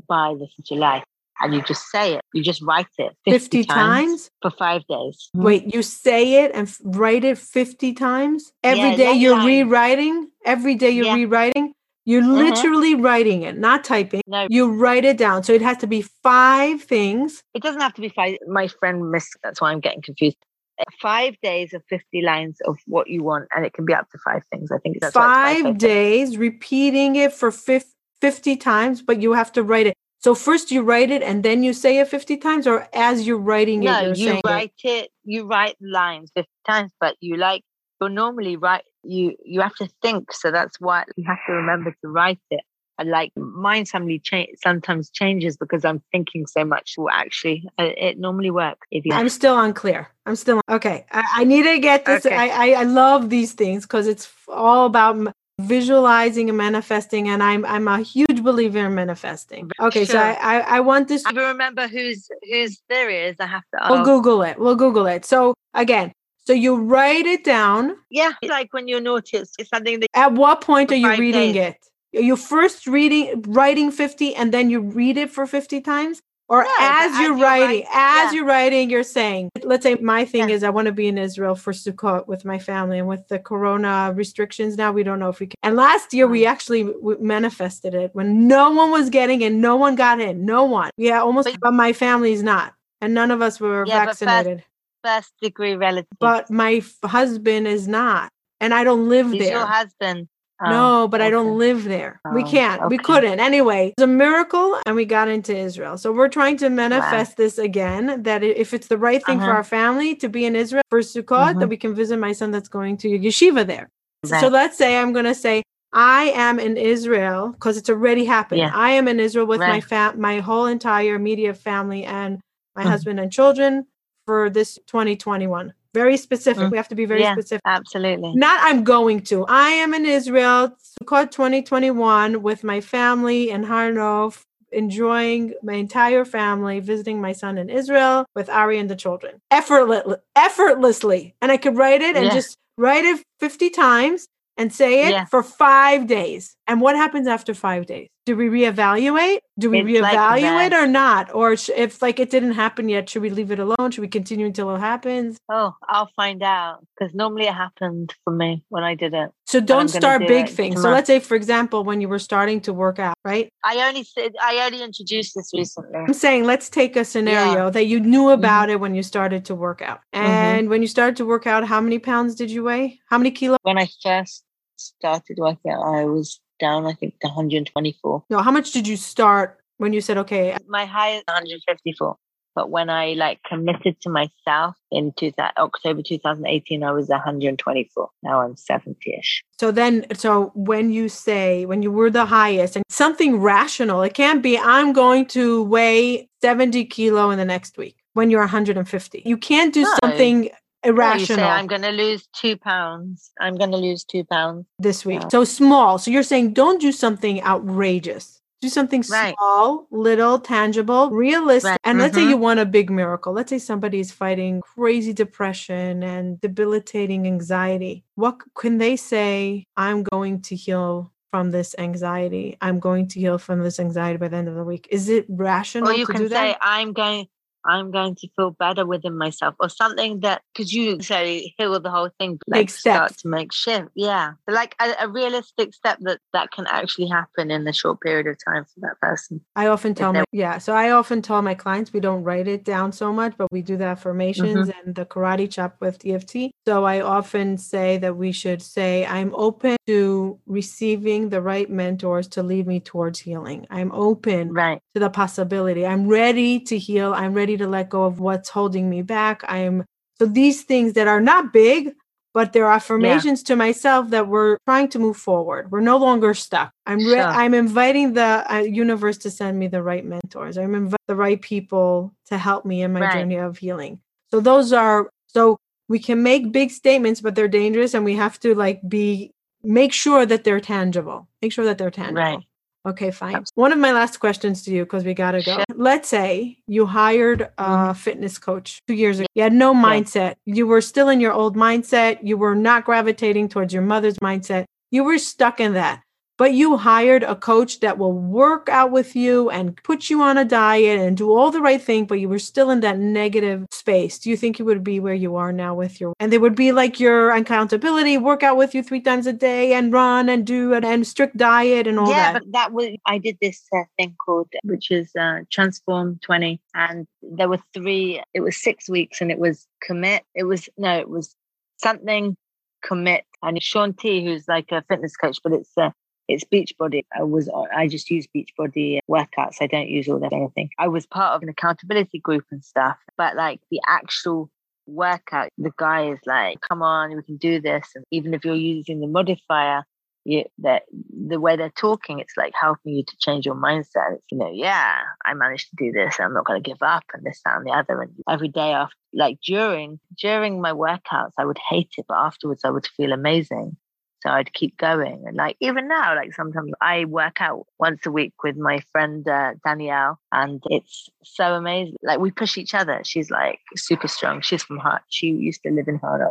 by 0.08 0.36
the 0.38 0.48
July 0.64 1.04
and 1.40 1.54
you 1.54 1.62
just 1.64 1.90
say 1.90 2.16
it. 2.16 2.22
You 2.34 2.44
just 2.44 2.62
write 2.62 2.88
it 2.98 3.12
50, 3.26 3.32
50 3.32 3.64
times, 3.66 4.08
times, 4.08 4.30
for 4.42 4.52
five 4.52 4.82
days. 4.88 5.30
Wait, 5.34 5.74
you 5.74 5.82
say 5.82 6.44
it 6.44 6.52
and 6.54 6.74
write 6.84 7.24
it 7.24 7.38
50 7.38 7.94
times? 7.94 8.52
Every 8.64 8.92
yeah, 8.92 8.96
day 8.96 9.14
you're 9.14 9.38
line. 9.38 9.48
rewriting? 9.48 10.30
Every 10.46 10.76
day 10.76 10.92
you're 10.92 11.06
yeah. 11.06 11.16
rewriting? 11.16 11.74
You're 12.06 12.22
Mhm. 12.22 12.36
literally 12.38 12.96
writing 12.96 13.44
it, 13.44 13.58
not 13.58 13.84
typing. 13.86 14.22
No, 14.28 14.48
You 14.50 14.72
write 14.74 15.06
it 15.06 15.18
down. 15.18 15.44
So 15.44 15.54
it 15.54 15.62
has 15.62 15.78
to 15.78 15.88
be 15.88 16.02
five 16.02 16.82
things. 16.84 17.42
it 17.54 17.62
doesn't 17.64 17.82
have 17.82 17.94
to 17.94 18.02
be 18.02 18.10
five. 18.10 18.38
My 18.48 18.68
friend 18.68 19.10
missed. 19.12 19.38
That's 19.44 19.62
why 19.62 19.72
I'm 19.72 19.80
getting 19.80 20.02
confused. 20.02 20.38
Uh, 20.80 20.84
Five 21.02 21.36
days 21.42 21.74
of 21.74 21.84
50 21.88 22.22
lines 22.24 22.60
of 22.66 22.78
what 22.88 23.08
you 23.08 23.24
want, 23.24 23.48
and 23.56 23.64
it 23.66 23.74
can 23.74 23.86
be 23.86 23.94
up 23.94 24.10
to 24.10 24.18
five 24.18 24.42
things. 24.52 24.72
I 24.72 24.80
think 24.80 24.98
that's 25.00 25.14
five 25.14 25.62
five 25.62 25.78
days, 25.78 26.38
repeating 26.38 27.16
it 27.16 27.32
for 27.32 27.52
50 27.52 28.56
times, 28.58 29.02
but 29.02 29.22
you 29.22 29.34
have 29.34 29.52
to 29.54 29.64
write 29.64 29.88
it. 29.88 29.94
So 30.20 30.34
first 30.34 30.72
you 30.72 30.82
write 30.82 31.12
it 31.12 31.22
and 31.22 31.44
then 31.44 31.64
you 31.64 31.74
say 31.74 32.00
it 32.00 32.08
50 32.08 32.38
times, 32.38 32.66
or 32.66 32.88
as 32.94 33.28
you're 33.28 33.38
writing 33.38 33.84
it, 33.84 33.86
No, 33.86 34.00
you're 34.02 34.16
you 34.16 34.26
saying 34.26 34.42
it? 34.44 34.48
write 34.50 34.74
it. 34.84 35.12
You 35.26 35.46
write 35.46 35.76
lines 35.82 36.32
50 36.34 36.50
times, 36.68 36.92
but 37.00 37.16
you 37.20 37.36
like 37.38 37.62
you'll 38.04 38.14
normally 38.14 38.58
write. 38.58 38.84
You 39.04 39.36
you 39.44 39.62
have 39.62 39.76
to 39.76 39.88
think. 40.02 40.32
So 40.34 40.52
that's 40.52 40.80
why 40.80 41.04
you 41.16 41.24
have 41.26 41.40
to 41.48 41.54
remember 41.54 41.92
to 41.92 42.08
write 42.08 42.40
it. 42.52 42.62
And 43.00 43.10
like 43.10 43.32
mine, 43.36 43.86
somebody 43.86 44.20
change 44.20 44.50
sometimes 44.62 45.10
changes 45.10 45.58
because 45.58 45.84
I'm 45.84 46.02
thinking 46.12 46.46
so 46.46 46.64
much. 46.64 46.94
Well, 46.98 47.10
actually, 47.12 47.68
uh, 47.80 47.90
it 47.98 48.20
normally 48.20 48.52
works 48.52 48.88
if 48.92 49.06
you. 49.06 49.14
I'm 49.14 49.30
still 49.30 49.60
unclear. 49.60 50.10
I'm 50.26 50.36
still 50.36 50.62
okay. 50.70 51.06
I, 51.12 51.24
I 51.38 51.44
need 51.44 51.64
to 51.64 51.80
get 51.80 52.06
this. 52.06 52.26
Okay. 52.26 52.36
I, 52.36 52.50
I 52.50 52.82
I 52.82 52.84
love 52.84 53.30
these 53.30 53.54
things 53.54 53.84
because 53.84 54.08
it's 54.08 54.32
all 54.48 54.86
about 54.86 55.16
m- 55.16 55.32
visualizing 55.60 56.50
and 56.50 56.58
manifesting, 56.58 57.30
and 57.30 57.42
I'm 57.42 57.66
I'm 57.66 57.88
a 57.88 58.00
huge 58.00 58.44
believer 58.44 58.86
in 58.86 58.94
manifesting. 58.94 59.72
Okay, 59.82 60.06
so 60.06 60.20
I, 60.20 60.34
I 60.34 60.60
I 60.60 60.80
want 60.82 61.08
this. 61.08 61.26
I 61.26 61.32
even 61.32 61.46
remember 61.46 61.88
whose 61.88 62.30
whose 62.50 62.80
theory 62.88 63.18
is. 63.26 63.38
I 63.40 63.48
have 63.48 63.64
to 63.74 63.84
ask. 63.84 63.92
We'll 63.92 64.06
Google 64.06 64.44
it. 64.44 64.60
We'll 64.60 64.76
Google 64.76 65.08
it. 65.08 65.26
So 65.26 65.56
again, 65.74 66.14
so 66.46 66.54
you 66.54 66.76
write 66.76 67.26
it 67.26 67.44
down. 67.44 67.96
Yeah, 68.10 68.32
like 68.48 68.74
when 68.74 68.88
you 68.88 69.00
notice 69.00 69.52
it's, 69.58 69.70
something 69.70 70.00
that 70.02 70.08
At 70.14 70.34
what 70.34 70.62
point 70.62 70.92
are 70.92 70.96
you 70.96 71.10
reading 71.12 71.54
days. 71.54 71.76
it? 72.14 72.20
Are 72.20 72.22
you 72.22 72.36
first 72.36 72.86
reading 72.88 73.42
writing 73.48 73.92
50 73.92 74.36
and 74.36 74.54
then 74.54 74.70
you 74.70 74.80
read 74.82 75.18
it 75.18 75.32
for 75.32 75.46
50 75.48 75.82
times? 75.82 76.22
Or 76.50 76.64
No, 76.64 76.70
as 76.80 77.18
you're 77.20 77.36
you 77.38 77.42
writing, 77.44 77.84
as 77.84 77.88
yeah. 77.94 78.32
you're 78.34 78.46
writing, 78.46 78.90
you're 78.90 79.02
saying, 79.02 79.50
let's 79.64 79.82
say 79.82 79.96
my 79.96 80.26
thing 80.26 80.50
Yeah. 80.50 80.56
is 80.56 80.64
I 80.64 80.70
want 80.70 80.88
to 80.88 80.92
be 80.92 81.08
in 81.08 81.18
Israel 81.18 81.56
for 81.56 81.72
Sukkot 81.72 82.28
with 82.28 82.44
my 82.44 82.60
family 82.60 83.00
and 83.00 83.08
with 83.08 83.28
the 83.30 83.40
corona 83.40 84.12
restrictions 84.14 84.76
now, 84.78 84.92
we 84.92 85.04
don't 85.04 85.20
know 85.20 85.30
if 85.30 85.40
we 85.40 85.48
can. 85.48 85.56
And 85.64 85.76
last 85.78 86.14
year 86.14 86.28
we 86.28 86.42
Mm. 86.44 86.48
actually 86.50 86.94
manifested 87.22 87.96
it 87.96 88.12
when 88.14 88.48
no 88.48 88.70
one 88.72 88.92
was 88.92 89.10
getting 89.10 89.42
in, 89.42 89.62
no 89.62 89.78
one 89.78 89.96
got 89.96 90.20
in, 90.20 90.46
no 90.46 90.66
one. 90.66 90.92
Yeah, 90.98 91.22
almost, 91.22 91.48
But- 91.50 91.60
but 91.62 91.72
my 91.74 91.94
family's 91.94 92.44
not. 92.44 92.74
And 93.02 93.14
none 93.14 93.32
of 93.32 93.42
us 93.42 93.60
were 93.60 93.86
Yeah, 93.88 94.06
vaccinated. 94.06 94.64
First 95.04 95.32
degree 95.42 95.76
relative. 95.76 96.08
But 96.20 96.50
my 96.50 96.74
f- 96.76 96.98
husband 97.04 97.68
is 97.68 97.88
not. 97.88 98.30
And 98.62 98.74
I 98.74 98.84
don't 98.84 99.10
live 99.10 99.32
He's 99.32 99.42
there. 99.42 99.58
your 99.58 99.66
husband. 99.66 100.28
Oh, 100.64 100.70
No, 100.70 101.08
but 101.10 101.20
I 101.22 101.30
don't 101.30 101.58
live 101.58 101.84
there. 101.84 102.22
we 102.32 102.44
Oh, 102.44 102.46
can't. 102.50 102.90
We 102.90 102.98
couldn't. 102.98 103.40
Anyway, 103.42 103.94
it's 103.98 104.04
a 104.04 104.08
miracle 104.08 104.80
and 104.86 104.96
we 104.96 105.04
got 105.04 105.28
into 105.28 105.54
Israel. 105.56 105.98
So 105.98 106.14
we're 106.14 106.30
trying 106.30 106.56
to 106.58 106.70
manifest 106.70 107.36
this 107.36 107.58
again 107.58 108.24
that 108.24 108.44
if 108.44 108.74
it's 108.74 108.88
the 108.88 108.98
right 108.98 109.22
thing 109.26 109.40
for 109.40 109.46
Uh-huh. 109.46 109.56
our 109.58 109.64
family 109.64 110.16
to 110.16 110.30
be 110.30 110.46
in 110.46 110.56
Israel 110.56 110.84
for 110.90 111.00
Sukkot, 111.02 111.60
that 111.60 111.66
Mhm. 111.66 111.70
we 111.70 111.78
can 111.78 111.94
visit 111.94 112.18
my 112.18 112.32
son 112.32 112.52
that's 112.52 112.70
going 112.70 112.96
to 112.98 113.10
yeshiva 113.10 113.68
there. 113.68 113.90
So 114.26 114.48
let's 114.48 114.78
say 114.78 114.98
I'm 114.98 115.12
going 115.12 115.26
to 115.26 115.36
say, 115.36 115.64
I 115.92 116.32
am 116.48 116.60
in 116.60 116.78
Israel 116.78 117.52
because 117.52 117.76
it's 117.76 117.90
already 117.90 118.24
happened. 118.24 118.60
Yeah. 118.62 118.72
I 118.74 118.92
am 118.92 119.08
in 119.10 119.20
Israel 119.20 119.46
with 119.46 119.60
my 119.60 119.66
Right. 119.74 119.84
fam, 119.84 120.22
my 120.22 120.40
whole 120.40 120.66
entire 120.68 121.20
media 121.20 121.54
family 121.54 122.04
and 122.06 122.40
my 122.76 122.84
Mhm. 122.86 122.90
husband 122.90 123.20
and 123.20 123.30
children 123.32 123.86
for 124.26 124.50
this 124.50 124.80
2021. 124.88 125.74
Very 125.94 126.18
specific. 126.18 126.64
Mm. 126.64 126.72
We 126.72 126.78
have 126.78 126.88
to 126.88 126.96
be 126.96 127.06
very 127.06 127.22
Yeah. 127.22 127.34
specific. 127.34 127.62
Absolutely. 127.66 128.34
Not 128.36 128.60
I'm 128.64 128.84
going 128.84 129.22
to. 129.26 129.46
I 129.48 129.70
am 129.70 129.94
in 129.94 130.06
Israel, 130.06 130.76
Sukkot 131.04 131.30
2021, 131.32 132.42
with 132.42 132.64
my 132.64 132.82
family 132.82 133.50
in 133.52 133.64
Harnov, 133.66 134.42
enjoying 134.72 135.54
my 135.62 135.74
entire 135.74 136.26
family, 136.26 136.80
visiting 136.80 137.22
my 137.22 137.32
son 137.32 137.60
in 137.60 137.70
Israel 137.70 138.26
with 138.36 138.50
Ari 138.50 138.80
and 138.80 138.90
the 138.90 138.96
children. 138.96 139.40
Effortless, 139.52 140.18
effortlessly. 140.36 141.36
And 141.42 141.52
I 141.52 141.58
could 141.58 141.78
write 141.78 142.02
it 142.02 142.16
and 142.16 142.26
Yeah. 142.26 142.34
just 142.34 142.56
write 142.78 143.06
it 143.06 143.22
50 143.40 143.70
times 143.70 144.26
and 144.58 144.74
say 144.74 145.06
it 145.08 145.12
Yeah. 145.12 145.26
for 145.26 145.44
five 145.44 146.08
days. 146.08 146.56
And 146.68 146.82
what 146.82 146.96
happens 146.96 147.28
after 147.28 147.54
five 147.54 147.86
days? 147.86 148.08
Do 148.26 148.38
we 148.38 148.48
reevaluate? 148.48 149.40
Do 149.60 149.70
we 149.70 149.80
It's 149.80 149.88
reevaluate 149.90 150.70
that. 150.70 150.74
or 150.74 150.88
not? 150.88 151.36
Or 151.36 151.58
sh- 151.58 151.72
if 151.76 152.02
like 152.02 152.20
it 152.20 152.30
didn't 152.30 152.54
happen 152.54 152.88
yet, 152.88 153.10
should 153.10 153.22
we 153.22 153.30
leave 153.30 153.52
it 153.52 153.60
alone? 153.60 153.92
Should 153.92 154.02
we 154.02 154.08
continue 154.08 154.46
until 154.46 154.74
it 154.74 154.80
happens? 154.80 155.38
Oh, 155.52 155.76
I'll 155.90 156.10
find 156.16 156.42
out 156.42 156.86
because 156.98 157.14
normally 157.14 157.48
it 157.48 157.54
happened 157.54 158.14
for 158.24 158.32
me 158.32 158.64
when 158.70 158.84
I 158.84 158.96
did 158.96 159.14
it. 159.14 159.32
So 159.46 159.60
don't 159.60 159.90
start 159.90 160.22
do 160.22 160.28
big 160.28 160.48
things. 160.48 160.82
So 160.82 160.90
let's 160.90 161.08
say, 161.08 161.20
for 161.20 161.36
example, 161.36 161.84
when 161.84 162.00
you 162.00 162.08
were 162.08 162.18
starting 162.18 162.62
to 162.62 162.74
work 162.74 162.98
out, 162.98 163.16
right? 163.26 163.52
I 163.64 163.88
only 163.88 164.06
said 164.06 164.34
I 164.42 164.66
only 164.66 164.82
introduced 164.82 165.36
this 165.36 165.52
recently. 165.54 166.00
I'm 166.00 166.14
saying 166.14 166.46
let's 166.46 166.70
take 166.70 166.96
a 166.96 167.04
scenario 167.04 167.70
that 167.72 167.88
you 167.88 168.00
knew 168.00 168.24
mm-hmm. 168.24 168.40
about 168.40 168.70
it 168.70 168.80
when 168.80 168.96
you 168.96 169.04
started 169.04 169.44
to 169.46 169.56
work 169.56 169.82
out. 169.82 170.00
Mm-hmm. 170.16 170.26
And 170.26 170.70
when 170.70 170.82
you 170.82 170.88
started 170.88 171.18
to 171.18 171.26
work 171.26 171.46
out, 171.46 171.66
how 171.66 171.82
many 171.82 172.00
pounds 172.00 172.36
did 172.36 172.50
you 172.50 172.64
weigh? 172.64 173.02
How 173.10 173.18
many 173.18 173.32
kilos? 173.32 173.60
When 173.64 173.78
I 173.78 173.90
first 174.02 174.46
started 174.78 175.38
working 175.38 175.72
out, 175.72 175.84
I 175.84 176.06
was 176.06 176.40
down. 176.60 176.86
I 176.86 176.94
think 176.94 177.20
to 177.22 177.28
124. 177.28 178.24
No, 178.30 178.40
how 178.40 178.52
much 178.52 178.72
did 178.72 178.88
you 178.88 178.98
start 178.98 179.60
when 179.78 179.94
you 179.94 180.02
said, 180.02 180.18
okay, 180.18 180.56
My 180.68 180.86
highest 180.86 181.26
154. 181.28 182.16
But 182.56 182.70
when 182.70 182.88
I 182.88 183.14
like 183.14 183.40
committed 183.50 184.00
to 184.02 184.10
myself 184.12 184.76
in 184.92 185.12
2000, 185.14 185.54
October 185.58 186.04
2018, 186.04 186.84
I 186.84 186.92
was 186.92 187.10
124. 187.10 188.10
Now 188.22 188.42
I'm 188.42 188.54
70ish. 188.54 189.40
so 189.60 189.72
then, 189.72 190.06
so 190.14 190.52
when 190.54 190.92
you 190.92 191.10
say, 191.10 191.66
when 191.66 191.82
you 191.82 191.92
were 191.92 192.12
the 192.12 192.26
highest 192.28 192.76
and 192.76 192.86
something 192.90 193.38
rational, 193.42 194.04
it 194.04 194.14
can't 194.14 194.44
be, 194.44 194.60
I'm 194.60 194.94
going 194.94 195.26
to 195.28 195.64
weigh 195.64 196.30
70 196.44 196.86
kilo 196.86 197.32
in 197.32 197.40
the 197.40 197.46
next 197.46 197.76
week 197.80 197.98
when 198.14 198.30
you're 198.30 198.42
150. 198.42 199.24
You 199.26 199.38
can't 199.38 199.74
do 199.74 199.82
No. 199.82 199.96
something 200.04 200.52
irrational. 200.84 201.40
say 201.40 201.44
I'm 201.44 201.68
going 201.68 201.82
to 201.82 201.92
lose 201.92 202.28
two 202.34 202.58
pounds. 202.58 203.32
I'm 203.40 203.56
going 203.56 203.72
to 203.72 203.78
lose 203.78 204.04
two 204.04 204.24
pounds. 204.24 204.66
this 204.80 205.06
week. 205.06 205.22
Yeah. 205.22 205.28
So 205.30 205.44
small. 205.44 205.98
So 205.98 206.12
you're 206.12 206.24
saying 206.24 206.54
don't 206.54 206.82
do 206.82 206.92
something 206.92 207.42
outrageous. 207.44 208.40
Do 208.62 208.70
something 208.70 209.04
Right. 209.12 209.36
small, 209.38 209.88
little, 209.92 210.40
tangible, 210.40 211.10
realistic. 211.10 211.72
Right. 211.72 211.80
And 211.84 212.00
let's 212.00 212.16
say 212.16 212.22
you 212.24 212.36
mm-hmm. 212.36 212.44
want 212.44 212.60
a 212.62 212.66
big 212.66 212.90
miracle. 212.90 213.34
Let's 213.34 213.50
say 213.50 213.60
somebody 213.60 214.00
is 214.00 214.12
fighting 214.12 214.62
crazy 214.62 215.12
depression 215.12 216.02
and 216.02 216.40
debilitating 216.40 217.28
anxiety. 217.28 218.06
What 218.16 218.38
can 218.58 218.78
they 218.78 218.96
say? 218.96 219.66
I'm 219.76 220.04
going 220.04 220.44
to 220.44 220.56
heal 220.56 221.12
from 221.30 221.52
this 221.52 221.76
anxiety. 221.78 222.58
I'm 222.62 222.80
going 222.80 223.08
to 223.10 223.20
heal 223.20 223.38
from 223.38 223.64
this 223.64 223.80
anxiety 223.80 224.18
by 224.18 224.30
the 224.30 224.38
end 224.38 224.48
of 224.48 224.56
the 224.56 224.64
week. 224.64 224.88
Is 224.92 225.10
it 225.10 225.26
rational 225.28 225.90
Or 225.90 225.94
you 225.94 226.06
can 226.06 226.30
say, 226.30 226.30
that? 226.30 226.60
I'm 226.62 226.94
going. 226.94 227.26
I'm 227.66 227.92
going 227.92 228.16
to 228.16 228.28
feel 228.36 228.52
better 228.52 228.86
within 228.86 229.18
myself, 229.18 229.56
or 229.60 229.70
something 229.70 230.20
that 230.22 230.42
because 230.54 230.74
you 230.74 231.02
say 231.02 231.54
heal 231.58 231.80
the 231.80 231.90
whole 231.90 232.10
thing, 232.20 232.40
like 232.48 232.70
start 232.70 233.18
to 233.18 233.28
make 233.28 233.52
shift. 233.54 233.90
Yeah, 233.96 234.34
So 234.48 234.54
like 234.56 234.76
a, 234.80 234.94
a 235.02 235.08
realistic 235.08 235.74
step 235.74 235.98
that 236.02 236.20
that 236.34 236.52
can 236.52 236.68
actually 236.68 237.08
happen 237.08 237.52
in 237.52 237.68
a 237.68 237.74
short 237.74 238.02
period 238.02 238.28
of 238.28 238.38
time 238.44 238.66
for 238.66 238.80
that 238.82 239.00
person. 239.02 239.42
I 239.56 239.68
often 239.68 239.94
tell 239.96 240.14
my 240.14 240.24
yeah, 240.32 240.58
so 240.58 240.74
I 240.74 240.92
often 240.92 241.22
tell 241.22 241.42
my 241.42 241.54
clients 241.56 241.94
we 241.94 242.00
don't 242.00 242.24
write 242.24 242.48
it 242.48 242.64
down 242.64 242.92
so 242.92 243.14
much, 243.14 243.34
but 243.38 243.52
we 243.52 243.62
do 243.62 243.78
the 243.78 243.86
affirmations 243.86 244.44
Mm-hmm. 244.70 244.88
and 244.88 244.96
the 244.96 245.06
karate 245.06 245.50
chop 245.50 245.78
with 245.80 246.06
EFT. 246.06 246.52
So 246.68 246.84
I 246.86 247.02
often 247.02 247.58
say 247.58 247.98
that 247.98 248.16
we 248.18 248.32
should 248.32 248.62
say 248.62 249.06
I'm 249.06 249.34
open 249.36 249.76
to 249.88 250.40
receiving 250.46 251.30
the 251.30 251.42
right 251.42 251.70
mentors 251.70 252.28
to 252.30 252.44
lead 252.44 252.68
me 252.68 252.80
towards 252.80 253.20
healing. 253.20 253.68
I'm 253.70 253.92
open 253.92 254.54
Right. 254.54 254.80
to 254.96 255.00
the 255.00 255.10
possibility. 255.10 255.86
I'm 255.86 256.08
ready 256.08 256.60
to 256.62 256.78
heal. 256.78 257.14
I'm 257.14 257.34
ready 257.34 257.53
to 257.58 257.68
let 257.68 257.90
go 257.90 258.04
of 258.06 258.20
what's 258.20 258.50
holding 258.50 258.90
me 258.90 259.02
back. 259.02 259.44
I'm 259.48 259.86
so 260.20 260.26
these 260.26 260.64
things 260.64 260.94
that 260.94 261.08
are 261.08 261.22
not 261.22 261.52
big, 261.54 261.94
but 262.34 262.54
they're 262.54 262.70
affirmations 262.72 263.44
to 263.44 263.56
myself 263.56 264.10
that 264.10 264.28
we're 264.28 264.58
trying 264.68 264.88
to 264.90 265.00
move 265.00 265.18
forward. 265.18 265.72
We're 265.72 265.82
no 265.82 265.98
longer 265.98 266.34
stuck. 266.34 266.72
I'm 266.86 267.00
re- 267.00 267.16
Sure. 267.16 267.24
I'm 267.28 267.54
inviting 267.54 268.14
the 268.14 268.46
uh, 268.54 268.60
universe 268.60 269.18
to 269.20 269.32
send 269.32 269.58
me 269.60 269.68
the 269.68 269.82
right 269.84 270.06
mentors. 270.06 270.58
I'm 270.58 270.74
inviting 270.76 270.98
the 271.08 271.16
right 271.16 271.42
people 271.42 272.14
to 272.28 272.38
help 272.38 272.66
me 272.66 272.82
in 272.84 272.94
my 272.94 273.02
Right. 273.02 273.14
journey 273.14 273.36
of 273.38 273.58
healing. 273.58 274.00
So 274.32 274.40
those 274.40 274.74
are 274.74 275.10
so 275.28 275.58
we 275.90 276.00
can 276.00 276.24
make 276.24 276.52
big 276.52 276.72
statements, 276.72 277.22
but 277.22 277.36
they're 277.36 277.48
dangerous, 277.48 277.94
and 277.94 278.06
we 278.06 278.16
have 278.16 278.40
to 278.42 278.56
like 278.56 278.82
be 278.88 279.32
make 279.64 279.94
sure 279.94 280.26
that 280.26 280.44
they're 280.44 280.60
tangible. 280.60 281.28
Make 281.42 281.52
sure 281.52 281.66
that 281.66 281.78
they're 281.78 281.92
tangible. 281.92 282.22
Right. 282.22 282.40
Okay, 282.86 283.12
fine. 283.12 283.44
One 283.56 283.72
of 283.72 283.80
my 283.80 283.94
last 283.94 284.20
questions 284.20 284.64
to 284.64 284.72
you, 284.72 284.84
because 284.84 285.06
we 285.06 285.14
got 285.14 285.32
to 285.32 285.42
go. 285.42 285.56
Sure. 285.56 285.64
Let's 285.76 286.10
say 286.10 286.58
you 286.68 286.86
hired 286.86 287.50
a 287.58 287.64
Mhm. 287.64 287.96
fitness 287.96 288.38
coach 288.38 288.82
two 288.88 288.94
years 288.94 289.20
ago. 289.20 289.28
You 289.36 289.44
had 289.44 289.54
no 289.54 289.74
mindset. 289.74 290.36
You 290.46 290.68
were 290.68 290.82
still 290.82 291.08
in 291.08 291.22
your 291.22 291.32
old 291.32 291.56
mindset. 291.56 292.20
You 292.24 292.36
were 292.38 292.56
not 292.56 292.84
gravitating 292.84 293.48
towards 293.50 293.74
your 293.74 293.84
mother's 293.84 294.18
mindset. 294.20 294.66
You 294.92 295.06
were 295.06 295.18
stuck 295.18 295.60
in 295.62 295.74
that. 295.74 296.02
But 296.44 296.56
you 296.56 296.76
hired 296.76 297.24
a 297.24 297.38
coach 297.38 297.80
that 297.80 297.98
will 297.98 298.12
work 298.12 298.68
out 298.68 298.92
with 298.92 299.16
you 299.16 299.50
and 299.50 299.82
put 299.82 300.10
you 300.10 300.22
on 300.22 300.38
a 300.38 300.44
diet 300.44 301.00
and 301.00 301.16
do 301.16 301.34
all 301.34 301.52
the 301.52 301.62
right 301.62 301.82
thing, 301.82 302.04
but 302.04 302.20
you 302.20 302.28
were 302.28 302.38
still 302.38 302.70
in 302.70 302.82
that 302.82 303.00
negative 303.00 303.66
space, 303.72 304.20
do 304.20 304.30
you 304.30 304.36
think 304.36 304.60
you 304.60 304.66
would 304.66 304.84
be 304.84 305.00
where 305.00 305.14
you 305.14 305.38
are 305.38 305.54
now 305.54 305.74
with 305.74 306.02
your, 306.02 306.14
and 306.20 306.34
they 306.34 306.38
would 306.38 306.54
be 306.54 306.74
like 306.74 307.00
your 307.00 307.32
accountability, 307.32 308.18
work 308.18 308.44
out 308.44 308.58
with 308.58 308.76
you 308.76 308.84
three 308.84 309.00
times 309.00 309.26
a 309.26 309.32
day 309.32 309.72
and 309.72 309.94
run 309.94 310.28
and 310.28 310.46
do 310.46 310.74
it 310.74 310.84
and 310.84 311.08
strict 311.08 311.38
diet 311.38 311.88
and 311.88 311.98
all 311.98 312.10
yeah, 312.10 312.34
that? 312.34 312.34
Yeah, 312.34 312.40
but 312.40 312.52
that 312.52 312.74
was, 312.74 312.90
I 313.06 313.20
did 313.20 313.38
this 313.42 313.64
uh, 313.74 313.84
thing 313.98 314.14
called, 314.26 314.50
which 314.66 314.92
is 314.92 315.12
uh, 315.18 315.44
Transform 315.50 316.20
20. 316.24 316.60
And 316.74 317.08
there 317.22 317.48
were 317.48 317.64
three, 317.74 318.22
it 318.34 318.42
was 318.42 318.62
six 318.62 318.90
weeks 318.90 319.22
and 319.22 319.32
it 319.32 319.40
was 319.40 319.66
commit. 319.82 320.24
It 320.36 320.44
was, 320.44 320.68
no, 320.78 321.00
it 321.00 321.08
was 321.08 321.34
something 321.78 322.36
commit. 322.84 323.24
And 323.42 323.64
Shaun 323.64 323.94
T, 323.94 324.26
who's 324.26 324.46
like 324.50 324.74
a 324.74 324.84
fitness 324.90 325.16
coach, 325.16 325.40
but 325.42 325.54
it's 325.54 325.72
uh, 325.78 325.92
it's 326.28 326.44
Beachbody. 326.44 327.04
I 327.18 327.24
was 327.24 327.50
I 327.76 327.88
just 327.88 328.10
use 328.10 328.28
Beachbody 328.36 329.00
workouts. 329.10 329.58
I 329.62 329.68
don't 329.68 329.90
use 329.90 330.08
all 330.08 330.20
that 330.20 330.34
anything. 330.34 330.70
I 330.80 330.88
was 330.88 331.06
part 331.06 331.36
of 331.36 331.44
an 331.44 331.50
accountability 331.50 332.20
group 332.20 332.46
and 332.52 332.64
stuff, 332.64 332.98
but 333.18 333.36
like 333.36 333.60
the 333.72 333.82
actual 333.88 334.50
workout, 334.86 335.50
the 335.58 335.72
guy 335.78 336.12
is 336.12 336.20
like, 336.26 336.62
"Come 336.62 336.82
on, 336.82 337.16
we 337.16 337.24
can 337.24 337.38
do 337.38 337.60
this." 337.60 337.90
And 337.96 338.06
even 338.12 338.34
if 338.34 338.46
you're 338.46 338.56
using 338.56 339.00
the 339.00 339.08
modifier, 339.08 339.84
you, 340.26 340.46
that 340.60 340.84
the 340.92 341.40
way 341.40 341.56
they're 341.56 341.70
talking, 341.70 342.20
it's 342.20 342.38
like 342.38 342.54
helping 342.60 342.94
you 342.94 343.04
to 343.04 343.18
change 343.18 343.46
your 343.46 343.56
mindset. 343.56 344.16
It's, 344.16 344.24
you 344.32 344.38
know, 344.38 344.52
yeah, 344.54 345.00
I 345.26 345.34
managed 345.34 345.70
to 345.72 345.76
do 345.78 345.92
this. 345.92 346.20
I'm 346.20 346.34
not 346.34 346.46
going 346.46 346.62
to 346.62 346.70
give 346.70 346.82
up, 346.82 347.04
and 347.14 347.26
this, 347.26 347.42
that, 347.46 347.58
and 347.58 347.66
the 347.66 347.72
other. 347.72 348.02
And 348.02 348.12
every 348.30 348.48
day 348.48 348.72
after, 348.72 348.96
like 349.14 349.40
during 349.46 350.00
during 350.18 350.62
my 350.62 350.72
workouts, 350.72 351.34
I 351.38 351.46
would 351.46 351.60
hate 351.70 351.92
it, 351.98 352.06
but 352.08 352.18
afterwards, 352.18 352.62
I 352.64 352.70
would 352.70 352.88
feel 352.88 353.12
amazing. 353.12 353.78
So 354.24 354.30
I'd 354.30 354.54
keep 354.54 354.78
going. 354.78 355.22
And 355.28 355.36
like 355.36 355.58
even 355.60 355.90
now, 355.90 356.16
like 356.16 356.34
sometimes 356.34 356.72
I 356.80 357.04
work 357.06 357.42
out 357.42 357.68
once 357.78 358.06
a 358.06 358.12
week 358.12 358.34
with 358.42 358.56
my 358.56 358.80
friend 358.94 359.28
uh, 359.28 359.56
Danielle, 359.66 360.18
and 360.32 360.64
it's 360.68 361.10
so 361.24 361.56
amazing. 361.56 361.98
Like 362.04 362.20
we 362.20 362.32
push 362.32 362.58
each 362.58 362.74
other. 362.74 363.02
She's 363.04 363.30
like 363.30 363.60
super 363.76 364.08
strong. 364.08 364.40
She's 364.40 364.64
from 364.64 364.78
Hart. 364.78 365.02
She 365.10 365.28
used 365.28 365.62
to 365.64 365.72
live 365.72 365.90
in 365.90 365.98
Hart 365.98 366.22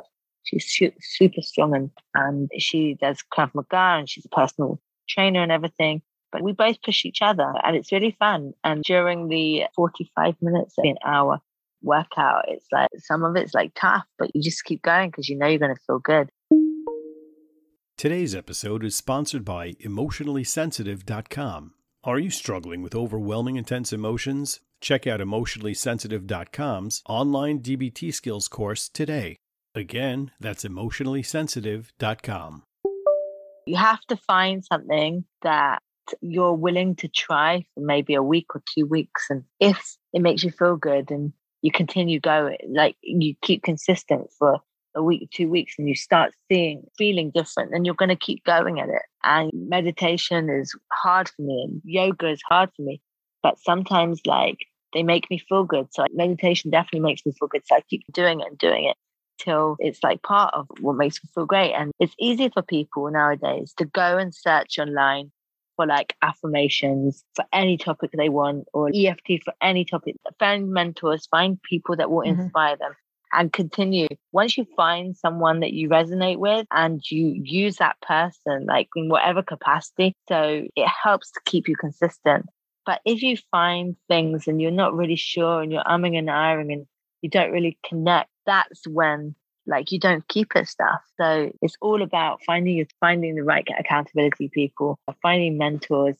She's 0.44 0.66
super 1.00 1.42
strong 1.42 1.74
and, 1.74 1.90
and 2.14 2.50
she 2.58 2.94
does 2.94 3.18
Krav 3.32 3.54
Maga 3.54 3.98
and 3.98 4.08
she's 4.08 4.24
a 4.24 4.28
personal 4.28 4.80
trainer 5.08 5.42
and 5.42 5.52
everything. 5.52 6.02
But 6.32 6.42
we 6.42 6.52
both 6.52 6.82
push 6.82 7.04
each 7.04 7.20
other 7.20 7.52
and 7.62 7.76
it's 7.76 7.92
really 7.92 8.16
fun. 8.18 8.54
And 8.64 8.82
during 8.82 9.28
the 9.28 9.64
45 9.76 10.34
minutes, 10.40 10.74
an 10.78 10.96
hour 11.04 11.40
workout, 11.82 12.46
it's 12.48 12.66
like 12.72 12.88
some 12.96 13.22
of 13.22 13.36
it's 13.36 13.54
like 13.54 13.72
tough, 13.74 14.04
but 14.18 14.34
you 14.34 14.42
just 14.42 14.64
keep 14.64 14.82
going 14.82 15.10
because 15.10 15.28
you 15.28 15.36
know 15.36 15.46
you're 15.46 15.58
going 15.58 15.74
to 15.74 15.82
feel 15.86 15.98
good. 15.98 16.30
Today's 18.02 18.34
episode 18.34 18.82
is 18.82 18.96
sponsored 18.96 19.44
by 19.44 19.74
emotionallysensitive.com. 19.74 21.74
Are 22.02 22.18
you 22.18 22.30
struggling 22.30 22.82
with 22.82 22.96
overwhelming 22.96 23.54
intense 23.54 23.92
emotions? 23.92 24.58
Check 24.80 25.06
out 25.06 25.20
emotionallysensitive.com's 25.20 27.02
online 27.08 27.60
DBT 27.60 28.12
skills 28.12 28.48
course 28.48 28.88
today. 28.88 29.36
Again, 29.76 30.32
that's 30.40 30.64
emotionallysensitive.com. 30.64 32.64
You 33.68 33.76
have 33.76 34.00
to 34.08 34.16
find 34.16 34.64
something 34.64 35.24
that 35.42 35.80
you're 36.20 36.54
willing 36.54 36.96
to 36.96 37.06
try 37.06 37.64
for 37.72 37.82
maybe 37.82 38.14
a 38.14 38.22
week 38.24 38.46
or 38.56 38.64
two 38.74 38.84
weeks. 38.84 39.26
And 39.30 39.44
if 39.60 39.96
it 40.12 40.22
makes 40.22 40.42
you 40.42 40.50
feel 40.50 40.74
good 40.74 41.12
and 41.12 41.32
you 41.62 41.70
continue 41.70 42.18
going, 42.18 42.56
like 42.68 42.96
you 43.00 43.36
keep 43.42 43.62
consistent 43.62 44.32
for 44.36 44.58
a 44.94 45.02
week, 45.02 45.30
two 45.30 45.48
weeks, 45.48 45.74
and 45.78 45.88
you 45.88 45.94
start 45.94 46.32
seeing, 46.50 46.84
feeling 46.96 47.30
different, 47.34 47.70
then 47.72 47.84
you're 47.84 47.94
going 47.94 48.08
to 48.08 48.16
keep 48.16 48.44
going 48.44 48.80
at 48.80 48.88
it. 48.88 49.02
And 49.24 49.50
meditation 49.54 50.50
is 50.50 50.74
hard 50.92 51.28
for 51.28 51.42
me, 51.42 51.62
and 51.68 51.82
yoga 51.84 52.28
is 52.28 52.42
hard 52.48 52.70
for 52.76 52.82
me. 52.82 53.00
But 53.42 53.58
sometimes, 53.58 54.20
like, 54.26 54.58
they 54.92 55.02
make 55.02 55.30
me 55.30 55.38
feel 55.48 55.64
good. 55.64 55.88
So, 55.92 56.02
like, 56.02 56.14
meditation 56.14 56.70
definitely 56.70 57.00
makes 57.00 57.24
me 57.24 57.32
feel 57.38 57.48
good. 57.48 57.62
So, 57.66 57.76
I 57.76 57.80
keep 57.88 58.02
doing 58.12 58.40
it 58.40 58.46
and 58.48 58.58
doing 58.58 58.84
it 58.84 58.96
till 59.38 59.76
it's 59.78 60.02
like 60.02 60.22
part 60.22 60.54
of 60.54 60.66
what 60.80 60.96
makes 60.96 61.22
me 61.22 61.28
feel 61.34 61.46
great. 61.46 61.72
And 61.72 61.92
it's 61.98 62.14
easy 62.18 62.48
for 62.48 62.62
people 62.62 63.10
nowadays 63.10 63.74
to 63.78 63.84
go 63.84 64.18
and 64.18 64.34
search 64.34 64.78
online 64.78 65.32
for 65.76 65.86
like 65.86 66.14
affirmations 66.22 67.24
for 67.34 67.44
any 67.52 67.76
topic 67.76 68.10
they 68.12 68.28
want 68.28 68.66
or 68.72 68.90
EFT 68.94 69.42
for 69.44 69.54
any 69.60 69.84
topic. 69.84 70.16
Find 70.38 70.70
mentors, 70.70 71.26
find 71.26 71.60
people 71.62 71.96
that 71.96 72.10
will 72.10 72.22
mm-hmm. 72.22 72.42
inspire 72.42 72.76
them 72.76 72.92
and 73.32 73.52
continue. 73.52 74.08
Once 74.32 74.56
you 74.56 74.66
find 74.76 75.16
someone 75.16 75.60
that 75.60 75.72
you 75.72 75.88
resonate 75.88 76.38
with 76.38 76.66
and 76.70 77.02
you 77.10 77.40
use 77.42 77.76
that 77.76 78.00
person, 78.00 78.66
like 78.66 78.88
in 78.96 79.08
whatever 79.08 79.42
capacity, 79.42 80.14
so 80.28 80.66
it 80.76 80.88
helps 80.88 81.30
to 81.32 81.40
keep 81.44 81.68
you 81.68 81.76
consistent. 81.76 82.46
But 82.84 83.00
if 83.04 83.22
you 83.22 83.36
find 83.50 83.96
things 84.08 84.48
and 84.48 84.60
you're 84.60 84.70
not 84.70 84.94
really 84.94 85.16
sure 85.16 85.62
and 85.62 85.72
you're 85.72 85.84
umming 85.84 86.18
and 86.18 86.28
ahhing 86.28 86.72
and 86.72 86.86
you 87.20 87.30
don't 87.30 87.52
really 87.52 87.78
connect, 87.86 88.28
that's 88.44 88.86
when 88.86 89.34
like 89.66 89.92
you 89.92 89.98
don't 89.98 90.26
keep 90.28 90.56
it 90.56 90.66
stuff. 90.66 91.00
So 91.16 91.52
it's 91.62 91.76
all 91.80 92.02
about 92.02 92.40
finding 92.44 92.84
finding 93.00 93.36
the 93.36 93.44
right 93.44 93.66
accountability 93.78 94.48
people, 94.48 94.98
finding 95.22 95.56
mentors, 95.56 96.16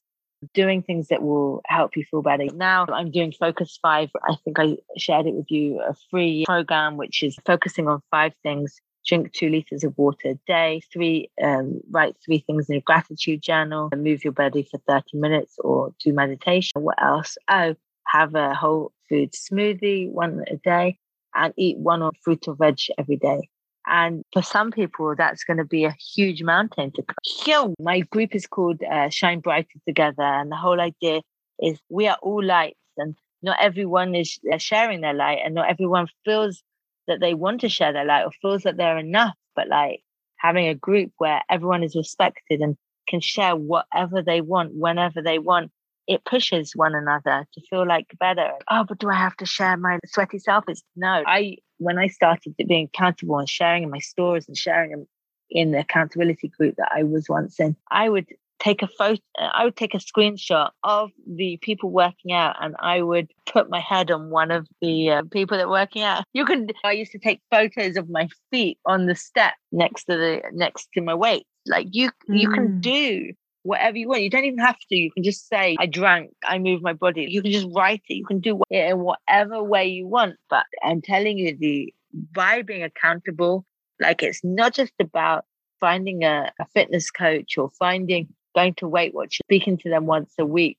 doing 0.55 0.83
things 0.83 1.09
that 1.09 1.23
will 1.23 1.63
help 1.67 1.97
you 1.97 2.05
feel 2.05 2.23
better. 2.23 2.47
Now 2.55 2.87
I'm 2.89 3.11
doing 3.11 3.33
Focus 3.33 3.79
Five. 3.81 4.11
I 4.29 4.37
think 4.45 4.59
I 4.59 4.77
shared 4.97 5.27
it 5.27 5.35
with 5.35 5.51
you, 5.51 5.81
a 5.81 5.95
free 6.11 6.45
program 6.47 6.97
which 6.97 7.23
is 7.23 7.37
focusing 7.47 7.89
on 7.89 8.03
five 8.11 8.33
things. 8.43 8.81
Drink 9.05 9.33
two 9.33 9.49
liters 9.49 9.83
of 9.83 9.99
water 9.99 10.31
a 10.31 10.35
day. 10.47 10.81
Three, 10.93 11.29
um, 11.43 11.81
write 11.91 12.15
three 12.25 12.45
things 12.47 12.71
in 12.71 12.77
a 12.77 12.81
gratitude 12.81 13.43
journal. 13.43 13.91
Move 13.97 14.23
your 14.23 14.33
body 14.33 14.69
for 14.71 14.79
30 14.89 15.19
minutes 15.19 15.57
or 15.59 15.93
do 16.03 16.13
meditation. 16.13 16.83
What 16.83 17.03
else? 17.03 17.37
Oh, 17.51 17.75
have 18.07 18.35
a 18.37 18.55
whole 18.55 18.93
food 19.09 19.33
smoothie, 19.33 20.11
one 20.11 20.45
a 20.49 20.57
day 20.57 20.99
and 21.35 21.55
eat 21.57 21.79
one 21.79 22.03
or 22.03 22.13
fruit 22.23 22.47
or 22.49 22.55
veg 22.55 22.79
every 22.99 23.17
day. 23.17 23.49
And 23.87 24.25
for 24.33 24.43
some 24.43 24.71
people, 24.71 25.15
that's 25.17 25.45
going 25.45 25.57
to 25.57 25.65
be 25.65 25.85
a 25.85 25.97
huge 26.15 26.43
mountain 26.43 26.93
to 26.93 27.03
climb. 27.03 27.75
My 27.79 28.01
group 28.01 28.35
is 28.35 28.47
called 28.47 28.83
uh, 28.83 29.09
Shine 29.09 29.41
Brighter 29.41 29.79
Together. 29.87 30.23
And 30.23 30.51
the 30.51 30.57
whole 30.57 30.81
idea 30.81 31.21
is 31.61 31.81
we 31.89 32.07
are 32.07 32.19
all 32.23 32.43
lights 32.43 32.79
and 32.97 33.17
not 33.43 33.59
everyone 33.61 34.15
is 34.15 34.39
uh, 34.53 34.59
sharing 34.59 35.01
their 35.01 35.15
light 35.15 35.41
and 35.45 35.55
not 35.55 35.69
everyone 35.69 36.07
feels 36.25 36.63
that 37.09 37.21
they 37.21 37.35
want 37.35 37.61
to 37.63 37.69
share 37.69 37.93
their 37.93 38.05
light 38.05 38.25
or 38.25 38.31
feels 38.41 38.63
that 38.63 38.77
they're 38.77 38.99
enough. 38.99 39.35
But 39.57 39.69
like 39.69 40.01
having 40.37 40.69
a 40.69 40.75
group 40.75 41.13
where 41.19 41.43
everyone 41.51 41.83
is 41.83 41.97
respected 41.97 42.61
and 42.61 42.77
can 43.09 43.21
share 43.21 43.57
whatever 43.57 44.23
they 44.23 44.41
want, 44.41 44.75
whenever 44.75 45.21
they 45.21 45.39
want, 45.39 45.71
it 46.07 46.25
pushes 46.25 46.73
one 46.75 46.95
another 46.95 47.47
to 47.53 47.61
feel 47.69 47.87
like 47.87 48.07
better. 48.19 48.51
Oh, 48.71 48.85
but 48.89 48.99
do 48.99 49.09
I 49.09 49.15
have 49.15 49.37
to 49.37 49.47
share 49.47 49.77
my 49.77 49.99
sweaty 50.07 50.39
selfies? 50.39 50.81
No, 50.97 51.23
I 51.27 51.57
when 51.79 51.99
I 51.99 52.07
started 52.07 52.55
being 52.57 52.89
accountable 52.95 53.39
and 53.39 53.49
sharing 53.49 53.83
in 53.83 53.91
my 53.91 53.99
stores 53.99 54.47
and 54.47 54.57
sharing 54.57 54.91
them 54.91 55.07
in 55.51 55.73
the 55.73 55.81
accountability 55.81 56.49
group 56.49 56.77
that 56.77 56.91
I 56.95 57.03
was 57.03 57.29
once 57.29 57.59
in, 57.61 57.77
I 57.91 58.09
would 58.09 58.29
take 58.63 58.83
a 58.83 58.87
photo, 58.87 59.21
I 59.39 59.65
would 59.65 59.77
take 59.77 59.95
a 59.95 59.99
screenshot 59.99 60.71
of 60.85 61.11
the 61.27 61.59
people 61.63 61.91
working 61.91 62.33
out 62.33 62.57
and 62.61 62.77
I 62.79 63.03
would 63.03 63.31
put 63.47 63.69
my 63.69 63.81
head 63.81 64.11
on 64.11 64.31
one 64.31 64.51
of 64.51 64.69
the 64.81 65.11
uh, 65.11 65.23
people 65.31 65.59
that 65.59 65.67
were 65.67 65.73
working 65.73 66.03
out. 66.03 66.25
You 66.33 66.45
can, 66.45 66.69
I 66.85 66.93
used 66.93 67.13
to 67.13 67.19
take 67.19 67.41
photos 67.51 67.97
of 67.97 68.09
my 68.09 68.29
feet 68.51 68.79
on 68.87 69.07
the 69.07 69.17
step 69.17 69.55
next 69.73 70.05
to 70.05 70.17
the, 70.17 70.43
next 70.53 70.89
to 70.95 71.01
my 71.01 71.15
weight. 71.15 71.45
Like 71.67 71.89
you, 71.91 72.11
mm. 72.31 72.41
you 72.41 72.51
can 72.51 72.69
mm. 72.69 72.81
do 72.81 73.33
whatever 73.63 73.97
you 73.97 74.09
want. 74.09 74.23
You 74.23 74.31
don't 74.31 74.45
even 74.45 74.59
have 74.59 74.79
to. 74.79 74.97
You 74.97 75.11
can 75.13 75.23
just 75.23 75.49
say, 75.49 75.77
I 75.79 75.87
drank, 75.87 76.31
I 76.45 76.59
moved 76.59 76.83
my 76.83 76.93
body. 76.93 77.27
You 77.29 77.43
can 77.43 77.53
just 77.53 77.69
write 77.75 78.03
it. 78.09 78.15
You 78.15 78.27
can 78.27 78.41
do 78.41 78.61
it 78.71 78.91
in 78.91 78.99
whatever 78.99 79.63
way 79.63 79.87
you 79.87 80.07
want. 80.07 80.37
But 80.51 80.67
I'm 80.83 81.01
telling 81.03 81.39
you, 81.39 81.57
the 81.57 81.93
by 82.33 82.63
being 82.63 82.83
accountable, 82.83 83.65
like 84.01 84.23
it's 84.23 84.41
not 84.45 84.75
just 84.75 84.93
about 85.01 85.45
finding 85.81 86.25
a, 86.25 86.53
a 86.61 86.67
fitness 86.75 87.11
coach 87.11 87.57
or 87.57 87.71
finding 87.79 88.29
going 88.55 88.75
to 88.75 88.89
Weight 88.89 89.15
Watch, 89.15 89.39
speaking 89.45 89.79
to 89.79 89.89
them 89.89 90.07
once 90.07 90.33
a 90.39 90.45
week. 90.45 90.79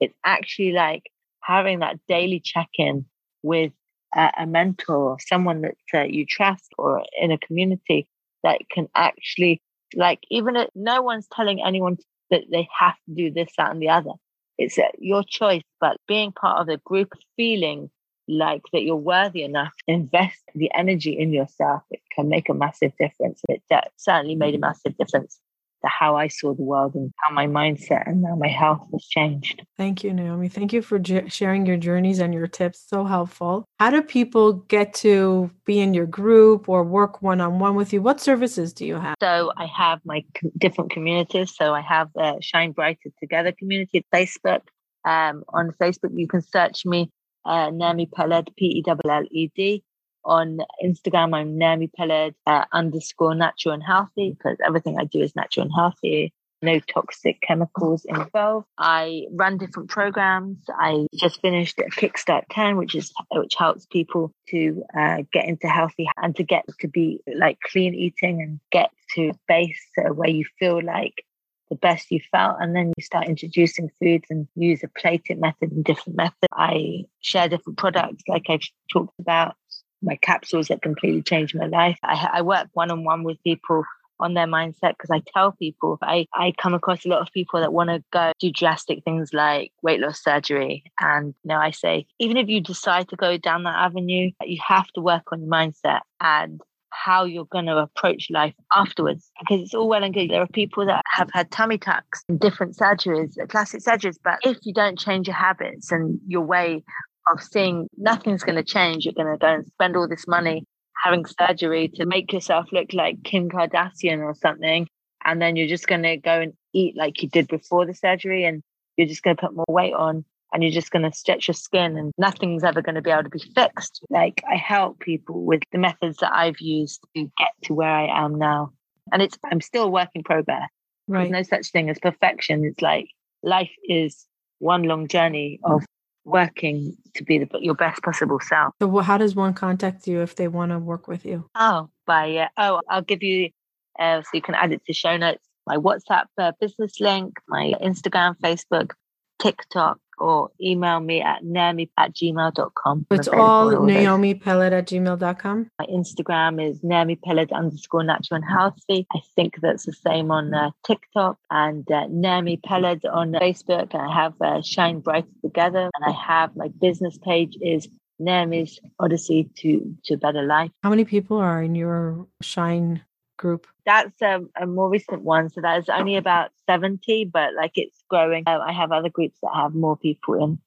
It's 0.00 0.14
actually 0.24 0.72
like 0.72 1.04
having 1.40 1.80
that 1.80 1.98
daily 2.08 2.40
check 2.40 2.68
in 2.76 3.04
with 3.42 3.72
a, 4.16 4.46
mentor 4.46 4.96
or 4.96 5.16
someone 5.20 5.62
that 5.62 5.76
uh, 5.92 6.02
you 6.02 6.24
trust 6.24 6.72
or 6.78 7.02
in 7.20 7.30
a 7.32 7.38
community 7.38 8.08
that 8.42 8.60
can 8.70 8.88
actually 8.94 9.60
like 9.96 10.20
even 10.30 10.56
if 10.56 10.68
no 10.74 11.02
one's 11.02 11.26
telling 11.34 11.62
anyone 11.64 11.96
that 12.30 12.44
they 12.50 12.68
have 12.78 12.94
to 13.06 13.14
do 13.14 13.30
this, 13.30 13.50
that, 13.56 13.70
and 13.70 13.82
the 13.82 13.88
other. 13.88 14.12
It's 14.58 14.78
uh, 14.78 14.82
your 14.98 15.24
choice, 15.24 15.62
but 15.80 15.96
being 16.06 16.32
part 16.32 16.60
of 16.60 16.68
a 16.68 16.78
group, 16.78 17.12
feeling 17.36 17.90
like 18.26 18.62
that 18.72 18.82
you're 18.82 18.96
worthy 18.96 19.42
enough 19.42 19.74
invest 19.86 20.42
the 20.54 20.70
energy 20.74 21.12
in 21.18 21.32
yourself, 21.32 21.82
it 21.90 22.00
can 22.14 22.28
make 22.28 22.48
a 22.48 22.54
massive 22.54 22.92
difference. 22.98 23.42
It 23.48 23.62
certainly 23.96 24.34
made 24.34 24.54
a 24.54 24.56
mm-hmm. 24.56 24.62
massive 24.62 24.96
difference 24.96 25.38
how 25.86 26.16
I 26.16 26.28
saw 26.28 26.54
the 26.54 26.62
world 26.62 26.94
and 26.94 27.12
how 27.22 27.32
my 27.32 27.46
mindset 27.46 28.06
and 28.06 28.22
now 28.22 28.34
my 28.36 28.48
health 28.48 28.86
has 28.92 29.04
changed. 29.04 29.62
Thank 29.76 30.04
you, 30.04 30.12
Naomi. 30.12 30.48
Thank 30.48 30.72
you 30.72 30.82
for 30.82 30.98
j- 30.98 31.28
sharing 31.28 31.66
your 31.66 31.76
journeys 31.76 32.18
and 32.18 32.32
your 32.32 32.46
tips. 32.46 32.84
So 32.86 33.04
helpful. 33.04 33.64
How 33.78 33.90
do 33.90 34.02
people 34.02 34.54
get 34.54 34.94
to 34.94 35.50
be 35.64 35.80
in 35.80 35.94
your 35.94 36.06
group 36.06 36.68
or 36.68 36.84
work 36.84 37.22
one 37.22 37.40
on 37.40 37.58
one 37.58 37.74
with 37.74 37.92
you? 37.92 38.02
What 38.02 38.20
services 38.20 38.72
do 38.72 38.86
you 38.86 38.96
have? 38.96 39.16
So 39.20 39.52
I 39.56 39.66
have 39.66 40.00
my 40.04 40.24
different 40.58 40.90
communities. 40.90 41.54
So 41.54 41.74
I 41.74 41.80
have 41.80 42.10
the 42.14 42.38
Shine 42.40 42.72
Brighter 42.72 43.10
Together 43.20 43.52
community 43.52 43.98
at 43.98 44.04
Facebook. 44.12 44.60
Um, 45.04 45.44
on 45.52 45.70
Facebook, 45.80 46.12
you 46.14 46.26
can 46.26 46.40
search 46.40 46.86
me, 46.86 47.10
uh, 47.44 47.70
Naomi 47.70 48.06
Pelled, 48.06 48.48
P 48.56 48.78
E 48.78 48.84
L 48.88 48.98
L 49.04 49.24
E 49.30 49.50
D. 49.54 49.82
On 50.24 50.58
Instagram, 50.82 51.34
I'm 51.34 51.58
Naomi 51.58 51.88
Pelled 51.88 52.34
uh, 52.46 52.64
underscore 52.72 53.34
natural 53.34 53.74
and 53.74 53.82
healthy 53.82 54.36
because 54.36 54.56
everything 54.64 54.98
I 54.98 55.04
do 55.04 55.20
is 55.20 55.36
natural 55.36 55.66
and 55.66 55.72
healthy. 55.74 56.32
No 56.62 56.80
toxic 56.80 57.42
chemicals 57.42 58.06
involved. 58.06 58.66
I 58.78 59.26
run 59.30 59.58
different 59.58 59.90
programs. 59.90 60.58
I 60.70 61.06
just 61.14 61.42
finished 61.42 61.76
Kickstart 61.76 62.44
10, 62.50 62.78
which 62.78 62.94
is 62.94 63.12
which 63.32 63.54
helps 63.54 63.84
people 63.84 64.32
to 64.48 64.82
uh, 64.98 65.24
get 65.30 65.44
into 65.44 65.68
healthy 65.68 66.08
and 66.16 66.34
to 66.36 66.42
get 66.42 66.64
to 66.80 66.88
be 66.88 67.20
like 67.26 67.58
clean 67.60 67.94
eating 67.94 68.40
and 68.40 68.60
get 68.72 68.90
to 69.16 69.32
base 69.46 69.84
uh, 69.98 70.14
where 70.14 70.30
you 70.30 70.46
feel 70.58 70.82
like 70.82 71.22
the 71.70 71.76
best 71.76 72.10
you 72.10 72.20
felt 72.30 72.56
and 72.60 72.74
then 72.74 72.92
you 72.96 73.04
start 73.04 73.28
introducing 73.28 73.90
foods 74.00 74.24
and 74.30 74.46
use 74.54 74.82
a 74.82 74.88
plated 74.88 75.40
method 75.40 75.72
and 75.72 75.84
different 75.84 76.16
methods 76.16 76.52
i 76.52 77.04
share 77.20 77.48
different 77.48 77.78
products 77.78 78.22
like 78.28 78.44
i've 78.48 78.60
talked 78.92 79.14
about 79.18 79.56
my 80.04 80.16
capsules 80.16 80.68
that 80.68 80.82
completely 80.82 81.22
changed 81.22 81.54
my 81.54 81.66
life. 81.66 81.98
I, 82.02 82.28
I 82.34 82.42
work 82.42 82.68
one 82.72 82.90
on 82.90 83.04
one 83.04 83.24
with 83.24 83.42
people 83.42 83.84
on 84.20 84.34
their 84.34 84.46
mindset 84.46 84.96
because 84.96 85.10
I 85.10 85.22
tell 85.34 85.52
people 85.52 85.98
I, 86.02 86.26
I 86.32 86.52
come 86.56 86.74
across 86.74 87.04
a 87.04 87.08
lot 87.08 87.20
of 87.20 87.32
people 87.32 87.60
that 87.60 87.72
want 87.72 87.90
to 87.90 88.02
go 88.12 88.32
do 88.38 88.50
drastic 88.52 89.02
things 89.04 89.32
like 89.32 89.72
weight 89.82 90.00
loss 90.00 90.22
surgery. 90.22 90.84
And 91.00 91.34
you 91.42 91.48
know, 91.48 91.58
I 91.58 91.70
say, 91.72 92.06
even 92.20 92.36
if 92.36 92.48
you 92.48 92.60
decide 92.60 93.08
to 93.08 93.16
go 93.16 93.36
down 93.36 93.64
that 93.64 93.76
avenue, 93.76 94.30
you 94.42 94.58
have 94.66 94.86
to 94.94 95.00
work 95.00 95.32
on 95.32 95.40
your 95.40 95.50
mindset 95.50 96.00
and 96.20 96.60
how 96.90 97.24
you're 97.24 97.44
going 97.46 97.66
to 97.66 97.76
approach 97.76 98.28
life 98.30 98.54
afterwards 98.74 99.30
because 99.40 99.62
it's 99.62 99.74
all 99.74 99.88
well 99.88 100.04
and 100.04 100.14
good. 100.14 100.30
There 100.30 100.40
are 100.40 100.46
people 100.46 100.86
that 100.86 101.02
have 101.12 101.28
had 101.32 101.50
tummy 101.50 101.76
tucks 101.76 102.22
and 102.28 102.38
different 102.38 102.76
surgeries, 102.76 103.34
classic 103.48 103.82
surgeries, 103.82 104.16
but 104.22 104.38
if 104.44 104.58
you 104.62 104.72
don't 104.72 104.98
change 104.98 105.26
your 105.26 105.36
habits 105.36 105.90
and 105.90 106.20
your 106.28 106.42
way 106.42 106.84
of 107.32 107.42
seeing 107.42 107.88
nothing's 107.96 108.42
going 108.42 108.56
to 108.56 108.64
change. 108.64 109.04
You're 109.04 109.14
going 109.14 109.32
to 109.32 109.38
go 109.38 109.54
and 109.54 109.66
spend 109.66 109.96
all 109.96 110.08
this 110.08 110.26
money 110.26 110.64
having 111.02 111.24
surgery 111.26 111.88
to 111.94 112.06
make 112.06 112.32
yourself 112.32 112.66
look 112.72 112.92
like 112.92 113.22
Kim 113.24 113.50
Kardashian 113.50 114.20
or 114.20 114.34
something. 114.34 114.86
And 115.24 115.40
then 115.40 115.56
you're 115.56 115.68
just 115.68 115.86
going 115.86 116.02
to 116.02 116.16
go 116.16 116.40
and 116.40 116.52
eat 116.72 116.96
like 116.96 117.22
you 117.22 117.28
did 117.28 117.48
before 117.48 117.86
the 117.86 117.94
surgery. 117.94 118.44
And 118.44 118.62
you're 118.96 119.08
just 119.08 119.22
going 119.22 119.36
to 119.36 119.40
put 119.40 119.54
more 119.54 119.64
weight 119.68 119.94
on 119.94 120.24
and 120.52 120.62
you're 120.62 120.72
just 120.72 120.90
going 120.90 121.02
to 121.02 121.16
stretch 121.16 121.48
your 121.48 121.54
skin 121.54 121.96
and 121.96 122.12
nothing's 122.16 122.62
ever 122.62 122.80
going 122.80 122.94
to 122.94 123.02
be 123.02 123.10
able 123.10 123.24
to 123.24 123.28
be 123.28 123.42
fixed. 123.54 124.00
Like 124.08 124.42
I 124.50 124.56
help 124.56 125.00
people 125.00 125.42
with 125.44 125.62
the 125.72 125.78
methods 125.78 126.18
that 126.18 126.32
I've 126.32 126.60
used 126.60 127.04
to 127.16 127.30
get 127.38 127.50
to 127.64 127.74
where 127.74 127.90
I 127.90 128.24
am 128.24 128.38
now. 128.38 128.70
And 129.12 129.20
it's, 129.20 129.36
I'm 129.50 129.60
still 129.60 129.84
a 129.84 129.90
work 129.90 130.10
in 130.14 130.22
progress. 130.22 130.68
Right. 131.08 131.30
There's 131.30 131.30
no 131.30 131.56
such 131.56 131.70
thing 131.72 131.90
as 131.90 131.98
perfection. 131.98 132.64
It's 132.64 132.80
like 132.80 133.08
life 133.42 133.72
is 133.82 134.26
one 134.60 134.84
long 134.84 135.08
journey 135.08 135.58
of 135.64 135.84
working 136.24 136.96
to 137.14 137.24
be 137.24 137.38
the, 137.38 137.48
your 137.60 137.74
best 137.74 138.02
possible 138.02 138.40
self. 138.40 138.74
So, 138.80 138.98
how 138.98 139.18
does 139.18 139.34
one 139.34 139.54
contact 139.54 140.06
you 140.06 140.20
if 140.20 140.36
they 140.36 140.48
want 140.48 140.72
to 140.72 140.78
work 140.78 141.08
with 141.08 141.24
you? 141.24 141.48
Oh, 141.54 141.90
by 142.06 142.36
uh, 142.36 142.48
oh, 142.56 142.80
I'll 142.88 143.02
give 143.02 143.22
you 143.22 143.50
uh, 143.98 144.22
so 144.22 144.28
you 144.32 144.42
can 144.42 144.54
add 144.54 144.72
it 144.72 144.84
to 144.86 144.92
show 144.92 145.16
notes. 145.16 145.44
My 145.66 145.76
WhatsApp 145.76 146.26
uh, 146.38 146.52
business 146.60 147.00
link, 147.00 147.34
my 147.48 147.72
Instagram, 147.80 148.36
Facebook, 148.38 148.92
TikTok, 149.40 149.98
or 150.18 150.50
email 150.60 151.00
me 151.00 151.20
at 151.20 151.44
naomi 151.44 151.90
at 151.98 152.14
gmail.com. 152.14 153.06
It's 153.10 153.28
all 153.28 153.84
Naomi 153.84 154.34
Pelled 154.34 154.72
at 154.72 154.86
gmail.com. 154.86 155.70
My 155.78 155.86
Instagram 155.86 156.62
is 156.66 156.82
Naomi 156.82 157.16
Pelled 157.16 157.52
underscore 157.52 158.04
natural 158.04 158.36
and 158.36 158.44
healthy. 158.44 159.06
I 159.12 159.20
think 159.36 159.60
that's 159.60 159.84
the 159.86 159.92
same 159.92 160.30
on 160.30 160.54
uh, 160.54 160.70
TikTok 160.86 161.38
and 161.50 161.90
uh, 161.90 162.06
Naomi 162.08 162.56
Pelled 162.56 163.04
on 163.06 163.32
Facebook. 163.32 163.94
I 163.94 164.12
have 164.12 164.34
uh, 164.40 164.62
Shine 164.62 165.00
Brighter 165.00 165.28
Together 165.42 165.90
and 165.94 166.04
I 166.06 166.12
have 166.12 166.56
my 166.56 166.68
business 166.68 167.18
page 167.18 167.56
is 167.60 167.88
Naomi's 168.18 168.80
Odyssey 168.98 169.50
to, 169.58 169.96
to 170.04 170.16
Better 170.16 170.42
Life. 170.42 170.70
How 170.82 170.90
many 170.90 171.04
people 171.04 171.38
are 171.38 171.62
in 171.62 171.74
your 171.74 172.26
Shine 172.40 173.02
group? 173.36 173.66
That's 173.86 174.20
a, 174.22 174.40
a, 174.60 174.66
more 174.66 174.88
recent 174.88 175.22
one. 175.22 175.50
So 175.50 175.60
that 175.60 175.78
is 175.78 175.88
only 175.88 176.16
about 176.16 176.50
70, 176.66 177.26
but 177.26 177.54
like 177.54 177.72
it's 177.74 178.02
growing. 178.08 178.44
Um, 178.46 178.60
I 178.60 178.72
have 178.72 178.92
other 178.92 179.10
groups 179.10 179.38
that 179.42 179.50
have 179.54 179.74
more 179.74 179.96
people 179.96 180.42
in 180.42 180.58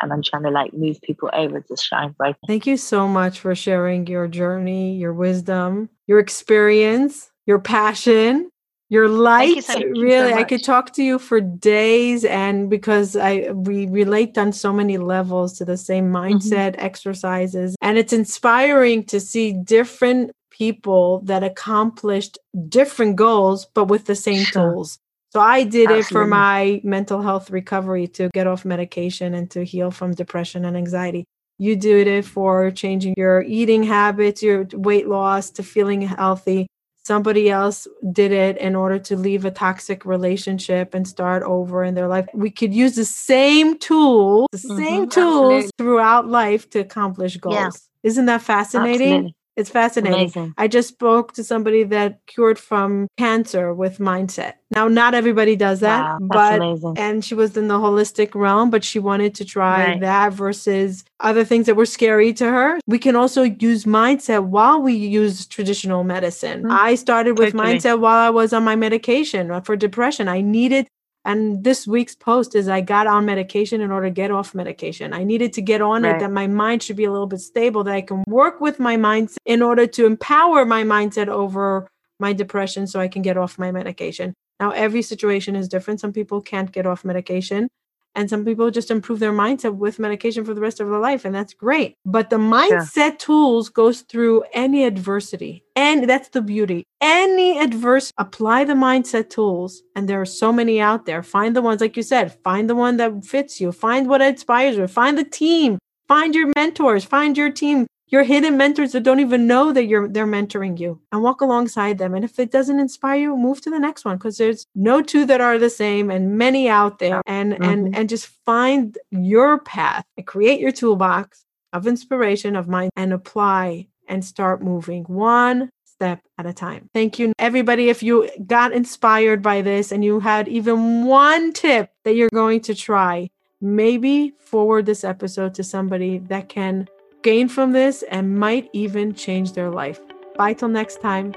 and 0.00 0.12
I'm 0.12 0.22
trying 0.22 0.42
to 0.44 0.50
like 0.50 0.72
move 0.74 1.00
people 1.02 1.30
over 1.32 1.60
to 1.60 1.76
Shine 1.76 2.12
Bright. 2.12 2.36
Thank 2.46 2.66
you 2.66 2.76
so 2.76 3.08
much 3.08 3.40
for 3.40 3.54
sharing 3.54 4.06
your 4.06 4.28
journey, 4.28 4.96
your 4.96 5.12
wisdom, 5.12 5.88
your 6.06 6.18
experience, 6.18 7.30
your 7.46 7.58
passion, 7.58 8.50
your 8.88 9.08
light. 9.08 9.64
So, 9.64 9.78
really, 9.80 10.32
so 10.32 10.36
I 10.36 10.44
could 10.44 10.62
talk 10.62 10.92
to 10.94 11.02
you 11.02 11.18
for 11.18 11.40
days, 11.40 12.24
and 12.24 12.70
because 12.70 13.16
I 13.16 13.50
we 13.52 13.86
relate 13.86 14.38
on 14.38 14.52
so 14.52 14.72
many 14.72 14.98
levels 14.98 15.58
to 15.58 15.64
the 15.64 15.76
same 15.76 16.12
mm-hmm. 16.12 16.36
mindset, 16.36 16.72
mm-hmm. 16.72 16.84
exercises, 16.84 17.76
and 17.80 17.98
it's 17.98 18.12
inspiring 18.12 19.04
to 19.04 19.20
see 19.20 19.52
different 19.52 20.32
people 20.56 21.20
that 21.24 21.42
accomplished 21.42 22.38
different 22.68 23.16
goals, 23.16 23.66
but 23.74 23.86
with 23.86 24.06
the 24.06 24.14
same 24.14 24.44
sure. 24.44 24.72
tools. 24.72 24.98
So 25.32 25.40
I 25.40 25.64
did 25.64 25.90
Absolutely. 25.90 25.98
it 25.98 26.06
for 26.06 26.26
my 26.26 26.80
mental 26.82 27.20
health 27.20 27.50
recovery 27.50 28.06
to 28.08 28.30
get 28.32 28.46
off 28.46 28.64
medication 28.64 29.34
and 29.34 29.50
to 29.50 29.64
heal 29.64 29.90
from 29.90 30.14
depression 30.14 30.64
and 30.64 30.76
anxiety. 30.76 31.24
You 31.58 31.76
did 31.76 32.06
it 32.06 32.24
for 32.24 32.70
changing 32.70 33.14
your 33.16 33.42
eating 33.42 33.82
habits, 33.82 34.42
your 34.42 34.66
weight 34.72 35.08
loss 35.08 35.50
to 35.50 35.62
feeling 35.62 36.02
healthy. 36.02 36.66
Somebody 37.04 37.50
else 37.50 37.86
did 38.12 38.32
it 38.32 38.56
in 38.58 38.74
order 38.74 38.98
to 38.98 39.16
leave 39.16 39.44
a 39.44 39.50
toxic 39.50 40.04
relationship 40.04 40.94
and 40.94 41.06
start 41.06 41.42
over 41.42 41.84
in 41.84 41.94
their 41.94 42.08
life. 42.08 42.26
We 42.34 42.50
could 42.50 42.74
use 42.74 42.96
the 42.96 43.04
same 43.04 43.78
tools, 43.78 44.48
the 44.52 44.58
mm-hmm. 44.58 44.78
same 44.78 45.08
tools 45.08 45.64
Absolutely. 45.64 45.70
throughout 45.78 46.28
life 46.28 46.68
to 46.70 46.80
accomplish 46.80 47.36
goals. 47.36 47.54
Yeah. 47.54 47.70
Isn't 48.02 48.26
that 48.26 48.42
fascinating? 48.42 49.12
Absolutely. 49.12 49.34
It's 49.56 49.70
fascinating. 49.70 50.20
Amazing. 50.20 50.54
I 50.58 50.68
just 50.68 50.88
spoke 50.88 51.32
to 51.32 51.44
somebody 51.44 51.82
that 51.84 52.20
cured 52.26 52.58
from 52.58 53.08
cancer 53.16 53.72
with 53.72 53.98
mindset. 53.98 54.54
Now, 54.70 54.86
not 54.86 55.14
everybody 55.14 55.56
does 55.56 55.80
that, 55.80 56.02
wow, 56.02 56.18
but 56.20 56.60
amazing. 56.60 56.94
and 56.98 57.24
she 57.24 57.34
was 57.34 57.56
in 57.56 57.68
the 57.68 57.78
holistic 57.78 58.34
realm, 58.34 58.68
but 58.68 58.84
she 58.84 58.98
wanted 58.98 59.34
to 59.36 59.44
try 59.44 59.86
right. 59.86 60.00
that 60.00 60.34
versus 60.34 61.04
other 61.20 61.44
things 61.44 61.66
that 61.66 61.74
were 61.74 61.86
scary 61.86 62.34
to 62.34 62.44
her. 62.44 62.78
We 62.86 62.98
can 62.98 63.16
also 63.16 63.44
use 63.44 63.84
mindset 63.84 64.44
while 64.44 64.82
we 64.82 64.92
use 64.92 65.46
traditional 65.46 66.04
medicine. 66.04 66.62
Mm-hmm. 66.62 66.72
I 66.72 66.94
started 66.96 67.38
with 67.38 67.52
totally. 67.52 67.76
mindset 67.76 68.00
while 68.00 68.18
I 68.18 68.30
was 68.30 68.52
on 68.52 68.62
my 68.64 68.76
medication 68.76 69.62
for 69.62 69.76
depression. 69.76 70.28
I 70.28 70.42
needed 70.42 70.88
and 71.26 71.64
this 71.64 71.88
week's 71.88 72.14
post 72.14 72.54
is 72.54 72.68
I 72.68 72.80
got 72.80 73.08
on 73.08 73.24
medication 73.24 73.80
in 73.80 73.90
order 73.90 74.06
to 74.06 74.12
get 74.12 74.30
off 74.30 74.54
medication. 74.54 75.12
I 75.12 75.24
needed 75.24 75.52
to 75.54 75.60
get 75.60 75.82
on 75.82 76.04
right. 76.04 76.14
it 76.14 76.20
that 76.20 76.30
my 76.30 76.46
mind 76.46 76.84
should 76.84 76.94
be 76.94 77.04
a 77.04 77.10
little 77.10 77.26
bit 77.26 77.40
stable, 77.40 77.82
that 77.84 77.94
I 77.94 78.00
can 78.00 78.22
work 78.28 78.60
with 78.60 78.78
my 78.78 78.96
mindset 78.96 79.38
in 79.44 79.60
order 79.60 79.88
to 79.88 80.06
empower 80.06 80.64
my 80.64 80.84
mindset 80.84 81.26
over 81.26 81.88
my 82.20 82.32
depression 82.32 82.86
so 82.86 83.00
I 83.00 83.08
can 83.08 83.22
get 83.22 83.36
off 83.36 83.58
my 83.58 83.72
medication. 83.72 84.34
Now, 84.60 84.70
every 84.70 85.02
situation 85.02 85.56
is 85.56 85.68
different. 85.68 86.00
Some 86.00 86.12
people 86.12 86.40
can't 86.40 86.70
get 86.70 86.86
off 86.86 87.04
medication 87.04 87.68
and 88.16 88.28
some 88.30 88.44
people 88.44 88.70
just 88.70 88.90
improve 88.90 89.20
their 89.20 89.32
mindset 89.32 89.76
with 89.76 89.98
medication 89.98 90.44
for 90.44 90.54
the 90.54 90.60
rest 90.60 90.80
of 90.80 90.88
their 90.88 90.98
life 90.98 91.24
and 91.24 91.34
that's 91.34 91.54
great. 91.54 91.94
But 92.04 92.30
the 92.30 92.38
mindset 92.38 92.94
sure. 92.94 93.16
tools 93.16 93.68
goes 93.68 94.00
through 94.00 94.44
any 94.52 94.84
adversity 94.84 95.62
and 95.76 96.08
that's 96.08 96.30
the 96.30 96.42
beauty. 96.42 96.84
Any 97.00 97.60
adverse 97.60 98.10
apply 98.18 98.64
the 98.64 98.72
mindset 98.72 99.30
tools 99.30 99.82
and 99.94 100.08
there 100.08 100.20
are 100.20 100.26
so 100.26 100.52
many 100.52 100.80
out 100.80 101.06
there. 101.06 101.22
Find 101.22 101.54
the 101.54 101.62
ones 101.62 101.80
like 101.80 101.96
you 101.96 102.02
said 102.02 102.36
find 102.42 102.68
the 102.68 102.74
one 102.74 102.96
that 102.96 103.24
fits 103.24 103.60
you. 103.60 103.70
Find 103.70 104.08
what 104.08 104.22
inspires 104.22 104.76
you. 104.76 104.88
Find 104.88 105.16
the 105.16 105.24
team. 105.24 105.78
Find 106.08 106.34
your 106.34 106.50
mentors. 106.56 107.04
Find 107.04 107.36
your 107.36 107.50
team 107.50 107.86
your 108.08 108.22
hidden 108.22 108.56
mentors 108.56 108.92
that 108.92 109.02
don't 109.02 109.20
even 109.20 109.46
know 109.46 109.72
that 109.72 109.86
you're 109.86 110.08
they're 110.08 110.26
mentoring 110.26 110.78
you 110.78 111.00
and 111.12 111.22
walk 111.22 111.40
alongside 111.40 111.98
them 111.98 112.14
and 112.14 112.24
if 112.24 112.38
it 112.38 112.50
doesn't 112.50 112.78
inspire 112.78 113.20
you 113.20 113.36
move 113.36 113.60
to 113.60 113.70
the 113.70 113.78
next 113.78 114.04
one 114.04 114.16
because 114.16 114.38
there's 114.38 114.66
no 114.74 115.02
two 115.02 115.24
that 115.24 115.40
are 115.40 115.58
the 115.58 115.70
same 115.70 116.10
and 116.10 116.38
many 116.38 116.68
out 116.68 116.98
there 116.98 117.20
and 117.26 117.52
mm-hmm. 117.52 117.64
and 117.64 117.96
and 117.96 118.08
just 118.08 118.26
find 118.44 118.98
your 119.10 119.58
path 119.58 120.04
and 120.16 120.26
create 120.26 120.60
your 120.60 120.72
toolbox 120.72 121.44
of 121.72 121.86
inspiration 121.86 122.56
of 122.56 122.68
mind 122.68 122.90
and 122.96 123.12
apply 123.12 123.86
and 124.08 124.24
start 124.24 124.62
moving 124.62 125.04
one 125.04 125.70
step 125.84 126.20
at 126.38 126.46
a 126.46 126.52
time. 126.52 126.88
Thank 126.92 127.18
you, 127.18 127.32
everybody. 127.38 127.88
If 127.88 128.02
you 128.02 128.28
got 128.46 128.72
inspired 128.72 129.42
by 129.42 129.62
this 129.62 129.92
and 129.92 130.04
you 130.04 130.20
had 130.20 130.46
even 130.46 131.06
one 131.06 131.52
tip 131.52 131.90
that 132.04 132.14
you're 132.14 132.28
going 132.32 132.60
to 132.62 132.74
try, 132.74 133.28
maybe 133.60 134.34
forward 134.38 134.86
this 134.86 135.04
episode 135.04 135.54
to 135.54 135.64
somebody 135.64 136.18
that 136.18 136.48
can 136.48 136.86
gain 137.26 137.48
from 137.48 137.72
this 137.72 138.04
and 138.04 138.38
might 138.38 138.70
even 138.72 139.12
change 139.12 139.54
their 139.54 139.68
life. 139.68 139.98
Bye 140.36 140.52
till 140.52 140.68
next 140.68 141.00
time. 141.00 141.34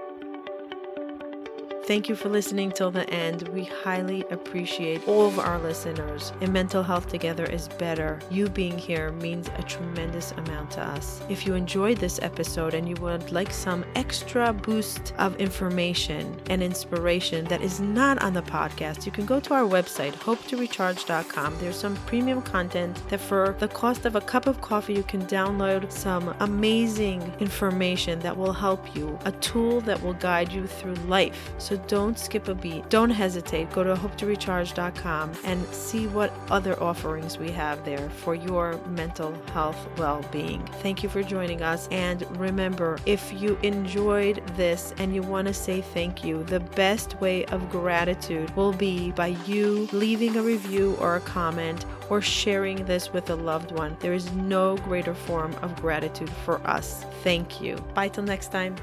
Thank 1.90 2.08
you 2.08 2.14
for 2.14 2.30
listening 2.30 2.72
till 2.72 2.92
the 2.92 3.10
end. 3.10 3.48
We 3.48 3.64
highly 3.64 4.24
appreciate 4.30 5.08
all 5.08 5.26
of 5.26 5.40
our 5.40 5.58
listeners. 5.58 6.32
And 6.40 6.54
mental 6.54 6.84
health 6.84 7.10
together 7.10 7.46
is 7.46 7.68
better. 7.68 8.20
You 8.30 8.48
being 8.48 8.78
here 8.78 9.12
means 9.14 9.50
a 9.58 9.64
tremendous 9.64 10.32
amount 10.34 10.70
to 10.74 10.82
us. 10.82 11.20
If 11.30 11.48
you 11.48 11.56
enjoyed 11.56 11.98
this 11.98 12.20
episode 12.22 12.76
and 12.76 12.88
you 12.88 12.94
would 12.98 13.32
like 13.32 13.52
some 13.52 13.84
extra 13.96 14.54
boost 14.54 15.16
of 15.18 15.36
information 15.38 16.40
and 16.52 16.62
inspiration 16.62 17.46
that 17.46 17.64
is 17.64 17.80
not 17.80 18.22
on 18.22 18.34
the 18.34 18.44
podcast, 18.44 19.08
you 19.08 19.12
can 19.12 19.26
go 19.26 19.40
to 19.40 19.56
our 19.56 19.68
website, 19.68 20.14
hopetorecharge.com. 20.14 21.58
There's 21.58 21.76
some 21.76 21.96
premium 22.06 22.44
content 22.44 23.02
that 23.10 23.20
for 23.20 23.56
the 23.58 23.68
cost 23.68 24.06
of 24.06 24.16
a 24.16 24.22
cup 24.22 24.46
of 24.46 24.62
coffee, 24.62 24.94
you 24.94 25.02
can 25.02 25.26
download 25.26 25.92
some 25.92 26.36
amazing 26.40 27.34
information 27.40 28.20
that 28.20 28.38
will 28.38 28.54
help 28.54 28.96
you, 28.96 29.18
a 29.26 29.32
tool 29.32 29.82
that 29.82 30.00
will 30.04 30.14
guide 30.14 30.54
you 30.54 30.68
through 30.68 30.94
life. 31.08 31.52
So 31.58 31.79
don't 31.88 32.18
skip 32.18 32.48
a 32.48 32.56
beat. 32.56 32.90
Don't 32.90 33.10
hesitate. 33.10 33.72
Go 33.72 33.84
to 33.84 33.96
hopetorecharge.com 33.96 35.32
and 35.44 35.66
see 35.68 36.08
what 36.08 36.34
other 36.50 36.82
offerings 36.82 37.38
we 37.38 37.52
have 37.52 37.84
there 37.86 38.10
for 38.10 38.36
your 38.36 38.80
mental 38.90 39.34
health 39.54 39.88
well 39.98 40.24
being. 40.32 40.66
Thank 40.82 41.04
you 41.04 41.10
for 41.10 41.24
joining 41.24 41.62
us. 41.62 41.88
And 41.92 42.26
remember, 42.38 43.00
if 43.06 43.34
you 43.34 43.58
enjoyed 43.64 44.46
this 44.56 44.94
and 44.98 45.14
you 45.14 45.22
want 45.22 45.48
to 45.48 45.54
say 45.54 45.82
thank 45.82 46.24
you, 46.24 46.44
the 46.44 46.60
best 46.60 47.20
way 47.22 47.46
of 47.46 47.70
gratitude 47.70 48.56
will 48.56 48.74
be 48.74 49.12
by 49.12 49.28
you 49.46 49.88
leaving 49.92 50.38
a 50.38 50.42
review 50.42 50.96
or 51.00 51.16
a 51.16 51.22
comment 51.22 51.86
or 52.10 52.22
sharing 52.22 52.84
this 52.86 53.14
with 53.14 53.30
a 53.30 53.36
loved 53.36 53.72
one. 53.72 53.96
There 54.00 54.14
is 54.14 54.32
no 54.34 54.78
greater 54.78 55.14
form 55.14 55.54
of 55.62 55.76
gratitude 55.76 56.30
for 56.30 56.66
us. 56.68 57.06
Thank 57.24 57.62
you. 57.62 57.76
Bye 57.94 58.10
till 58.10 58.24
next 58.24 58.52
time. 58.52 58.76